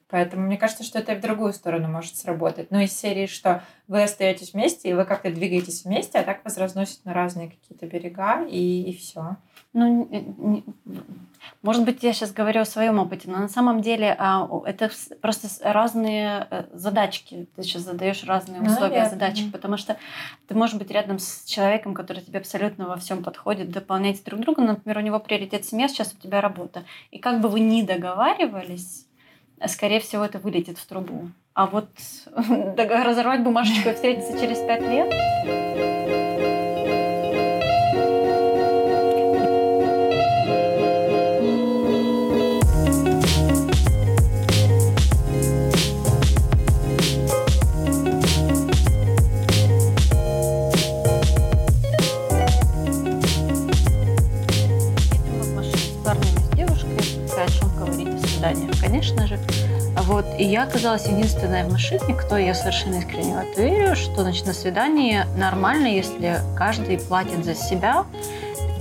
Поэтому 0.09 0.47
мне 0.47 0.57
кажется, 0.57 0.85
что 0.85 1.01
это 1.01 1.13
и 1.13 1.17
в 1.17 1.21
другую 1.21 1.53
сторону 1.53 1.89
может 1.89 2.17
сработать. 2.17 2.71
Ну, 2.71 2.79
из 2.79 2.93
серии, 2.93 3.27
что 3.27 3.63
вы 3.89 4.03
остаетесь 4.03 4.53
вместе, 4.53 4.91
и 4.91 4.95
вы 4.95 5.05
как-то 5.05 5.31
двигаетесь 5.31 5.85
вместе, 5.85 6.19
а 6.19 6.23
так 6.23 6.45
вас 6.45 6.57
разносит 6.59 7.05
на 7.05 7.13
разные 7.13 7.51
какие-то 7.51 7.87
берега, 7.87 8.47
и, 8.47 8.83
и 8.83 8.97
все. 8.97 9.37
Ну, 9.73 10.09
не, 10.11 10.65
может 11.63 11.85
быть, 11.85 12.03
я 12.03 12.13
сейчас 12.13 12.33
говорю 12.33 12.61
о 12.61 12.65
своем 12.65 12.99
опыте, 12.99 13.31
но 13.31 13.39
на 13.39 13.49
самом 13.49 13.81
деле 13.81 14.15
а, 14.19 14.49
это 14.65 14.91
просто 15.21 15.49
разные 15.63 16.47
э, 16.51 16.65
задачки. 16.73 17.49
Ты 17.57 17.63
сейчас 17.63 17.83
задаешь 17.83 18.25
разные 18.25 18.61
ну, 18.61 18.71
условия 18.71 19.05
ну, 19.05 19.11
задачек, 19.11 19.53
потому 19.53 19.77
что 19.77 19.97
ты 20.47 20.55
можешь 20.55 20.77
быть 20.77 20.91
рядом 20.91 21.19
с 21.19 21.45
человеком, 21.45 21.95
который 21.95 22.23
тебе 22.23 22.39
абсолютно 22.39 22.87
во 22.87 22.97
всем 22.97 23.23
подходит, 23.23 23.71
дополнять 23.71 24.23
друг 24.25 24.41
друга. 24.41 24.63
Например, 24.63 24.99
у 24.99 25.03
него 25.03 25.19
приоритет 25.19 25.65
семья, 25.65 25.89
сейчас 25.89 26.15
у 26.15 26.17
тебя 26.17 26.41
работа. 26.41 26.85
И 27.11 27.19
как 27.19 27.41
бы 27.41 27.49
вы 27.49 27.61
ни 27.61 27.83
договаривались, 27.83 29.06
скорее 29.67 30.01
всего, 30.01 30.25
это 30.25 30.39
вылетит 30.39 30.79
в 30.79 30.87
трубу. 30.87 31.31
А 31.55 31.67
вот 31.67 31.89
разорвать 33.05 33.43
бумажечку 33.43 33.89
и 33.89 33.95
встретиться 33.95 34.39
через 34.39 34.59
пять 34.59 34.83
лет... 34.83 35.96
И 60.39 60.45
я 60.45 60.65
оказалась 60.65 61.07
единственная 61.07 61.65
в 61.65 61.73
машине, 61.73 62.15
кто 62.15 62.37
я 62.37 62.55
совершенно 62.55 62.97
искренне 62.97 63.35
в 63.35 63.39
это 63.39 63.63
верю, 63.63 63.97
что 63.97 64.21
значит, 64.23 64.47
на 64.47 64.53
свидании 64.53 65.25
нормально, 65.39 65.87
если 65.87 66.41
каждый 66.57 66.99
платит 66.99 67.43
за 67.43 67.55
себя, 67.55 68.05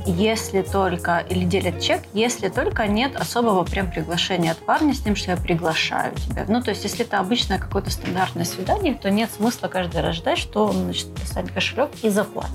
если 0.06 0.62
только, 0.62 1.20
или 1.30 1.45
делят 1.45 1.82
чек, 1.82 2.01
если 2.14 2.49
только 2.49 2.86
нет 2.88 3.16
особого 3.16 3.64
прям 3.64 3.89
приглашения 3.89 4.51
от 4.51 4.58
парня 4.58 4.93
с 4.93 4.99
тем, 4.99 5.16
что 5.16 5.32
я 5.32 5.38
приглашаю 5.38 6.14
тебя. 6.16 6.45
Ну, 6.47 6.62
то 6.62 6.72
есть, 6.72 6.84
если 6.84 7.06
это 7.06 7.20
обычное 7.20 7.58
какое-то 7.58 7.89
стандартное 7.89 8.45
свидание, 8.45 8.93
то 8.93 9.10
нет 9.10 9.32
смысла 9.32 9.70
каждый 9.70 10.01
раз 10.01 10.18
ждать, 10.18 10.38
что 10.38 10.66
он, 10.66 10.76
значит, 10.76 11.14
достанет 11.16 11.51
кошелек 11.53 11.89
и 12.03 12.10
заплатит. 12.10 12.51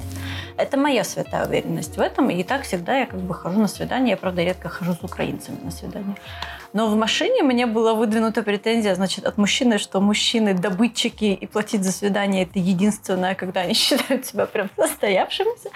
Это 0.58 0.76
моя 0.76 1.04
святая 1.04 1.46
уверенность 1.46 1.96
в 1.96 2.00
этом, 2.00 2.28
и 2.28 2.42
так 2.44 2.64
всегда 2.64 2.98
я 2.98 3.06
как 3.06 3.20
бы 3.20 3.34
хожу 3.34 3.60
на 3.60 3.68
свидание, 3.68 4.10
я, 4.10 4.16
правда, 4.18 4.42
редко 4.42 4.68
хожу 4.68 4.92
с 4.92 5.02
украинцами 5.02 5.58
на 5.64 5.70
свидание. 5.70 6.16
Но 6.72 6.86
в 6.86 6.96
машине 6.96 7.42
мне 7.42 7.66
была 7.66 7.94
выдвинута 7.94 8.42
претензия, 8.42 8.94
значит, 8.94 9.26
от 9.26 9.38
мужчины, 9.38 9.78
что 9.78 10.00
мужчины 10.00 10.54
добытчики 10.54 11.24
и 11.24 11.46
платить 11.46 11.82
за 11.82 11.92
свидание 11.92 12.44
это 12.44 12.58
единственное, 12.58 13.34
когда 13.34 13.62
они 13.62 13.74
считают 13.74 14.26
себя 14.26 14.46
прям 14.46 14.70
состоявшимися. 14.76 15.70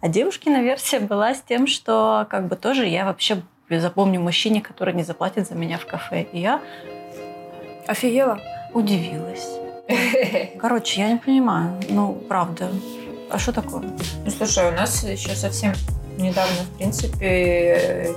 А 0.00 0.08
девушкина 0.08 0.62
версия 0.62 1.00
была 1.00 1.34
с 1.34 1.42
тем, 1.42 1.66
что 1.66 2.26
как 2.30 2.48
бы 2.48 2.56
тоже 2.56 2.86
я 2.86 3.04
вообще 3.04 3.42
запомню 3.68 4.20
мужчине, 4.20 4.62
который 4.62 4.94
не 4.94 5.02
заплатит 5.02 5.48
за 5.48 5.54
меня 5.54 5.76
в 5.78 5.86
кафе. 5.86 6.26
И 6.32 6.40
я 6.40 6.62
офигела, 7.86 8.40
удивилась. 8.72 9.46
Короче, 10.58 11.00
я 11.00 11.12
не 11.12 11.18
понимаю. 11.18 11.78
Ну, 11.88 12.12
правда. 12.28 12.70
А 13.30 13.38
что 13.38 13.52
такое? 13.52 13.82
Ну, 14.24 14.30
слушай, 14.30 14.66
у 14.68 14.72
нас 14.72 15.04
еще 15.04 15.34
совсем 15.34 15.74
недавно, 16.16 16.62
в 16.62 16.76
принципе, 16.76 18.14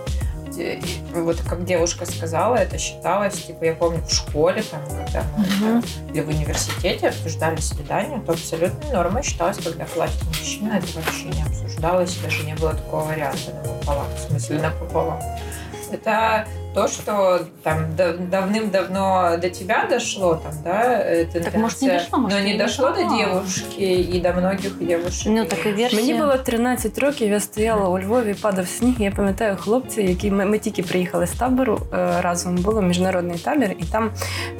вот 1.14 1.42
как 1.48 1.66
девушка 1.66 2.06
сказала, 2.06 2.56
это 2.56 2.78
считалось, 2.78 3.42
типа, 3.44 3.64
я 3.66 3.74
помню, 3.74 4.02
в 4.02 4.12
школе, 4.12 4.64
там, 4.64 4.82
когда 4.88 5.24
мы 5.36 5.44
uh-huh. 5.46 6.12
или 6.12 6.22
в 6.22 6.30
университете 6.30 7.10
обсуждали 7.10 7.60
свидание, 7.60 8.22
то 8.22 8.34
абсолютно 8.34 8.92
нормой 8.92 9.24
считалось, 9.24 9.58
когда 9.58 9.86
платит 9.86 10.24
мужчина, 10.26 10.74
это 10.78 10.88
вообще 10.96 11.26
не 11.26 11.44
обсуждалось, 11.44 12.16
даже 12.18 12.44
не 12.44 12.56
было 12.56 12.74
такого 12.74 13.04
варианта 13.06 13.54
на 13.54 13.62
пополам, 13.64 14.08
в 14.16 14.20
смысле 14.20 14.60
на 14.60 14.72
пополам. 14.72 15.22
Это 15.92 16.48
то, 16.74 16.88
что 16.88 17.40
там 17.64 17.96
давным-давно 17.96 19.38
до 19.38 19.50
тебя 19.50 19.86
дошло, 19.90 20.36
там, 20.36 20.54
да, 20.64 21.00
тенденция, 21.00 21.44
так, 21.44 21.56
может, 21.56 21.82
не 21.82 21.90
дошло, 21.90 22.20
может, 22.20 22.40
но 22.40 22.46
не, 22.46 22.54
не 22.54 22.58
дошло, 22.58 22.90
дошло 22.90 23.10
до 23.10 23.18
девушки 23.18 23.84
і 23.92 24.20
до 24.20 24.34
многих 24.34 24.78
девушек. 24.82 25.28
Ну, 25.28 25.46
так 25.46 25.66
і 25.66 25.72
версія. 25.72 26.02
Мені 26.02 26.14
було 26.14 26.38
13 26.38 27.00
років, 27.00 27.32
я 27.32 27.40
стояла 27.40 27.90
у 27.90 28.00
Львові, 28.00 28.36
падав 28.42 28.68
сніг. 28.68 28.96
Я 29.00 29.12
пам'ятаю 29.12 29.58
хлопці, 29.60 30.02
які 30.02 30.32
ми, 30.32 30.46
ми 30.46 30.60
тільки 30.60 30.84
приїхали 30.84 31.28
з 31.28 31.32
табору 31.32 31.80
е, 31.94 32.22
разом. 32.22 32.56
Було 32.56 32.82
міжнародний 32.82 33.38
табір, 33.38 33.76
і 33.80 33.84
там 33.84 34.12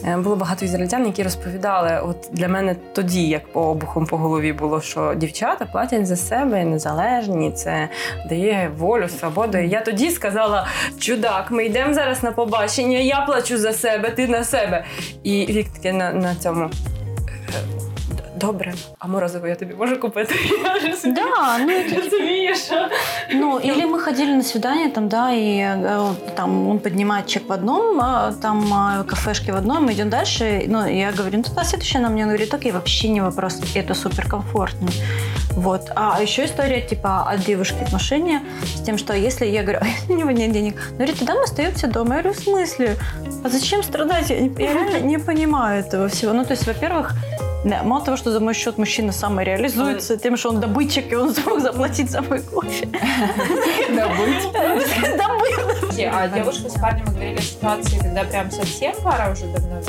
е, 0.06 0.18
було 0.18 0.36
багато 0.36 0.66
ізраїльтян, 0.66 1.06
які 1.06 1.24
розповідали, 1.24 2.02
от 2.04 2.30
для 2.32 2.48
мене 2.48 2.76
тоді, 2.94 3.28
як 3.28 3.54
по 3.54 3.62
обухом 3.62 4.06
по 4.06 4.18
голові 4.18 4.54
було, 4.54 4.82
що 4.82 5.14
дівчата 5.14 5.66
платять 5.66 6.08
за 6.08 6.16
себе 6.16 6.66
незалежні, 6.66 7.52
це 7.52 7.90
дає 8.30 8.72
волю, 8.78 9.10
свободу. 9.10 9.58
І 9.58 9.70
я 9.70 9.82
тоді 9.82 10.12
сказала: 10.12 10.68
чудак, 11.00 11.52
ми 11.52 11.66
йдемо 11.66 11.94
зараз 12.01 12.23
на 12.23 12.33
побачення, 12.33 12.99
я 12.99 13.21
плачу 13.21 13.59
за 13.59 13.73
себе, 13.73 14.11
ти 14.11 14.29
на 14.29 14.45
себе. 14.45 14.85
І 15.23 15.47
вік 15.47 15.69
таке 15.69 15.93
на, 15.93 16.13
на 16.13 16.35
цьому. 16.35 16.71
Добре, 18.41 18.75
а 18.99 19.07
морозиво 19.07 19.47
я 19.47 19.55
тобі 19.55 19.75
можу 19.75 20.01
купити? 20.01 20.35
Да, 21.05 21.59
ну 21.59 21.73
розумієш. 22.03 22.59
Ну, 23.35 23.59
или 23.59 23.87
мы 23.87 23.99
ходили 23.99 24.35
на 24.35 24.43
свидание, 24.43 24.91
там, 24.91 25.09
да, 25.09 25.33
и 25.33 25.59
э, 25.59 26.15
там 26.35 26.69
он 26.69 26.79
поднимает 26.79 27.27
чек 27.27 27.49
в 27.49 27.53
одном, 27.53 28.01
а, 28.01 28.33
там 28.43 28.73
а, 28.73 29.05
кафешки 29.05 29.53
в 29.53 29.57
одном, 29.57 29.87
мы 29.87 29.93
идем 29.93 30.11
дальше. 30.11 30.65
Ну, 30.69 30.87
я 30.87 31.13
говорю, 31.19 31.37
ну, 31.37 31.43
тогда 31.43 31.65
следующее 31.65 32.03
нам 32.03 32.13
мне 32.13 32.25
говорит, 32.25 32.55
окей, 32.55 32.73
вообще 32.73 33.09
не 33.09 33.23
вопрос, 33.23 33.61
это 33.75 33.95
супер 33.95 34.29
комфортно. 34.29 34.89
Вот. 35.56 35.92
А 35.96 36.22
еще 36.22 36.46
история, 36.46 36.82
типа, 36.82 37.30
от 37.30 37.42
девушки 37.42 37.86
машине 37.92 38.42
с 38.64 38.82
тем, 38.82 38.98
что 38.98 39.14
если 39.14 39.46
я 39.46 39.64
говорю, 39.64 39.80
у 40.10 40.14
него 40.14 40.32
нет 40.32 40.52
денег, 40.52 40.76
ну, 40.92 40.98
говорит, 40.98 41.20
тогда 41.20 41.36
мы 41.36 41.44
остаемся 41.44 41.88
дома. 41.88 42.16
Я 42.16 42.22
говорю, 42.22 42.40
в 42.40 42.44
смысле? 42.44 42.98
А 43.44 43.50
зачем 43.50 43.84
страдать? 43.84 44.30
Я, 44.30 44.38
я 44.38 44.50
реально 44.74 45.00
не 45.00 45.18
понимаю 45.18 45.82
этого 45.82 46.08
всего. 46.08 46.34
Ну, 46.34 46.46
то 46.46 46.52
есть, 46.52 46.66
во-первых, 46.68 47.14
да, 47.64 47.84
мало 47.84 48.04
того, 48.04 48.18
что 48.18 48.32
за 48.32 48.40
мой 48.40 48.56
счет 48.56 48.78
мужчина 48.78 49.12
самореализуется 49.12 50.18
тем, 50.18 50.36
что 50.36 50.50
он 50.50 50.60
добытчик, 50.60 51.12
и 51.12 51.16
он 51.16 51.34
смог 51.36 51.60
заплатить 51.60 52.10
за 52.10 52.22
мой 52.22 52.42
кофе. 52.42 52.86
Добыть. 53.90 54.48
А 56.14 56.28
девушка 56.28 56.68
с 56.68 56.74
парнем 56.74 57.06
говорили 57.06 57.38
о 57.38 57.42
ситуации, 57.42 58.00
когда 58.00 58.24
прям 58.24 58.50
совсем 58.50 58.96
пара 59.04 59.32
уже 59.32 59.46
давно? 59.48 59.82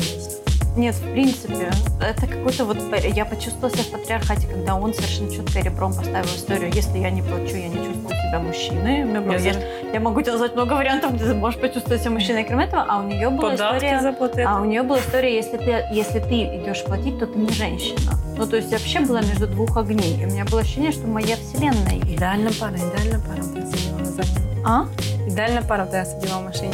Нет, 0.76 0.94
в 0.94 1.12
принципе. 1.12 1.70
Это 2.00 2.26
какой-то 2.26 2.64
вот... 2.64 2.78
Я 3.14 3.24
почувствовала 3.24 3.70
себя 3.70 3.84
в 3.84 3.90
патриархате, 3.90 4.46
когда 4.46 4.74
он 4.74 4.94
совершенно 4.94 5.30
четко 5.30 5.60
ребром 5.60 5.94
поставил 5.94 6.26
историю. 6.26 6.72
Если 6.72 6.98
я 6.98 7.10
не 7.10 7.20
плачу, 7.20 7.56
я 7.56 7.68
не 7.68 7.76
чувствую 7.76 8.08
себя 8.08 8.38
мужчиной. 8.40 9.42
Я, 9.42 9.54
я 9.92 10.00
могу 10.00 10.22
тебе 10.22 10.32
назвать 10.32 10.54
много 10.54 10.72
вариантов, 10.72 11.14
где 11.14 11.24
ты 11.26 11.34
можешь 11.34 11.60
почувствовать 11.60 12.00
себя 12.00 12.12
мужчиной, 12.12 12.44
кроме 12.44 12.64
этого. 12.64 12.86
А 12.88 13.00
у 13.00 13.02
нее 13.06 13.28
была 13.28 13.50
Податки 13.50 13.84
история... 13.84 14.46
А 14.46 14.60
у 14.60 14.64
нее 14.64 14.82
была 14.82 14.98
история, 14.98 15.34
если 15.34 15.58
ты, 15.58 15.84
если 15.92 16.20
ты 16.20 16.56
идешь 16.56 16.82
платить, 16.84 17.18
то 17.18 17.26
ты 17.26 17.38
не 17.38 17.50
женщина. 17.50 18.12
Ну, 18.38 18.46
то 18.46 18.56
есть 18.56 18.72
вообще 18.72 19.00
была 19.00 19.20
между 19.20 19.46
двух 19.46 19.76
огней. 19.76 20.22
И 20.22 20.24
у 20.24 20.30
меня 20.30 20.46
было 20.46 20.62
ощущение, 20.62 20.92
что 20.92 21.06
моя 21.06 21.36
вселенная... 21.36 21.98
Идеальна 21.98 22.50
пара, 22.58 22.76
идеальна 22.76 23.20
пара. 23.20 23.42
Ты 23.42 23.66
сидела 23.76 23.98
на 23.98 24.04
заднем. 24.06 24.66
А? 24.66 24.86
Идеальна 25.26 25.62
пара, 25.62 25.86
я 25.92 26.04
сидела 26.06 26.38
в 26.38 26.44
машине. 26.44 26.72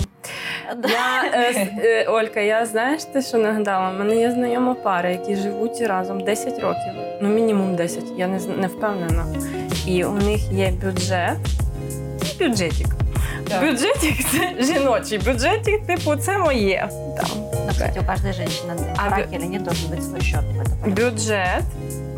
Я, 0.89 1.31
е, 1.33 1.69
е, 1.79 2.05
Олька, 2.05 2.41
я 2.41 2.67
знаєш, 2.67 3.05
ти 3.05 3.23
що 3.23 3.39
нагадала? 3.39 3.91
У 3.91 3.99
мене 3.99 4.17
є 4.17 4.31
знайома 4.31 4.75
пара, 4.75 5.11
які 5.11 5.37
живуть 5.37 5.81
разом 5.81 6.21
10 6.21 6.59
років, 6.59 6.93
ну 7.21 7.29
мінімум 7.29 7.77
10, 7.77 8.05
я 8.17 8.27
не 8.27 8.41
не 8.57 8.67
впевнена. 8.67 9.27
І 9.87 10.05
у 10.05 10.13
них 10.13 10.53
є 10.53 10.73
бюджет, 10.85 11.39
бюджетик. 12.41 12.87
Да. 13.49 13.61
Бюджетик 13.61 14.15
це 14.33 14.65
жіночий 14.65 15.19
бюджетик, 15.19 15.87
типу, 15.87 16.17
це 16.17 16.39
моє. 16.39 16.89
Там. 17.17 17.29
Но, 17.67 17.73
кстати, 17.73 18.01
у 18.01 18.05
каждой 18.05 18.33
женщины 18.33 18.75
а 18.97 19.09
браке 19.09 19.37
или 19.37 19.45
нет 19.45 19.63
должен 19.63 19.91
быть 19.91 20.03
свой 20.03 20.21
счет. 20.21 20.45
Бюджет. 20.87 21.65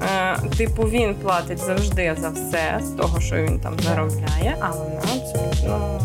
Е, 0.02 0.36
типу, 0.58 0.82
він 0.82 1.14
платить 1.14 1.58
завжди 1.58 2.16
за 2.18 2.28
все 2.28 2.80
з 2.82 2.90
того, 2.90 3.20
що 3.20 3.36
він 3.36 3.60
там 3.60 3.80
заробляє, 3.80 4.56
а 4.60 4.70
вона 4.70 5.00
абсолютно 5.00 6.00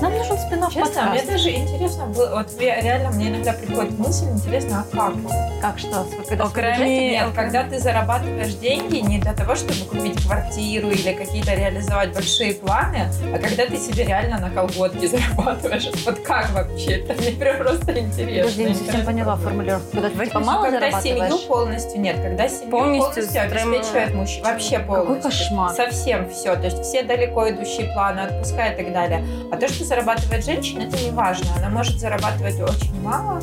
нам 0.00 0.16
нужен 0.16 0.38
спин 0.38 0.60
Честно, 0.70 1.10
мне 1.10 1.22
даже 1.22 1.50
интересно 1.50 2.06
было, 2.06 2.36
вот 2.36 2.60
реально 2.60 3.10
мне 3.10 3.28
иногда 3.28 3.52
приходит 3.52 3.98
мысль, 3.98 4.26
интересно, 4.26 4.84
а 4.92 4.96
как? 4.96 5.14
Как 5.60 5.78
что? 5.78 6.06
Когда 6.28 6.48
Кроме... 6.48 7.10
Нет, 7.10 7.26
когда 7.34 7.64
ты 7.64 7.78
зарабатываешь 7.78 8.54
деньги 8.54 8.96
не 8.98 9.18
для 9.18 9.32
того, 9.32 9.54
чтобы 9.54 9.84
купить 9.84 10.22
квартиру 10.24 10.90
или 10.90 11.12
какие-то 11.12 11.54
реализовать 11.54 12.12
большие 12.14 12.54
планы, 12.54 13.10
а 13.34 13.38
когда 13.38 13.66
ты 13.66 13.76
себе 13.76 14.04
реально 14.04 14.38
на 14.38 14.50
колготки 14.50 15.06
зарабатываешь. 15.06 15.90
Вот 16.04 16.20
как 16.20 16.50
вообще? 16.50 17.00
Это 17.00 17.20
мне 17.20 17.32
прям 17.32 17.58
просто 17.58 17.98
интересно. 17.98 18.42
Подожди, 18.42 18.64
не 18.64 18.74
совсем 18.74 19.06
поняла 19.06 19.36
формулировку. 19.36 19.90
Когда 19.92 20.08
ты 20.10 20.26
типа 20.26 20.40
мало 20.40 20.64
Когда 20.70 21.00
семью 21.00 21.38
полностью 21.48 22.00
нет, 22.00 22.16
когда 22.22 22.48
семью 22.48 22.70
полностью, 22.70 23.24
полностью 23.24 23.42
обеспечивает 23.42 24.14
мужчина. 24.14 24.48
Вообще 24.48 24.78
полностью. 24.78 25.14
Какой 25.14 25.30
кошмар. 25.30 25.74
Совсем 25.74 26.30
все. 26.30 26.56
То 26.56 26.64
есть 26.64 26.82
все 26.82 27.02
далеко 27.02 27.48
идущие 27.50 27.92
планы 27.92 28.20
отпускает 28.20 28.78
и 28.78 28.84
так 28.84 28.92
далее. 28.92 29.24
А 29.52 29.56
то, 29.56 29.68
что 29.68 29.84
зарабатывает 29.90 30.44
женщина, 30.44 30.82
это 30.82 30.96
не 31.02 31.10
важно. 31.10 31.46
Она 31.56 31.68
может 31.68 31.98
зарабатывать 31.98 32.60
очень 32.60 33.02
мало, 33.02 33.40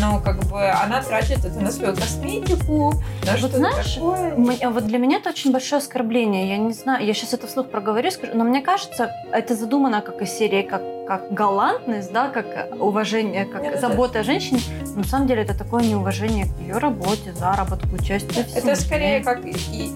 но 0.00 0.18
как 0.18 0.40
бы 0.46 0.60
она 0.68 1.00
тратит 1.00 1.44
это 1.44 1.60
на 1.60 1.70
свою 1.70 1.94
косметику, 1.94 2.94
на 3.24 3.30
Вот 3.30 3.38
что-то 3.38 3.58
знаешь, 3.58 3.94
такое. 3.94 4.58
А 4.60 4.70
Вот 4.70 4.86
для 4.86 4.98
меня 4.98 5.18
это 5.18 5.30
очень 5.30 5.52
большое 5.52 5.78
оскорбление. 5.78 6.48
Я 6.48 6.56
не 6.56 6.72
знаю, 6.72 7.06
я 7.06 7.14
сейчас 7.14 7.34
это 7.34 7.46
вслух 7.46 7.70
проговорю, 7.70 8.10
скажу, 8.10 8.32
но 8.34 8.42
мне 8.42 8.60
кажется, 8.60 9.12
это 9.32 9.54
задумано 9.54 10.00
как 10.00 10.20
из 10.20 10.30
серии, 10.30 10.62
как, 10.62 10.82
как 11.06 11.32
галантность, 11.32 12.12
да, 12.12 12.28
как 12.28 12.46
уважение, 12.80 13.44
как 13.44 13.62
Это- 13.62 13.78
забота 13.80 14.20
о 14.20 14.22
женщине. 14.22 14.60
Но 14.94 15.02
на 15.02 15.04
самом 15.04 15.26
деле 15.26 15.42
это 15.42 15.56
такое 15.56 15.82
неуважение 15.82 16.46
к 16.46 16.58
ее 16.60 16.78
работе, 16.78 17.32
заработку, 17.32 17.98
семье. 17.98 18.46
Это 18.54 18.76
скорее 18.76 19.22
как 19.22 19.44
и- 19.44 19.52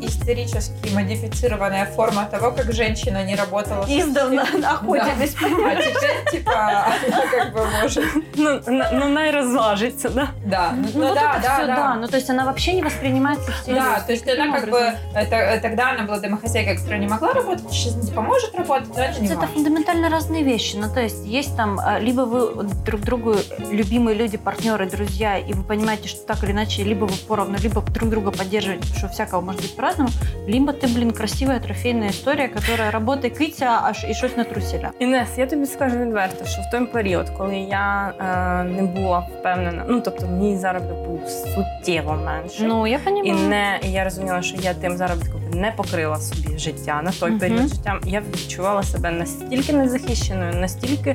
исторически 0.06 0.92
модифицированная 0.94 1.86
форма 1.86 2.26
того, 2.26 2.50
как 2.52 2.72
женщина 2.72 3.24
не 3.24 3.36
работала. 3.36 3.84
Издавна 3.88 4.42
охотились. 4.42 5.34
А 5.68 5.74
теперь, 5.76 6.30
типа, 6.30 6.52
она 6.52 7.26
как 7.30 7.52
бы 7.52 7.66
может... 7.82 8.04
Ну, 8.36 8.60
на- 8.66 8.90
ну 8.92 9.08
найрозважиться, 9.08 10.10
да? 10.10 10.28
Да, 10.44 10.72
ну, 10.72 10.88
Ну, 10.94 11.06
вот 11.08 11.14
да, 11.14 11.32
это 11.34 11.42
да, 11.42 11.54
все, 11.56 11.66
да. 11.66 11.76
да. 11.76 11.94
Ну, 11.94 12.08
то 12.08 12.16
есть 12.16 12.30
она 12.30 12.44
вообще 12.44 12.72
не 12.74 12.82
воспринимается 12.82 13.50
всерьез. 13.52 13.82
Да, 13.82 14.00
то 14.00 14.12
есть 14.12 14.28
она 14.28 14.58
как 14.58 14.70
бы, 14.70 14.92
это, 15.14 15.58
тогда 15.60 15.90
она 15.90 16.04
была 16.04 16.18
домохозяйкой, 16.18 16.76
которая 16.76 16.98
не 17.00 17.06
могла 17.08 17.32
работать, 17.32 17.70
сейчас 17.70 17.94
типа 18.06 18.20
может 18.22 18.54
работать, 18.54 18.88
но 18.96 19.02
это 19.02 19.20
не 19.20 19.28
Это 19.28 19.46
фундаментально 19.46 20.08
разные 20.08 20.42
вещи. 20.44 20.76
Ну, 20.76 20.88
то 20.97 20.99
есть 21.01 21.25
есть 21.25 21.55
там, 21.57 21.79
а, 21.79 21.99
либо 21.99 22.21
вы 22.21 22.63
друг 22.85 23.01
другу 23.01 23.35
любимые 23.71 24.15
люди, 24.17 24.37
партнеры, 24.37 24.89
друзья, 24.89 25.37
и 25.37 25.53
вы 25.53 25.63
понимаете, 25.63 26.07
что 26.07 26.25
так 26.25 26.43
или 26.43 26.51
иначе, 26.51 26.83
либо 26.83 27.05
вы 27.05 27.13
поровну, 27.27 27.57
либо 27.63 27.81
друг 27.81 28.09
друга 28.09 28.31
поддерживаете, 28.31 28.81
потому 28.87 28.99
что 28.99 29.07
всякого 29.09 29.41
может 29.41 29.61
быть 29.61 29.75
по-разному, 29.75 30.09
либо 30.47 30.71
ти, 30.73 30.87
блін, 30.87 31.11
красива 31.11 31.59
трофейна 31.59 32.05
історія, 32.05 32.49
яка 32.55 32.91
работає 32.91 33.33
киця 33.33 33.79
аж 33.83 34.05
і 34.09 34.13
щось 34.13 34.37
натрусила. 34.37 34.91
Інес, 34.99 35.29
я 35.37 35.47
тобі 35.47 35.65
скажу 35.65 35.97
відверто, 35.97 36.45
що 36.45 36.61
в 36.61 36.71
той 36.71 36.85
період, 36.85 37.29
коли 37.29 37.55
я 37.57 38.13
е, 38.19 38.63
не 38.63 38.81
була 38.83 39.19
впевнена, 39.19 39.85
ну 39.89 40.01
тобто 40.01 40.27
мій 40.27 40.57
заробіток 40.57 41.07
був 41.07 41.21
суттєво 41.29 42.13
менше. 42.13 42.63
Ну, 42.63 42.87
я 42.87 42.97
І 42.97 42.99
понимаю. 42.99 43.47
не 43.49 43.79
і 43.83 43.91
я 43.91 44.03
розуміла, 44.03 44.41
що 44.41 44.57
я 44.61 44.73
тим 44.73 44.97
заробітком 44.97 45.36
не 45.52 45.72
покрила 45.76 46.16
собі 46.16 46.58
життя 46.58 47.00
на 47.04 47.12
той 47.12 47.32
період 47.32 47.68
життя. 47.68 48.00
Я 48.06 48.22
відчувала 48.34 48.82
себе 48.82 49.10
настільки 49.10 49.72
незахищеною, 49.72 50.54
настільки 50.54 51.14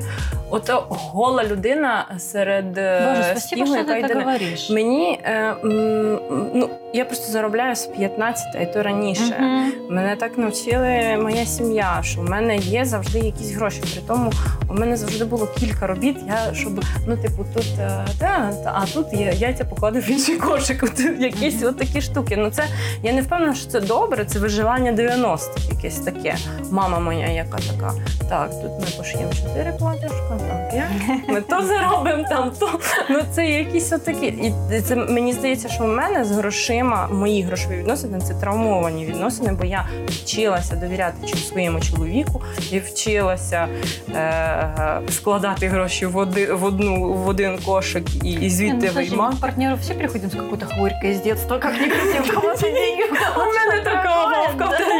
ото 0.50 0.86
гола 0.88 1.44
людина 1.44 2.14
серед 2.18 2.78
е, 2.78 3.06
Боже, 3.08 3.22
спасибо, 3.30 3.66
снігу, 3.66 3.66
що 3.84 3.92
яка 3.92 4.08
ти 4.08 4.14
так 4.14 4.24
говориш. 4.24 4.70
Мені 4.70 5.20
е, 5.24 5.54
м, 5.64 6.18
ну 6.54 6.68
я 6.94 7.04
просто 7.04 7.32
заробляю 7.32 7.76
з 7.76 7.86
15, 7.86 8.46
а 8.54 8.58
й 8.58 8.66
то 8.66 8.82
раніше. 8.82 9.36
Мгм. 9.40 9.72
Мене 9.90 10.16
так 10.16 10.38
навчили 10.38 11.18
моя 11.22 11.46
сім'я, 11.46 12.00
що 12.02 12.20
в 12.20 12.30
мене 12.30 12.56
є 12.56 12.84
завжди 12.84 13.18
якісь 13.18 13.50
гроші. 13.50 13.80
При 13.80 14.02
тому 14.06 14.32
у 14.68 14.74
мене 14.74 14.96
завжди 14.96 15.24
було 15.24 15.46
кілька 15.46 15.86
робіт. 15.86 16.16
Я 16.26 16.54
щоб 16.54 16.84
ну, 17.06 17.16
типу, 17.16 17.46
тут 17.54 17.66
е, 17.80 18.04
та, 18.18 18.52
а 18.64 18.86
тут 18.94 19.12
є 19.12 19.34
яйця 19.36 19.64
покладу 19.64 19.98
в 19.98 20.10
інший 20.10 20.36
кошик. 20.36 20.82
От 20.82 21.00
якісь 21.20 21.62
от 21.62 21.78
такі 21.78 22.00
штуки. 22.00 22.36
Ну 22.36 22.50
це 22.50 22.64
я 23.02 23.12
не 23.12 23.22
впевнена, 23.22 23.54
що 23.54 23.70
це 23.70 23.80
добре. 23.80 24.24
Це 24.24 24.38
виживання 24.38 24.92
90-х, 24.92 25.70
якесь 25.70 25.98
таке. 25.98 26.36
Мама 26.70 26.98
моя, 26.98 27.28
яка 27.28 27.58
така. 27.58 27.92
Так, 28.28 28.50
тут 28.50 28.70
ми 28.80 28.86
пошиємо 28.96 29.32
чотири 29.32 29.72
платіжка, 29.78 30.38
там 30.48 30.70
п'ять. 30.70 31.28
Ми 31.28 31.40
то 31.40 31.62
заробимо 31.62 32.24
там, 32.28 32.52
то 32.60 32.70
ну 33.10 33.20
це 33.32 33.46
якісь 33.46 33.92
отакі. 33.92 34.26
І 34.26 34.80
це 34.80 34.96
мені 34.96 35.32
здається, 35.32 35.68
що 35.68 35.84
в 35.84 35.88
мене 35.88 36.24
з 36.24 36.30
грошима 36.30 36.83
мої 37.11 37.43
грошові 37.43 37.77
відносини 37.77 38.19
це 38.21 38.33
травмовані 38.33 39.05
відносини, 39.05 39.51
бо 39.59 39.65
я 39.65 39.85
вчилася 40.07 40.75
довіряти 40.75 41.27
чи 41.27 41.37
своєму 41.37 41.79
чоловіку 41.79 42.41
і 42.71 42.79
вчилася 42.79 43.67
е, 44.15 45.01
складати 45.09 45.67
гроші 45.67 46.05
в, 46.05 46.17
оди, 46.17 46.53
в 46.53 46.63
одну 46.63 47.13
в 47.13 47.27
один 47.27 47.57
кошик 47.65 48.03
і, 48.23 48.31
і 48.31 48.39
Не, 48.39 48.49
звідти 48.49 48.75
ну, 48.75 48.81
слушай, 48.81 49.09
виймати. 49.09 49.35
мы 49.35 49.39
к 49.39 49.41
партнеру 49.41 49.75
все 49.81 49.93
приходим 49.93 50.29
с 50.29 50.35
какой-то 50.35 50.65
хворькой 50.65 51.11
из 51.11 51.21
детства, 51.21 51.59
как 51.59 51.73
не 51.73 51.89
хотим 51.89 52.35
кого-то 52.35 52.61
деньги. 52.61 53.03
У 53.37 53.39
мене 53.39 53.83
така 53.83 54.25
вовка 54.27 54.65
в 54.65 54.77
тебе. 54.77 54.99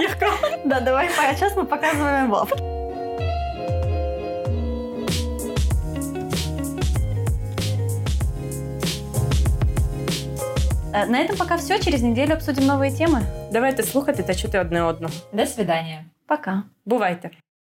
Да, 0.66 0.80
давай, 0.80 1.10
а 1.18 1.34
сейчас 1.34 1.56
мы 1.56 1.66
показываем 1.66 2.73
На 10.95 11.19
этом 11.19 11.37
пока 11.37 11.57
все. 11.57 11.79
Через 11.81 12.03
неделю 12.03 12.35
обсудим 12.35 12.67
новые 12.67 12.91
темы. 12.93 13.23
Давайте 13.53 13.83
слухати 13.83 14.23
та 14.23 14.35
чути 14.35 14.59
одне 14.59 14.83
одного. 14.83 15.13
До 15.33 15.47
свидания. 15.47 16.05
Пока. 16.27 16.63
Бувайте! 16.85 17.31